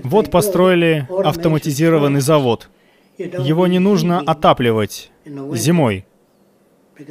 Вот 0.04 0.30
построили 0.30 1.08
автоматизированный 1.10 2.22
завод. 2.22 2.70
Его 3.18 3.66
не 3.66 3.80
нужно 3.80 4.20
отапливать 4.20 5.12
зимой, 5.26 6.06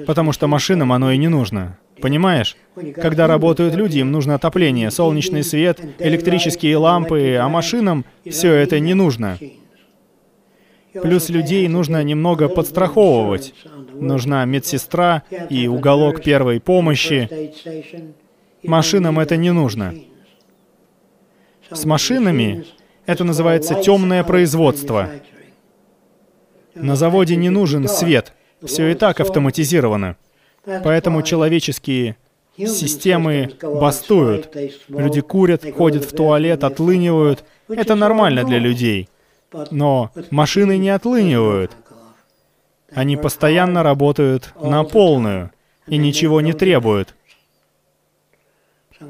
потому 0.07 0.33
что 0.33 0.47
машинам 0.47 0.93
оно 0.93 1.13
и 1.13 1.17
не 1.17 1.29
нужно. 1.29 1.79
Понимаешь? 2.01 2.57
Когда 2.97 3.27
работают 3.27 3.75
люди, 3.75 3.99
им 3.99 4.13
нужно 4.13 4.35
отопление, 4.35 4.91
солнечный 4.91 5.43
свет, 5.43 5.81
электрические 5.99 6.77
лампы, 6.77 7.37
а 7.41 7.49
машинам 7.49 8.05
все 8.29 8.53
это 8.53 8.81
не 8.81 8.95
нужно. 8.95 9.39
Плюс 11.03 11.29
людей 11.29 11.69
нужно 11.69 12.03
немного 12.03 12.49
подстраховывать. 12.49 13.55
Нужна 13.93 14.45
медсестра 14.45 15.23
и 15.51 15.69
уголок 15.69 16.23
первой 16.23 16.61
помощи. 16.61 17.53
Машинам 18.63 19.19
это 19.19 19.37
не 19.37 19.53
нужно. 19.53 19.95
С 21.71 21.85
машинами 21.85 22.65
это 23.07 23.25
называется 23.25 23.75
темное 23.75 24.25
производство. 24.25 25.11
На 26.75 26.97
заводе 26.97 27.37
не 27.37 27.51
нужен 27.51 27.89
свет. 27.89 28.33
Все 28.63 28.89
и 28.89 28.95
так 28.95 29.21
автоматизировано. 29.21 30.17
Поэтому 30.65 31.23
человеческие 31.23 32.17
системы 32.57 33.51
бастуют. 33.63 34.55
Люди 34.89 35.21
курят, 35.21 35.65
ходят 35.75 36.05
в 36.05 36.15
туалет, 36.15 36.65
отлынивают. 36.65 37.45
Это 37.69 37.95
нормально 37.95 38.45
для 38.45 38.59
людей. 38.59 39.09
Но 39.71 40.11
машины 40.31 40.79
не 40.79 40.91
отлынивают. 40.91 41.73
Они 42.93 43.17
постоянно 43.17 43.83
работают 43.83 44.55
на 44.61 44.85
полную 44.85 45.51
и 45.87 45.97
ничего 45.99 46.41
не 46.41 46.53
требуют. 46.53 47.15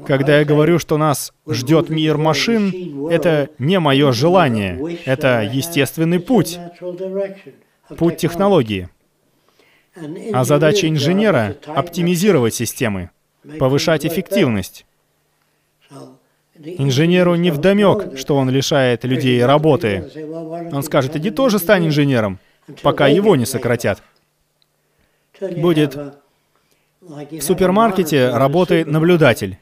Когда 0.05 0.39
я 0.39 0.45
говорю, 0.45 0.79
что 0.79 0.97
нас 0.97 1.33
ждет 1.47 1.89
мир 1.89 2.17
машин, 2.17 3.07
это 3.09 3.49
не 3.57 3.79
мое 3.79 4.11
желание, 4.11 4.97
это 5.05 5.41
естественный 5.41 6.19
путь, 6.19 6.59
путь 7.97 8.17
технологии. 8.17 8.89
А 10.33 10.43
задача 10.43 10.87
инженера— 10.87 11.55
оптимизировать 11.65 12.53
системы, 12.53 13.09
повышать 13.59 14.05
эффективность. 14.05 14.85
Инженеру 16.59 17.35
не 17.35 17.51
вдомек, 17.51 18.17
что 18.17 18.35
он 18.35 18.49
лишает 18.49 19.03
людей 19.05 19.43
работы. 19.43 20.09
Он 20.71 20.83
скажет, 20.83 21.15
иди 21.15 21.29
тоже 21.29 21.59
стань 21.59 21.87
инженером, 21.87 22.39
пока 22.81 23.07
его 23.07 23.35
не 23.35 23.45
сократят. 23.45 24.01
Будет... 25.39 25.97
В 26.99 27.41
супермаркете 27.41 28.29
работает 28.29 28.87
наблюдатель. 28.87 29.57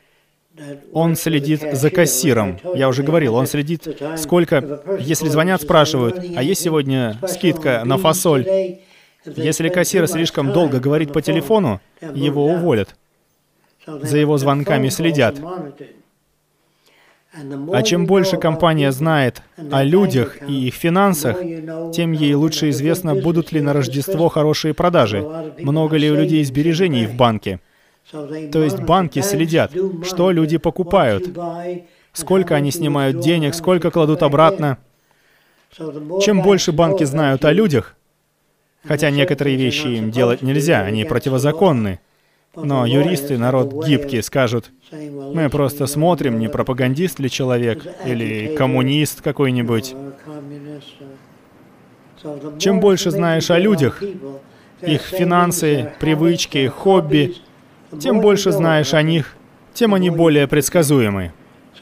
Он 0.93 1.15
следит 1.15 1.61
за 1.73 1.89
кассиром. 1.89 2.59
Я 2.75 2.87
уже 2.87 3.03
говорил, 3.03 3.35
он 3.35 3.45
следит, 3.45 3.87
сколько... 4.17 4.81
Если 4.99 5.27
звонят, 5.27 5.61
спрашивают, 5.61 6.17
а 6.35 6.41
есть 6.41 6.61
сегодня 6.61 7.19
скидка 7.27 7.83
на 7.85 7.97
фасоль? 7.97 8.79
Если 9.25 9.69
кассир 9.69 10.07
слишком 10.07 10.51
долго 10.51 10.79
говорит 10.79 11.13
по 11.13 11.21
телефону, 11.21 11.81
его 12.13 12.45
уволят. 12.45 12.95
За 13.85 14.17
его 14.17 14.37
звонками 14.37 14.89
следят. 14.89 15.39
А 17.73 17.83
чем 17.83 18.05
больше 18.05 18.37
компания 18.37 18.91
знает 18.91 19.41
о 19.71 19.83
людях 19.83 20.37
и 20.47 20.67
их 20.67 20.73
финансах, 20.73 21.37
тем 21.93 22.13
ей 22.13 22.33
лучше 22.33 22.69
известно, 22.69 23.13
будут 23.13 23.51
ли 23.51 23.61
на 23.61 23.73
Рождество 23.73 24.29
хорошие 24.29 24.73
продажи, 24.73 25.21
много 25.59 25.97
ли 25.97 26.09
у 26.09 26.15
людей 26.15 26.43
сбережений 26.45 27.05
в 27.05 27.15
банке. 27.15 27.59
То 28.11 28.63
есть 28.63 28.79
банки 28.79 29.19
следят, 29.19 29.71
что 30.03 30.31
люди 30.31 30.57
покупают, 30.57 31.27
сколько 32.13 32.55
они 32.55 32.71
снимают 32.71 33.19
денег, 33.19 33.53
сколько 33.53 33.91
кладут 33.91 34.23
обратно. 34.23 34.77
Чем 36.21 36.41
больше 36.41 36.71
банки 36.71 37.03
знают 37.03 37.43
о 37.43 37.51
людях, 37.51 37.95
хотя 38.87 39.09
некоторые 39.09 39.55
вещи 39.55 39.87
им 39.87 40.11
делать 40.11 40.41
нельзя, 40.41 40.81
они 40.81 41.05
противозаконны, 41.05 41.99
но 42.55 42.85
юристы, 42.85 43.37
народ 43.37 43.85
гибкий, 43.85 44.21
скажут, 44.21 44.71
мы 44.91 45.49
просто 45.49 45.87
смотрим, 45.87 46.39
не 46.39 46.47
пропагандист 46.47 47.19
ли 47.19 47.29
человек, 47.29 47.85
или 48.05 48.55
коммунист 48.55 49.21
какой-нибудь. 49.21 49.95
Чем 52.57 52.79
больше 52.79 53.11
знаешь 53.11 53.51
о 53.51 53.59
людях, 53.59 54.01
их 54.81 55.01
финансы, 55.01 55.91
привычки, 55.99 56.67
хобби, 56.67 57.35
тем 57.99 58.21
больше 58.21 58.51
знаешь 58.51 58.93
о 58.93 59.01
них, 59.01 59.35
тем 59.73 59.93
они 59.93 60.09
более 60.09 60.47
предсказуемы. 60.47 61.33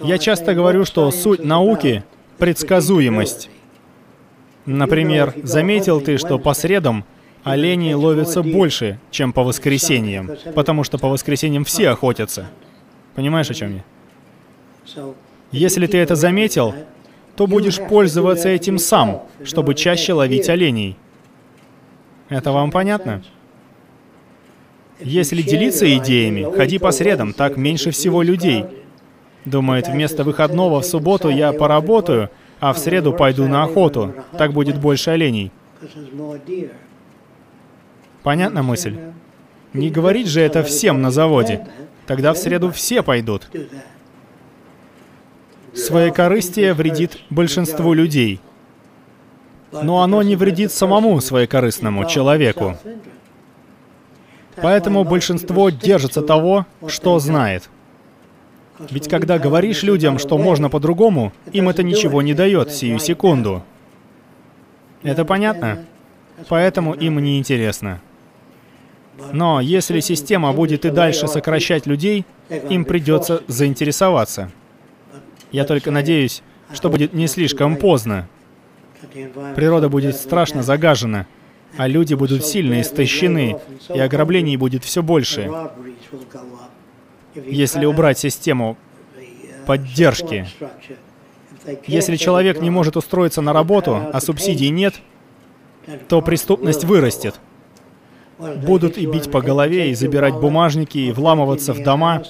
Я 0.01 0.17
часто 0.17 0.53
говорю, 0.53 0.85
что 0.85 1.09
суть 1.11 1.43
науки— 1.43 2.03
предсказуемость. 2.37 3.49
Например, 4.65 5.33
заметил 5.43 6.01
ты, 6.01 6.17
что 6.17 6.39
по 6.39 6.53
средам 6.53 7.03
оленей 7.43 7.93
ловятся 7.93 8.41
больше, 8.41 8.99
чем 9.11 9.33
по 9.33 9.43
воскресеньям, 9.43 10.31
потому 10.55 10.83
что 10.83 10.97
по 10.97 11.09
воскресеньям 11.09 11.65
все 11.65 11.89
охотятся. 11.89 12.49
Понимаешь, 13.15 13.49
о 13.49 13.53
чем 13.53 13.75
я? 13.75 13.83
Если 15.51 15.85
ты 15.87 15.97
это 15.97 16.15
заметил, 16.15 16.73
то 17.35 17.47
будешь 17.47 17.79
пользоваться 17.79 18.49
этим 18.49 18.77
сам, 18.77 19.23
чтобы 19.43 19.75
чаще 19.75 20.13
ловить 20.13 20.49
оленей. 20.49 20.97
Это 22.29 22.51
вам 22.51 22.71
понятно? 22.71 23.23
Если 24.99 25.41
делиться 25.41 25.85
идеями, 25.97 26.47
ходи 26.55 26.79
по 26.79 26.91
средам, 26.91 27.33
так 27.33 27.57
меньше 27.57 27.91
всего 27.91 28.21
людей. 28.21 28.65
Думает, 29.43 29.89
вместо 29.89 30.23
выходного 30.23 30.79
в 30.79 30.85
субботу 30.85 31.27
я 31.29 31.51
поработаю, 31.51 32.29
а 32.63 32.71
в 32.71 32.77
среду 32.77 33.11
пойду 33.11 33.45
на 33.45 33.63
охоту. 33.63 34.13
Так 34.37 34.53
будет 34.53 34.79
больше 34.79 35.09
оленей. 35.09 35.51
Понятна 38.23 38.63
мысль? 38.63 38.97
Не 39.73 39.89
говорить 39.89 40.27
же 40.27 40.39
это 40.39 40.63
всем 40.63 41.01
на 41.01 41.11
заводе. 41.11 41.67
Тогда 42.05 42.31
в 42.31 42.37
среду 42.37 42.71
все 42.71 43.03
пойдут. 43.03 43.49
Своекорыстие 45.73 46.73
вредит 46.73 47.17
большинству 47.29 47.91
людей. 47.91 48.39
Но 49.73 50.01
оно 50.01 50.23
не 50.23 50.37
вредит 50.37 50.71
самому 50.71 51.19
своекорыстному 51.19 52.05
человеку. 52.05 52.77
Поэтому 54.55 55.03
большинство 55.03 55.69
держится 55.69 56.21
того, 56.21 56.65
что 56.87 57.19
знает. 57.19 57.69
Ведь 58.89 59.07
когда 59.09 59.39
говоришь 59.39 59.83
людям, 59.83 60.19
что 60.19 60.37
можно 60.37 60.69
по-другому, 60.69 61.33
им 61.51 61.69
это 61.69 61.83
ничего 61.83 62.21
не 62.21 62.33
дает 62.33 62.71
сию 62.71 62.99
секунду. 62.99 63.63
Это 65.03 65.25
понятно? 65.25 65.85
Поэтому 66.49 66.93
им 66.93 67.19
не 67.19 67.37
интересно. 67.37 68.01
Но 69.31 69.61
если 69.61 69.99
система 69.99 70.53
будет 70.53 70.85
и 70.85 70.89
дальше 70.89 71.27
сокращать 71.27 71.85
людей, 71.85 72.25
им 72.69 72.85
придется 72.85 73.43
заинтересоваться. 73.47 74.51
Я 75.51 75.65
только 75.65 75.91
надеюсь, 75.91 76.41
что 76.73 76.89
будет 76.89 77.13
не 77.13 77.27
слишком 77.27 77.75
поздно. 77.75 78.27
Природа 79.55 79.89
будет 79.89 80.15
страшно 80.15 80.63
загажена, 80.63 81.27
а 81.77 81.87
люди 81.87 82.15
будут 82.15 82.45
сильно 82.45 82.81
истощены, 82.81 83.57
и 83.93 83.99
ограблений 83.99 84.57
будет 84.57 84.83
все 84.83 85.03
больше. 85.03 85.51
Если 87.35 87.85
убрать 87.85 88.19
систему 88.19 88.77
поддержки, 89.65 90.47
если 91.87 92.15
человек 92.15 92.61
не 92.61 92.69
может 92.69 92.97
устроиться 92.97 93.41
на 93.41 93.53
работу, 93.53 93.99
а 94.11 94.19
субсидий 94.19 94.69
нет, 94.69 94.95
то 96.07 96.21
преступность 96.21 96.83
вырастет 96.83 97.39
будут 98.37 98.97
и 98.97 99.05
бить 99.05 99.31
по 99.31 99.41
голове, 99.41 99.91
и 99.91 99.93
забирать 99.93 100.35
бумажники, 100.35 100.97
и 100.97 101.11
вламываться 101.11 101.73
в 101.73 101.83
дома. 101.83 102.23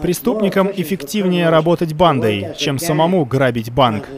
Преступникам 0.00 0.70
эффективнее 0.74 1.50
работать 1.50 1.92
бандой, 1.92 2.48
чем 2.56 2.78
самому 2.78 3.24
грабить 3.24 3.72
банк. 3.72 4.08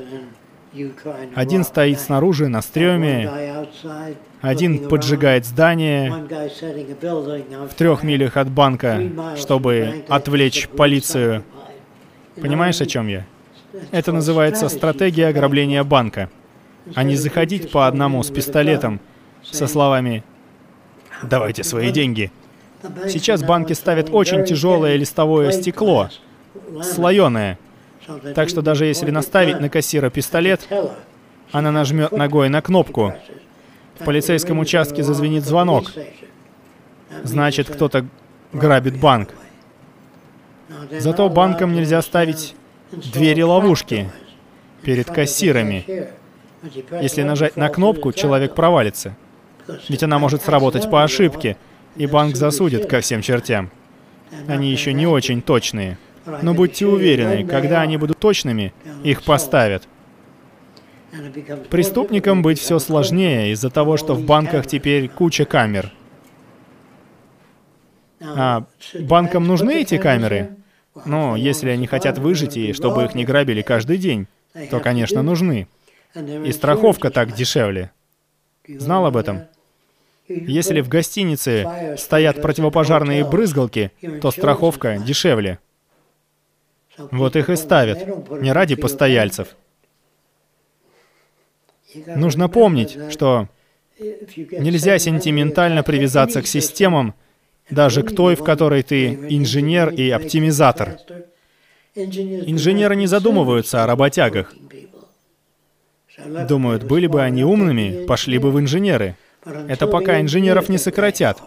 Один 1.35 1.65
стоит 1.65 2.01
снаружи, 2.01 2.49
на 2.49 2.63
стреме, 2.63 3.31
Один 4.45 4.91
поджигает 4.91 5.47
здание 5.47 6.13
в 7.67 7.75
трех 7.75 8.03
милях 8.03 8.37
от 8.37 8.51
банка, 8.51 9.01
чтобы 9.39 10.05
отвлечь 10.07 10.69
полицию. 10.69 11.45
Понимаешь, 12.39 12.79
о 12.83 12.85
чем 12.85 13.09
я? 13.09 13.25
Это 13.91 14.13
называется 14.13 14.69
стратегия 14.69 15.29
ограбления 15.29 15.83
банка. 15.83 16.29
А 16.95 17.05
не 17.05 17.17
заходить 17.17 17.71
по 17.71 17.87
одному 17.87 18.23
с 18.23 18.31
пистолетом 18.31 19.01
со 19.43 19.67
словами 19.67 20.23
«давайте 21.23 21.65
свои 21.65 21.91
деньги». 21.91 22.31
Сейчас 23.09 23.43
банки 23.43 23.73
ставят 23.73 24.11
очень 24.13 24.45
тяжелое 24.45 24.97
листовое 24.97 25.53
стекло, 25.53 26.11
слоеное. 26.83 27.59
Так 28.35 28.51
что 28.51 28.61
даже 28.61 28.85
если 28.85 29.11
наставить 29.11 29.59
на 29.59 29.71
кассира 29.71 30.11
пистолет, 30.11 30.69
она 31.51 31.73
нажмет 31.73 32.13
ногой 32.13 32.51
на 32.51 32.61
кнопку. 32.61 33.15
В 33.99 34.05
полицейском 34.05 34.59
участке 34.59 35.03
зазвенит 35.03 35.45
звонок. 35.45 35.93
Значит, 37.23 37.69
кто-то 37.69 38.07
грабит 38.53 38.99
банк. 38.99 39.31
Зато 40.91 41.29
банкам 41.29 41.73
нельзя 41.75 42.03
ставить 42.03 42.55
двери-ловушки 42.91 44.11
перед 44.83 45.07
кассирами. 45.07 46.11
Если 47.01 47.23
нажать 47.23 47.57
на 47.57 47.69
кнопку, 47.69 48.13
человек 48.13 48.55
провалится. 48.55 49.17
Ведь 49.89 50.03
она 50.03 50.19
может 50.19 50.43
сработать 50.43 50.91
по 50.91 51.03
ошибке, 51.03 51.57
и 51.97 52.07
банк 52.07 52.37
засудит 52.37 52.87
ко 52.87 53.01
всем 53.01 53.23
чертям. 53.23 53.71
Они 54.49 54.71
еще 54.71 54.93
не 54.93 55.07
очень 55.07 55.41
точные. 55.43 55.99
Но 56.43 56.55
будьте 56.55 56.87
уверены, 56.87 57.47
когда 57.47 57.83
они 57.83 57.97
будут 57.97 58.19
точными, 58.19 58.73
их 59.03 59.23
поставят. 59.23 59.87
Преступникам 61.71 62.43
быть 62.43 62.59
все 62.59 62.79
сложнее 62.79 63.53
из-за 63.53 63.71
того, 63.71 63.97
что 63.97 64.15
в 64.15 64.25
банках 64.25 64.67
теперь 64.67 65.09
куча 65.09 65.45
камер. 65.45 65.93
А 68.21 68.65
банкам 69.01 69.47
нужны 69.47 69.83
эти 69.83 69.99
камеры? 69.99 70.57
Ну, 71.05 71.37
если 71.37 71.71
они 71.71 71.87
хотят 71.87 72.19
выжить 72.19 72.57
и 72.57 72.73
чтобы 72.73 73.05
их 73.05 73.15
не 73.15 73.25
грабили 73.25 73.63
каждый 73.63 73.99
день, 73.99 74.27
то, 74.71 74.81
конечно, 74.81 75.23
нужны. 75.23 75.69
И 76.15 76.53
страховка 76.53 77.11
так 77.11 77.33
дешевле. 77.35 77.91
Знал 78.67 79.07
об 79.07 79.17
этом? 79.17 79.43
Если 80.29 80.81
в 80.81 80.89
гостинице 80.89 81.97
стоят 81.99 82.41
противопожарные 82.41 83.25
брызгалки, 83.25 83.93
то 84.23 84.31
страховка 84.31 84.99
дешевле. 84.99 85.59
Вот 86.97 87.37
их 87.37 87.51
и 87.51 87.57
ставят, 87.57 88.31
не 88.41 88.53
ради 88.53 88.77
постояльцев. 88.77 89.57
Нужно 92.17 92.49
помнить, 92.49 92.97
что 93.11 93.49
нельзя 93.99 94.99
сентиментально 94.99 95.83
привязаться 95.83 96.43
к 96.43 96.47
системам, 96.47 97.15
даже 97.71 98.03
к 98.03 98.15
той, 98.15 98.35
в 98.35 98.45
которой 98.45 98.83
ты 98.83 99.15
инженер 99.31 99.91
и 99.91 100.11
оптимизатор. 100.11 100.99
Инженеры 101.95 102.97
не 102.97 103.07
задумываются 103.07 103.85
о 103.85 103.87
работягах. 103.87 104.53
Думают, 106.49 106.85
были 106.85 107.07
бы 107.07 107.23
они 107.23 107.45
умными, 107.45 108.05
пошли 108.07 108.39
бы 108.39 108.51
в 108.51 108.59
инженеры. 108.59 109.17
Это 109.45 109.87
пока 109.87 110.21
инженеров 110.21 110.69
не 110.69 110.79
сократят. 110.79 111.41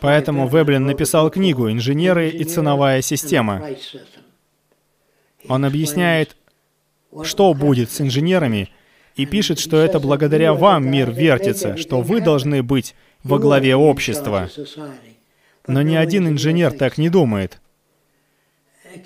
Поэтому 0.00 0.48
Веблин 0.48 0.86
написал 0.86 1.30
книгу 1.30 1.70
«Инженеры 1.70 2.28
и 2.28 2.44
ценовая 2.44 3.02
система». 3.02 3.62
Он 5.48 5.64
объясняет, 5.64 6.36
что 7.24 7.52
будет 7.52 7.90
с 7.90 8.00
инженерами, 8.00 8.68
и 9.16 9.26
пишет, 9.26 9.58
что 9.58 9.78
это 9.78 10.00
благодаря 10.00 10.54
вам 10.54 10.88
мир 10.90 11.10
вертится, 11.10 11.76
что 11.76 12.00
вы 12.00 12.20
должны 12.20 12.62
быть 12.62 12.94
во 13.22 13.38
главе 13.38 13.76
общества. 13.76 14.48
Но 15.66 15.82
ни 15.82 15.94
один 15.94 16.28
инженер 16.28 16.72
так 16.72 16.98
не 16.98 17.08
думает. 17.08 17.60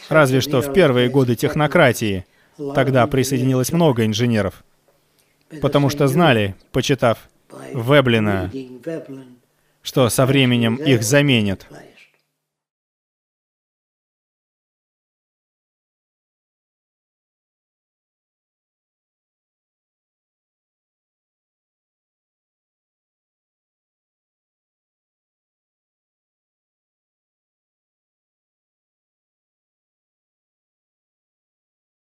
Разве 0.08 0.40
что 0.40 0.62
в 0.62 0.72
первые 0.72 1.08
годы 1.08 1.36
технократии. 1.36 2.24
Тогда 2.74 3.06
присоединилось 3.06 3.70
много 3.72 4.06
инженеров. 4.06 4.64
Потому 5.60 5.90
что 5.90 6.08
знали, 6.08 6.56
почитав 6.72 7.28
Веблина, 7.74 8.50
что 9.82 10.08
со 10.08 10.26
временем 10.26 10.76
их 10.76 11.02
заменят. 11.02 11.66